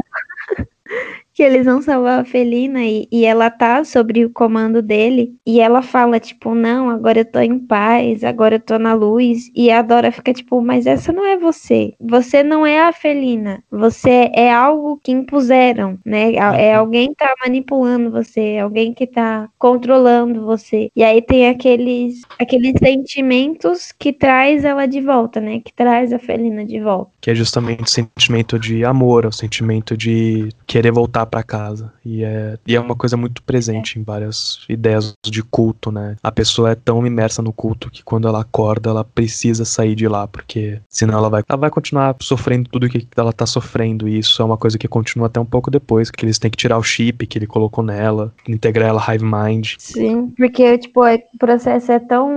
[1.42, 5.34] que eles vão salvar a Felina e, e ela tá sobre o comando dele.
[5.44, 9.50] E ela fala, tipo, não, agora eu tô em paz, agora eu tô na luz.
[9.56, 11.96] E a Dora fica, tipo, mas essa não é você.
[12.00, 13.64] Você não é a Felina.
[13.72, 16.36] Você é algo que impuseram, né?
[16.36, 16.80] É uhum.
[16.80, 20.92] alguém que tá manipulando você, é alguém que tá controlando você.
[20.96, 25.60] E aí tem aqueles, aqueles sentimentos que traz ela de volta, né?
[25.60, 27.10] Que traz a Felina de volta.
[27.20, 31.92] Que é justamente o sentimento de amor, o sentimento de querer voltar para casa.
[32.06, 36.18] E é, e é uma coisa muito presente em várias ideias de culto, né?
[36.22, 40.08] A pessoa é tão imersa no culto que quando ela acorda, ela precisa sair de
[40.08, 44.08] lá, porque senão ela vai, ela vai continuar sofrendo tudo que ela tá sofrendo.
[44.08, 46.58] E isso é uma coisa que continua até um pouco depois, que eles têm que
[46.58, 49.74] tirar o chip que ele colocou nela, integrar ela Hive Mind.
[49.78, 52.30] Sim, porque, tipo, é, o processo é tão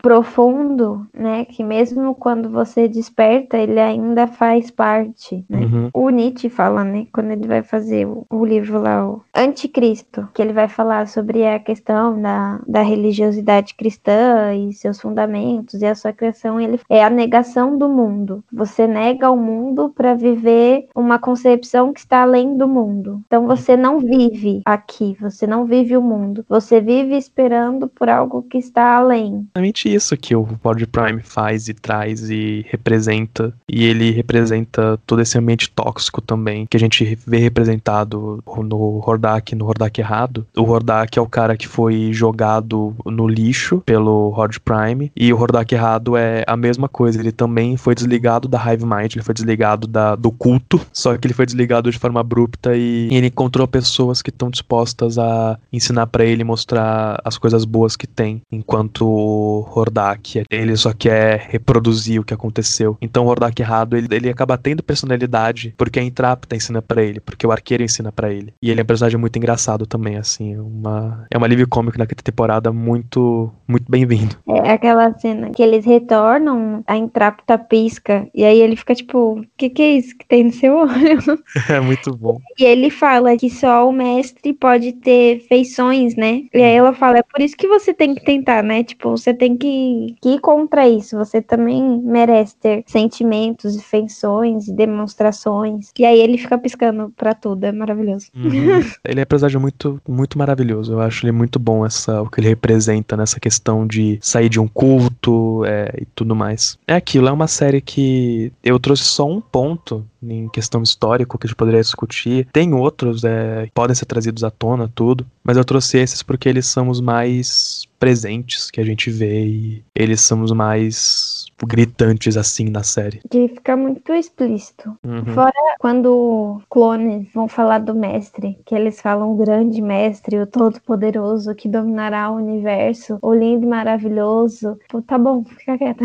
[0.00, 5.60] profundo, né, que mesmo quando você desperta, ele ainda faz parte, né?
[5.60, 5.90] Uhum.
[5.92, 10.52] O Nietzsche fala, né, quando ele vai fazer o, livro lá, o Anticristo, que ele
[10.52, 16.12] vai falar sobre a questão da, da religiosidade cristã e seus fundamentos e a sua
[16.12, 18.44] criação, ele é a negação do mundo.
[18.52, 23.22] Você nega o mundo para viver uma concepção que está além do mundo.
[23.26, 26.44] Então você não vive aqui, você não vive o mundo.
[26.48, 29.46] Você vive esperando por algo que está além.
[29.54, 33.52] Exatamente isso que o Pod Prime faz e traz e representa.
[33.68, 39.54] E ele representa todo esse ambiente tóxico também, que a gente vê representado no Hordak,
[39.54, 40.46] no Hordak errado.
[40.56, 45.10] O Hordak é o cara que foi jogado no lixo pelo Horde Prime.
[45.16, 47.20] E o Hordak errado é a mesma coisa.
[47.20, 50.80] Ele também foi desligado da Hive Mind, ele foi desligado da, do culto.
[50.92, 55.18] Só que ele foi desligado de forma abrupta e ele encontrou pessoas que estão dispostas
[55.18, 58.42] a ensinar para ele, mostrar as coisas boas que tem.
[58.50, 62.96] Enquanto o Hordak, ele só quer reproduzir o que aconteceu.
[63.00, 67.20] Então o Hordak errado, ele, ele acaba tendo personalidade porque a Intrapta ensina para ele,
[67.20, 68.52] porque o arqueiro ensina para ele.
[68.60, 70.56] E ele é um personagem muito engraçado também, assim.
[70.56, 74.36] Uma, é uma alívio cômico na quinta temporada muito, muito bem-vindo.
[74.48, 79.46] É aquela cena que eles retornam, a Intrapta pisca, e aí ele fica tipo, o
[79.56, 81.18] que, que é isso que tem no seu olho?
[81.68, 82.38] É muito bom.
[82.58, 86.42] E ele fala que só o mestre pode ter feições, né?
[86.52, 88.82] E aí ela fala, é por isso que você tem que tentar, né?
[88.82, 91.16] Tipo, você tem que, que ir contra isso.
[91.16, 95.90] Você também merece ter sentimentos, feições e demonstrações.
[95.98, 98.26] E aí ele fica piscando pra tudo, é maravilhoso.
[98.36, 98.82] Uhum.
[99.04, 100.92] ele é personagem muito, muito maravilhoso.
[100.92, 104.60] Eu acho ele muito bom essa, o que ele representa nessa questão de sair de
[104.60, 106.78] um culto é, e tudo mais.
[106.86, 111.46] É aquilo, é uma série que eu trouxe só um ponto em questão histórica que
[111.46, 112.46] a gente poderia discutir.
[112.52, 116.66] Tem outros, é, podem ser trazidos à tona, tudo, mas eu trouxe esses porque eles
[116.66, 121.33] são os mais presentes que a gente vê e eles são os mais
[121.66, 123.20] gritantes assim na série.
[123.30, 124.96] Que fica muito explícito.
[125.04, 125.24] Uhum.
[125.26, 131.54] Fora quando clones vão falar do mestre, que eles falam o grande mestre, o todo-poderoso
[131.54, 134.78] que dominará o universo, o lindo e maravilhoso.
[134.88, 136.04] Pô, tá bom, fica quieta.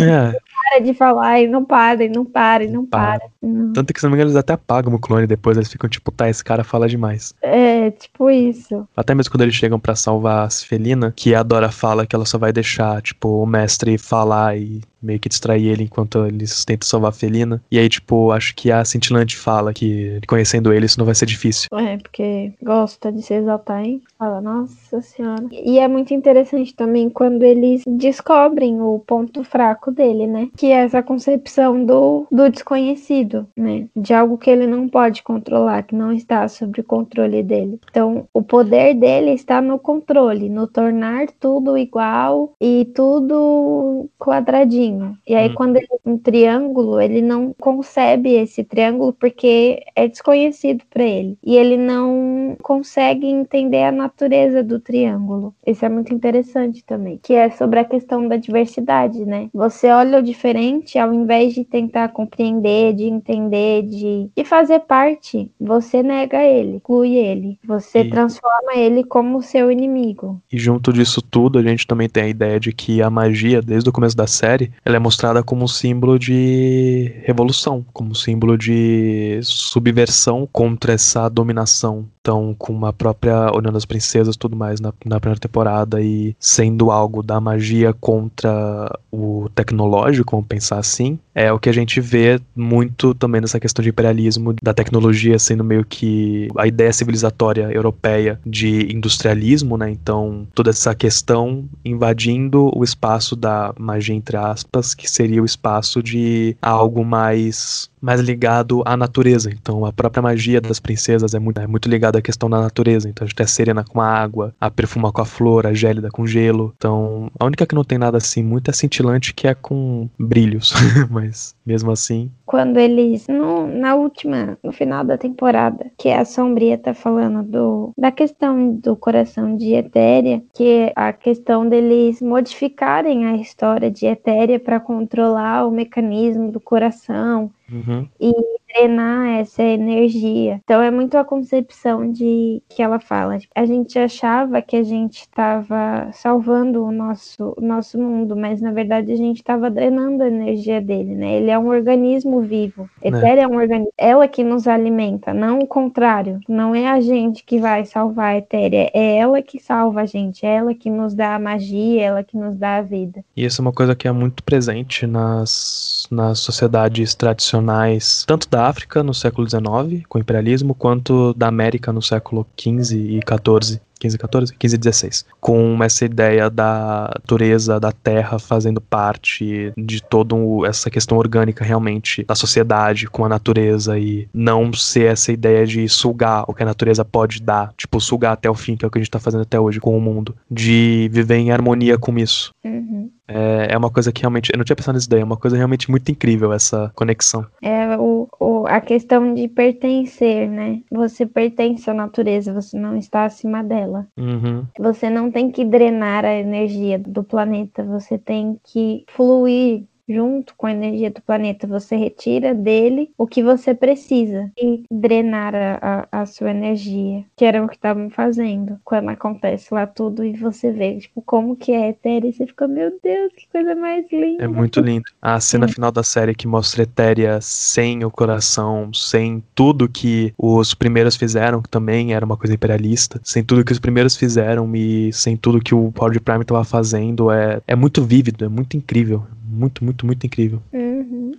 [0.00, 0.38] É.
[0.70, 3.20] para de falar e não para, e não para, e não para.
[3.20, 3.30] para.
[3.74, 6.12] Tanto que, se não me engano, eles até apagam o clone depois, eles ficam tipo,
[6.12, 7.34] tá, esse cara fala demais.
[7.42, 8.86] É, tipo isso.
[8.96, 12.24] Até mesmo quando eles chegam para salvar a Felina, que a Dora fala que ela
[12.24, 16.86] só vai deixar, tipo, o mestre falar e meio que distrair ele enquanto eles tentam
[16.86, 17.62] salvar a Felina.
[17.70, 21.26] E aí, tipo, acho que a Cintilante fala que, conhecendo ele, isso não vai ser
[21.26, 21.68] difícil.
[21.72, 24.02] É, porque gosta de se exaltar, hein?
[24.18, 25.44] Fala, nossa senhora.
[25.50, 30.48] E é muito interessante também quando eles descobrem o ponto fraco dele, né?
[30.56, 33.86] Que é essa concepção do, do desconhecido, né?
[33.96, 37.80] De algo que ele não pode controlar, que não está sob o controle dele.
[37.90, 45.18] Então, o poder dele está no controle, no tornar tudo igual e tudo quadradinho certinho.
[45.26, 45.54] E aí, hum.
[45.54, 51.38] quando ele um triângulo, ele não concebe esse triângulo porque é desconhecido para ele.
[51.44, 55.54] E ele não consegue entender a natureza do triângulo.
[55.66, 57.20] Isso é muito interessante também.
[57.22, 59.48] Que é sobre a questão da diversidade, né?
[59.54, 65.50] Você olha o diferente ao invés de tentar compreender, de entender, de, de fazer parte,
[65.60, 67.58] você nega ele, exclui ele.
[67.64, 68.10] Você e...
[68.10, 70.40] transforma ele como seu inimigo.
[70.52, 73.88] E junto disso tudo, a gente também tem a ideia de que a magia, desde
[73.88, 78.56] o começo da série, ela é mostrada como um símbolo de revolução, como um símbolo
[78.56, 84.92] de subversão contra essa dominação então com uma própria União das Princesas tudo mais na,
[85.04, 91.52] na primeira temporada e sendo algo da magia contra o tecnológico, vamos pensar assim, é
[91.52, 95.84] o que a gente vê muito também nessa questão de imperialismo, da tecnologia sendo meio
[95.84, 99.90] que a ideia civilizatória europeia de industrialismo, né?
[99.90, 106.02] Então toda essa questão invadindo o espaço da magia, entre aspas, que seria o espaço
[106.02, 109.50] de algo mais mais ligado à natureza.
[109.50, 113.08] Então a própria magia das princesas é muito, é muito ligada à questão da natureza.
[113.08, 115.74] Então a gente tem a Serena com a água, a Perfuma com a flor, a
[115.74, 116.72] Gélida com gelo.
[116.76, 120.72] Então a única que não tem nada assim muito é cintilante, que é com brilhos.
[121.10, 122.30] Mas mesmo assim.
[122.50, 123.28] Quando eles.
[123.28, 128.74] No, na última, no final da temporada, que a Sombria tá falando do, da questão
[128.74, 134.80] do coração de Etéria, que é a questão deles modificarem a história de Etéria para
[134.80, 138.08] controlar o mecanismo do coração Uhum.
[138.20, 138.32] e
[138.72, 140.60] drenar essa energia.
[140.64, 143.38] Então é muito a concepção de que ela fala.
[143.54, 148.72] A gente achava que a gente estava salvando o nosso, o nosso mundo, mas na
[148.72, 151.36] verdade a gente estava drenando a energia dele, né?
[151.36, 152.88] Ele é um organismo vivo.
[153.02, 156.40] Etéria é um organismo, ela que nos alimenta, não o contrário.
[156.48, 160.44] Não é a gente que vai salvar a Etéria, é ela que salva a gente,
[160.44, 163.24] é ela que nos dá a magia, é ela que nos dá a vida.
[163.36, 168.59] E isso é uma coisa que é muito presente nas, nas sociedades tradicionais, tanto da
[168.68, 173.80] África no século XIX, com o imperialismo, quanto da América no século XV e XIV.
[174.00, 175.26] 15, 14, 15 e 16.
[175.40, 180.34] Com essa ideia da natureza, da terra fazendo parte de toda
[180.66, 185.86] essa questão orgânica realmente da sociedade com a natureza e não ser essa ideia de
[185.88, 188.90] sugar o que a natureza pode dar, tipo, sugar até o fim, que é o
[188.90, 192.18] que a gente tá fazendo até hoje com o mundo, de viver em harmonia com
[192.18, 192.52] isso.
[192.64, 193.10] Uhum.
[193.30, 194.50] É, é uma coisa que realmente.
[194.52, 197.46] Eu não tinha pensado nisso daí, é uma coisa realmente muito incrível essa conexão.
[197.62, 200.80] É o, o, a questão de pertencer, né?
[200.90, 204.06] Você pertence à natureza, você não está acima dela.
[204.16, 204.64] Uhum.
[204.78, 210.66] Você não tem que drenar a energia do planeta, você tem que fluir junto com
[210.66, 211.66] a energia do planeta.
[211.66, 217.44] Você retira dele o que você precisa e drenar a, a, a sua energia, que
[217.44, 221.72] era o que estavam fazendo quando acontece lá tudo e você vê, tipo, como que
[221.72, 224.44] é Etéria e você fica, meu Deus, que coisa mais linda.
[224.44, 225.04] É muito lindo.
[225.20, 230.74] A cena final da série que mostra Etéria sem o coração, sem tudo que os
[230.74, 235.12] primeiros fizeram, que também era uma coisa imperialista, sem tudo que os primeiros fizeram e
[235.12, 239.24] sem tudo que o Power Prime estava fazendo, é, é muito vívido, é muito incrível.
[239.50, 240.62] Muito, muito, muito incrível.
[240.72, 241.32] Uhum.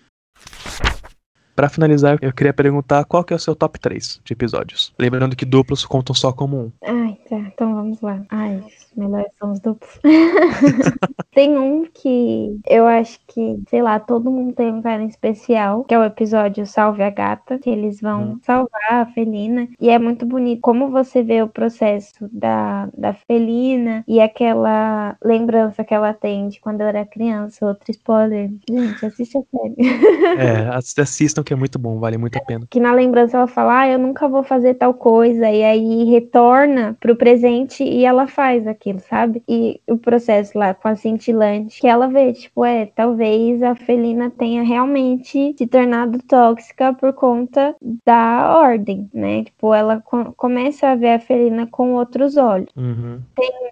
[1.56, 4.94] Pra finalizar, eu queria perguntar qual que é o seu top 3 de episódios.
[4.98, 6.72] Lembrando que duplos contam só como um.
[6.84, 7.38] Ai, tá.
[7.38, 8.24] Então vamos lá.
[8.30, 8.64] Ai,
[8.96, 10.00] melhores são os duplos.
[11.34, 15.94] tem um que eu acho que, sei lá, todo mundo tem um carinho especial, que
[15.94, 18.40] é o episódio Salve a Gata, que eles vão Hum.
[18.42, 19.68] salvar a felina.
[19.80, 25.84] E é muito bonito como você vê o processo da, da felina e aquela lembrança
[25.84, 27.66] que ela tem de quando ela era criança.
[27.66, 28.52] Outro spoiler.
[28.70, 29.76] Gente, assiste a série.
[30.34, 32.68] É, ass- assistam que é muito bom, vale muito a pena.
[32.70, 36.96] que na lembrança ela fala, ah, eu nunca vou fazer tal coisa, e aí retorna
[37.02, 39.44] pro presente e ela faz aquilo, sabe?
[39.48, 44.30] E o processo lá com a cintilante, que ela vê, tipo, é, talvez a felina
[44.30, 47.76] tenha realmente se tornado tóxica por conta
[48.06, 49.44] da ordem, né?
[49.46, 53.26] Tipo, ela co- começa a ver a felina com outros olhos Uhum.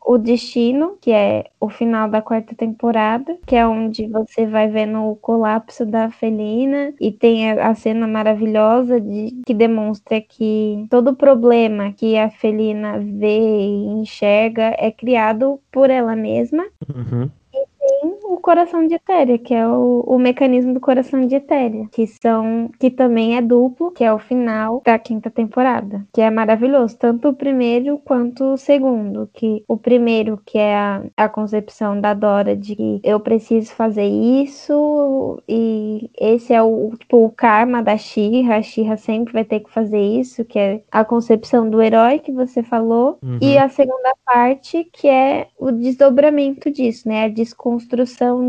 [0.06, 5.00] o Destino, que é o final da quarta temporada, que é onde você vai vendo
[5.04, 11.16] o colapso da felina e tem a a cena maravilhosa de, que demonstra que todo
[11.16, 16.66] problema que a felina vê e enxerga é criado por ela mesma.
[16.94, 17.32] Uhum.
[17.90, 22.06] Tem o coração de Etéria, que é o, o mecanismo do coração de Etéria, que
[22.08, 26.98] são que também é duplo, que é o final da quinta temporada, que é maravilhoso,
[26.98, 32.14] tanto o primeiro quanto o segundo, que o primeiro que é a, a concepção da
[32.14, 37.98] Dora de que eu preciso fazer isso e esse é o tipo o karma da
[37.98, 42.20] Shira, a Shira sempre vai ter que fazer isso, que é a concepção do herói
[42.20, 43.40] que você falou, Uhum.
[43.42, 47.26] e a segunda parte, que é o desdobramento disso, né?
[47.26, 47.79] A desconstrução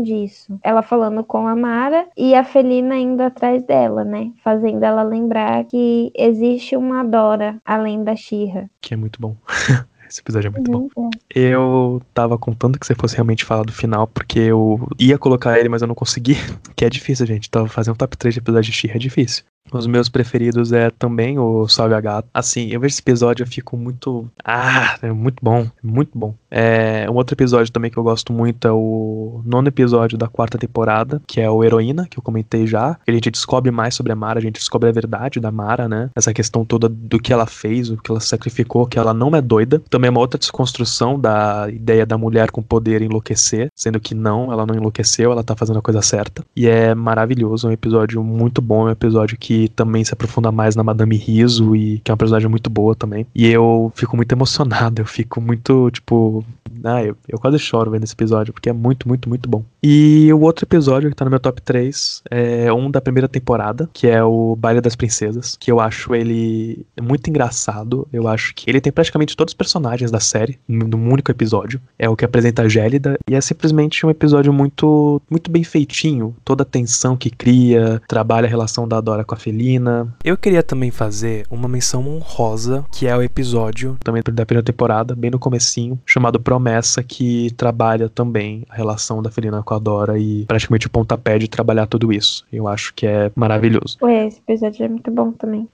[0.03, 0.59] disso.
[0.63, 4.31] Ela falando com a Mara e a Felina indo atrás dela, né?
[4.43, 8.69] Fazendo ela lembrar que existe uma Dora além da Shira.
[8.81, 9.35] Que é muito bom.
[10.11, 11.09] Esse episódio é muito bom.
[11.33, 15.69] Eu tava contando que você fosse realmente falar do final, porque eu ia colocar ele,
[15.69, 16.35] mas eu não consegui.
[16.75, 17.49] Que é difícil, gente.
[17.49, 19.43] Tava fazendo um top 3 de episódio de She é difícil.
[19.71, 22.27] Os meus preferidos é também o Salve a Gata.
[22.33, 24.29] Assim, eu vejo esse episódio eu fico muito.
[24.43, 25.67] Ah, é muito bom.
[25.81, 26.35] Muito bom.
[26.49, 30.57] É, um outro episódio também que eu gosto muito é o nono episódio da quarta
[30.57, 32.97] temporada, que é o Heroína, que eu comentei já.
[33.07, 36.09] A gente descobre mais sobre a Mara, a gente descobre a verdade da Mara, né?
[36.15, 39.41] Essa questão toda do que ela fez, o que ela sacrificou, que ela não é
[39.41, 39.81] doida.
[39.89, 44.51] Também é uma outra desconstrução da ideia da mulher com poder enlouquecer, sendo que não,
[44.51, 46.43] ela não enlouqueceu, ela tá fazendo a coisa certa.
[46.55, 50.51] E é maravilhoso, é um episódio muito bom, é um episódio que também se aprofunda
[50.51, 53.25] mais na Madame Riso e que é uma personagem muito boa também.
[53.33, 56.43] E eu fico muito emocionado, eu fico muito, tipo,
[56.83, 59.63] ah, eu, eu quase choro vendo esse episódio, porque é muito, muito, muito bom.
[59.83, 63.89] E o outro episódio que tá no meu top 3 é um da primeira temporada,
[63.93, 68.07] que é o Baile das Princesas, que eu acho ele muito engraçado.
[68.11, 71.81] Eu acho que ele tem praticamente todos os personagens da série num único episódio.
[71.97, 76.35] É o que apresenta a Gélida e é simplesmente um episódio muito muito bem feitinho,
[76.43, 80.15] toda a tensão que cria, trabalha a relação da Dora com a Felina.
[80.23, 85.13] Eu queria também fazer uma menção honrosa, que é o episódio também da primeira temporada,
[85.13, 90.17] bem no comecinho, chamado Promessa, que trabalha também a relação da Felina com a Dora
[90.17, 92.45] e praticamente o pontapé de trabalhar tudo isso.
[92.51, 93.97] Eu acho que é maravilhoso.
[94.01, 95.67] Ué, esse episódio é muito bom também.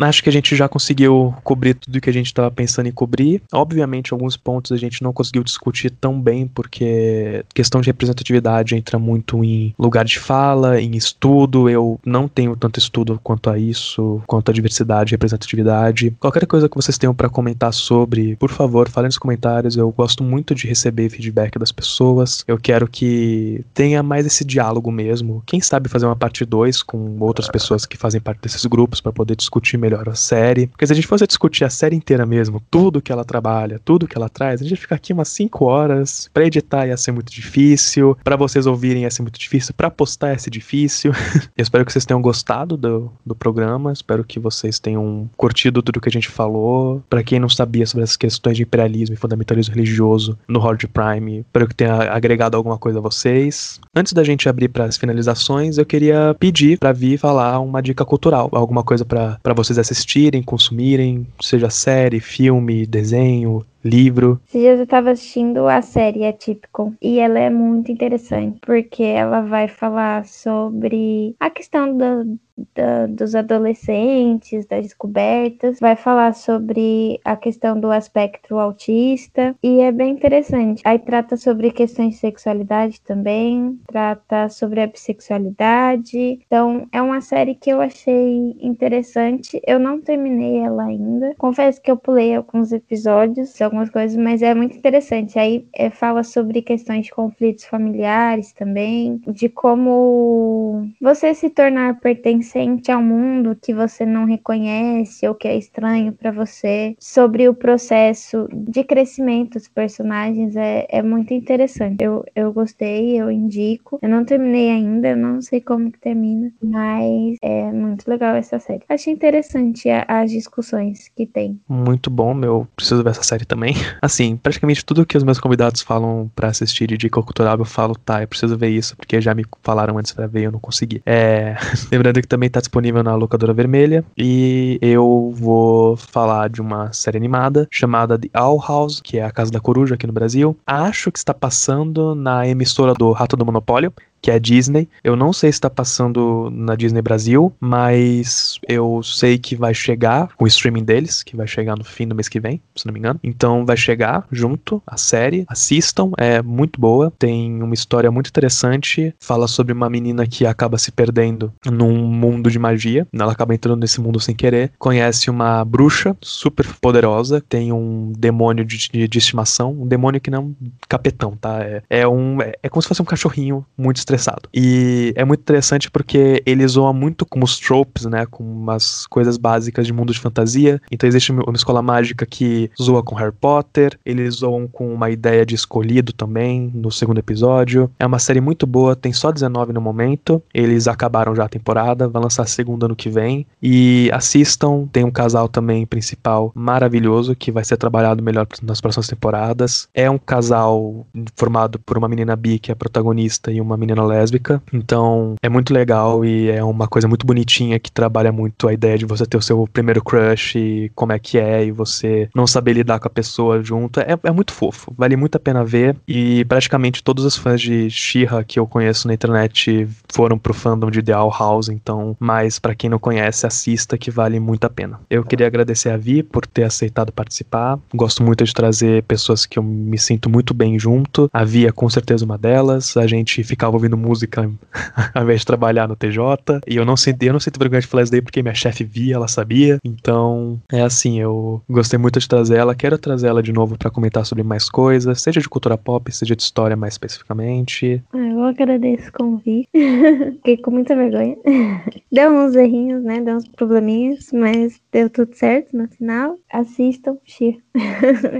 [0.00, 3.42] Acho que a gente já conseguiu cobrir tudo que a gente estava pensando em cobrir.
[3.52, 8.98] Obviamente, alguns pontos a gente não conseguiu discutir tão bem, porque questão de representatividade entra
[8.98, 11.68] muito em lugar de fala, em estudo.
[11.68, 16.14] Eu não tenho tanto estudo quanto a isso, quanto a diversidade e representatividade.
[16.20, 19.76] Qualquer coisa que vocês tenham para comentar sobre, por favor, falem nos comentários.
[19.76, 22.44] Eu gosto muito de receber feedback das pessoas.
[22.46, 25.42] Eu quero que tenha mais esse diálogo mesmo.
[25.46, 29.12] Quem sabe fazer uma parte 2 com outras pessoas que fazem parte desses grupos para
[29.12, 30.66] poder discutir melhor a série.
[30.68, 34.06] Porque se a gente fosse discutir a série inteira mesmo, tudo que ela trabalha, tudo
[34.06, 36.30] que ela traz, a gente ia ficar aqui umas 5 horas.
[36.32, 40.32] Pra editar ia ser muito difícil, para vocês ouvirem ia ser muito difícil, para postar
[40.32, 41.12] ia ser difícil.
[41.56, 46.00] Eu espero que vocês tenham gostado do, do programa, espero que vocês tenham curtido tudo
[46.00, 47.02] que a gente falou.
[47.08, 51.38] Para quem não sabia sobre essas questões de imperialismo e fundamentalismo religioso no Horde Prime,
[51.38, 53.80] espero que tenha agregado alguma coisa a vocês.
[53.94, 58.04] Antes da gente abrir para as finalizações, eu queria pedir para vir falar uma dica
[58.04, 64.40] cultural, alguma coisa para vocês vocês assistirem, consumirem, seja série, filme, desenho, livro.
[64.46, 69.40] Esses dias eu tava assistindo a série Atypical e ela é muito interessante porque ela
[69.40, 77.78] vai falar sobre a questão da, dos adolescentes, das descobertas, vai falar sobre a questão
[77.78, 80.82] do aspecto autista e é bem interessante.
[80.84, 86.40] Aí trata sobre questões de sexualidade também, trata sobre a bissexualidade.
[86.46, 89.60] Então é uma série que eu achei interessante.
[89.66, 91.34] Eu não terminei ela ainda.
[91.36, 95.38] Confesso que eu pulei alguns episódios, algumas coisas, mas é muito interessante.
[95.38, 102.90] Aí é, fala sobre questões de conflitos familiares também, de como você se tornar pertencente
[102.90, 108.48] ao mundo que você não reconhece ou que é estranho para você, sobre o processo
[108.52, 112.02] de crescimento dos personagens, é, é muito interessante.
[112.02, 113.98] Eu, eu gostei, eu indico.
[114.02, 118.58] Eu não terminei ainda, eu não sei como que termina, mas é muito legal essa
[118.58, 118.82] série.
[118.88, 121.60] Achei interessante a, as discussões que tem.
[121.68, 122.66] Muito bom, meu.
[122.74, 123.74] Preciso ver essa série também também.
[124.00, 127.94] Assim, praticamente tudo que os meus convidados falam para assistir de dica cultural, eu falo,
[127.96, 130.60] tá, eu preciso ver isso, porque já me falaram antes pra ver e eu não
[130.60, 131.02] consegui.
[131.04, 131.56] É...
[131.90, 134.04] Lembrando que também tá disponível na Locadora Vermelha.
[134.16, 139.30] E eu vou falar de uma série animada chamada The Owl House, que é a
[139.30, 140.56] Casa da Coruja aqui no Brasil.
[140.66, 143.92] Acho que está passando na emissora do Rato do Monopólio
[144.26, 144.88] que é Disney.
[145.04, 150.30] Eu não sei se está passando na Disney Brasil, mas eu sei que vai chegar
[150.36, 152.98] o streaming deles, que vai chegar no fim do mês que vem, se não me
[152.98, 153.20] engano.
[153.22, 155.44] Então vai chegar junto a série.
[155.46, 157.12] Assistam, é muito boa.
[157.16, 159.14] Tem uma história muito interessante.
[159.20, 163.06] Fala sobre uma menina que acaba se perdendo num mundo de magia.
[163.12, 164.72] Ela acaba entrando nesse mundo sem querer.
[164.76, 167.40] Conhece uma bruxa super poderosa.
[167.48, 169.70] Tem um demônio de, de, de estimação.
[169.70, 170.54] Um demônio que não é um
[170.88, 171.60] capetão, tá?
[171.60, 172.42] É, é um.
[172.42, 174.48] É, é como se fosse um cachorrinho muito estressado estressado.
[174.52, 178.26] E é muito interessante porque ele zoa muito com os tropes, né?
[178.26, 180.80] Com umas coisas básicas de mundo de fantasia.
[180.90, 185.44] Então existe uma escola mágica que zoa com Harry Potter, eles zoam com uma ideia
[185.44, 187.90] de escolhido também no segundo episódio.
[187.98, 190.42] É uma série muito boa, tem só 19 no momento.
[190.52, 193.46] Eles acabaram já a temporada, vai lançar a segunda ano que vem.
[193.62, 199.08] E assistam, tem um casal também principal maravilhoso que vai ser trabalhado melhor nas próximas
[199.08, 199.88] temporadas.
[199.94, 201.06] É um casal
[201.36, 204.62] formado por uma menina bi que é protagonista e uma menina lésbica.
[204.72, 208.98] Então é muito legal e é uma coisa muito bonitinha que trabalha muito a ideia
[208.98, 212.46] de você ter o seu primeiro crush e como é que é e você não
[212.46, 214.00] saber lidar com a pessoa junto.
[214.00, 215.96] É, é muito fofo, vale muito a pena ver.
[216.06, 220.90] E praticamente todos os fãs de She-Ra que eu conheço na internet foram pro fandom
[220.90, 221.68] de The Owl House.
[221.68, 225.00] Então, mas para quem não conhece, assista que vale muito a pena.
[225.08, 227.78] Eu queria agradecer a Vi por ter aceitado participar.
[227.94, 231.30] Gosto muito de trazer pessoas que eu me sinto muito bem junto.
[231.32, 232.96] A Vi é com certeza uma delas.
[232.96, 234.42] A gente ficava ouvindo ouvindo música
[235.14, 236.60] ao invés de trabalhar no TJ.
[236.66, 238.84] E eu não senti, eu não sinto vergonha de falar isso daí porque minha chefe
[238.84, 239.78] via, ela sabia.
[239.84, 243.90] Então, é assim, eu gostei muito de trazer ela, quero trazer ela de novo para
[243.90, 248.02] comentar sobre mais coisas, seja de cultura pop, seja de história mais especificamente.
[248.12, 249.68] Ah, eu agradeço o convite.
[250.36, 251.36] Fiquei com muita vergonha.
[252.10, 253.20] Deu uns errinhos, né?
[253.20, 256.36] Deu uns probleminhas, mas deu tudo certo no final.
[256.52, 257.58] Assistam Xir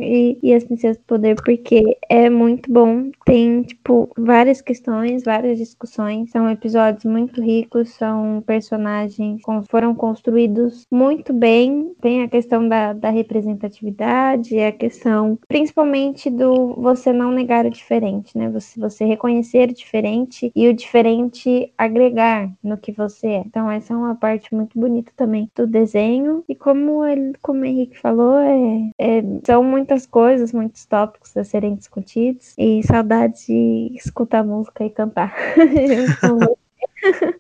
[0.00, 3.10] e, e as Princesas do Poder, porque é muito bom.
[3.24, 6.30] Tem, tipo, várias questões, várias discussões.
[6.30, 11.92] São episódios muito ricos, são personagens que foram construídos muito bem.
[12.00, 18.36] Tem a questão da, da representatividade, a questão principalmente do você não negar o diferente,
[18.36, 18.48] né?
[18.50, 23.38] Você, você reconhecer o diferente e o diferente agregar no que você é.
[23.46, 26.44] Então, essa é uma parte muito bonita também do desenho.
[26.48, 31.44] E como, ele, como o Henrique falou, é, é, são muitas coisas, muitos tópicos a
[31.44, 32.54] serem discutidos.
[32.58, 35.25] E saudades de escutar música e cantar.
[35.56, 36.46] yeah.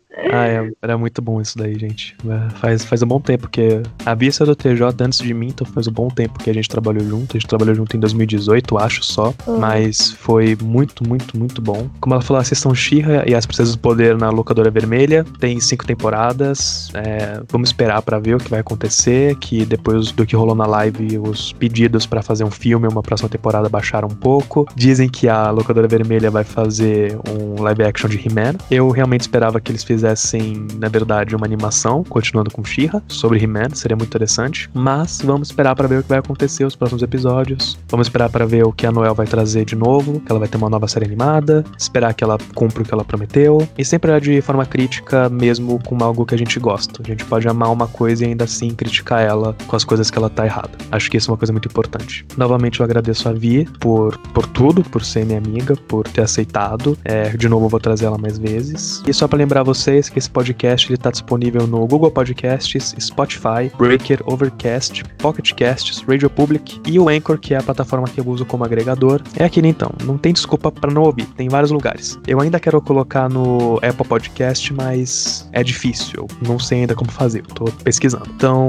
[0.32, 2.16] Ah, é, era muito bom isso daí, gente.
[2.26, 3.82] É, faz, faz um bom tempo que.
[4.04, 6.68] A vista do TJ antes de mim, então faz um bom tempo que a gente
[6.68, 7.36] trabalhou junto.
[7.36, 9.34] A gente trabalhou junto em 2018, acho só.
[9.46, 9.58] Uhum.
[9.58, 11.88] Mas foi muito, muito, muito bom.
[12.00, 15.24] Como ela falou, assistam Shira e as Princesas do Poder na Locadora Vermelha.
[15.38, 16.90] Tem cinco temporadas.
[16.94, 19.36] É, vamos esperar para ver o que vai acontecer.
[19.36, 23.28] Que depois do que rolou na live, os pedidos para fazer um filme, uma próxima
[23.28, 24.66] temporada baixaram um pouco.
[24.74, 28.54] Dizem que a Locadora Vermelha vai fazer um live action de He-Man.
[28.70, 33.42] Eu realmente esperava que eles fizessem fizessem, na verdade, uma animação, continuando com She-Ra, sobre
[33.42, 34.70] He-Man, seria muito interessante.
[34.72, 37.78] Mas vamos esperar para ver o que vai acontecer nos próximos episódios.
[37.88, 40.48] Vamos esperar para ver o que a Noel vai trazer de novo, que ela vai
[40.48, 43.66] ter uma nova série animada, esperar que ela cumpra o que ela prometeu.
[43.76, 47.02] E sempre é de forma crítica, mesmo com algo que a gente gosta.
[47.02, 50.18] A gente pode amar uma coisa e ainda assim criticar ela com as coisas que
[50.18, 50.70] ela tá errada.
[50.92, 52.24] Acho que isso é uma coisa muito importante.
[52.36, 56.96] Novamente eu agradeço a Vi por, por tudo, por ser minha amiga, por ter aceitado.
[57.04, 59.02] É, de novo eu vou trazer ela mais vezes.
[59.06, 64.20] E só para lembrar vocês que esse podcast está disponível no Google Podcasts, Spotify, Breaker,
[64.26, 68.44] Overcast, Pocket Casts, Radio Public e o Anchor, que é a plataforma que eu uso
[68.44, 69.22] como agregador.
[69.36, 72.18] É aquele então, não tem desculpa para não ouvir, tem vários lugares.
[72.26, 77.42] Eu ainda quero colocar no Apple Podcast, mas é difícil, não sei ainda como fazer,
[77.46, 78.28] tô pesquisando.
[78.36, 78.68] Então,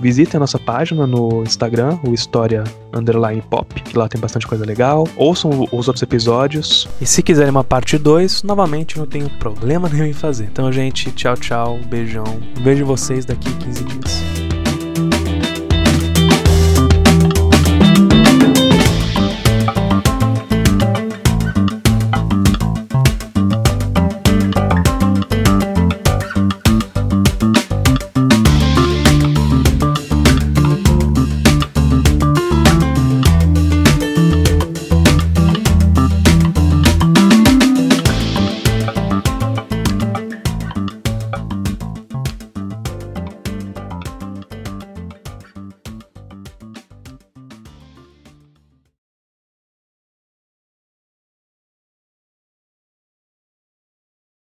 [0.00, 4.64] visitem a nossa página no Instagram, o História Underline Pop, que lá tem bastante coisa
[4.64, 5.06] legal.
[5.16, 6.88] Ouçam os outros episódios.
[7.00, 10.44] E se quiserem uma parte 2, novamente não tenho problema nenhum em fazer.
[10.44, 12.24] Então, gente, tchau, tchau, beijão.
[12.62, 14.41] Vejo vocês daqui 15 dias.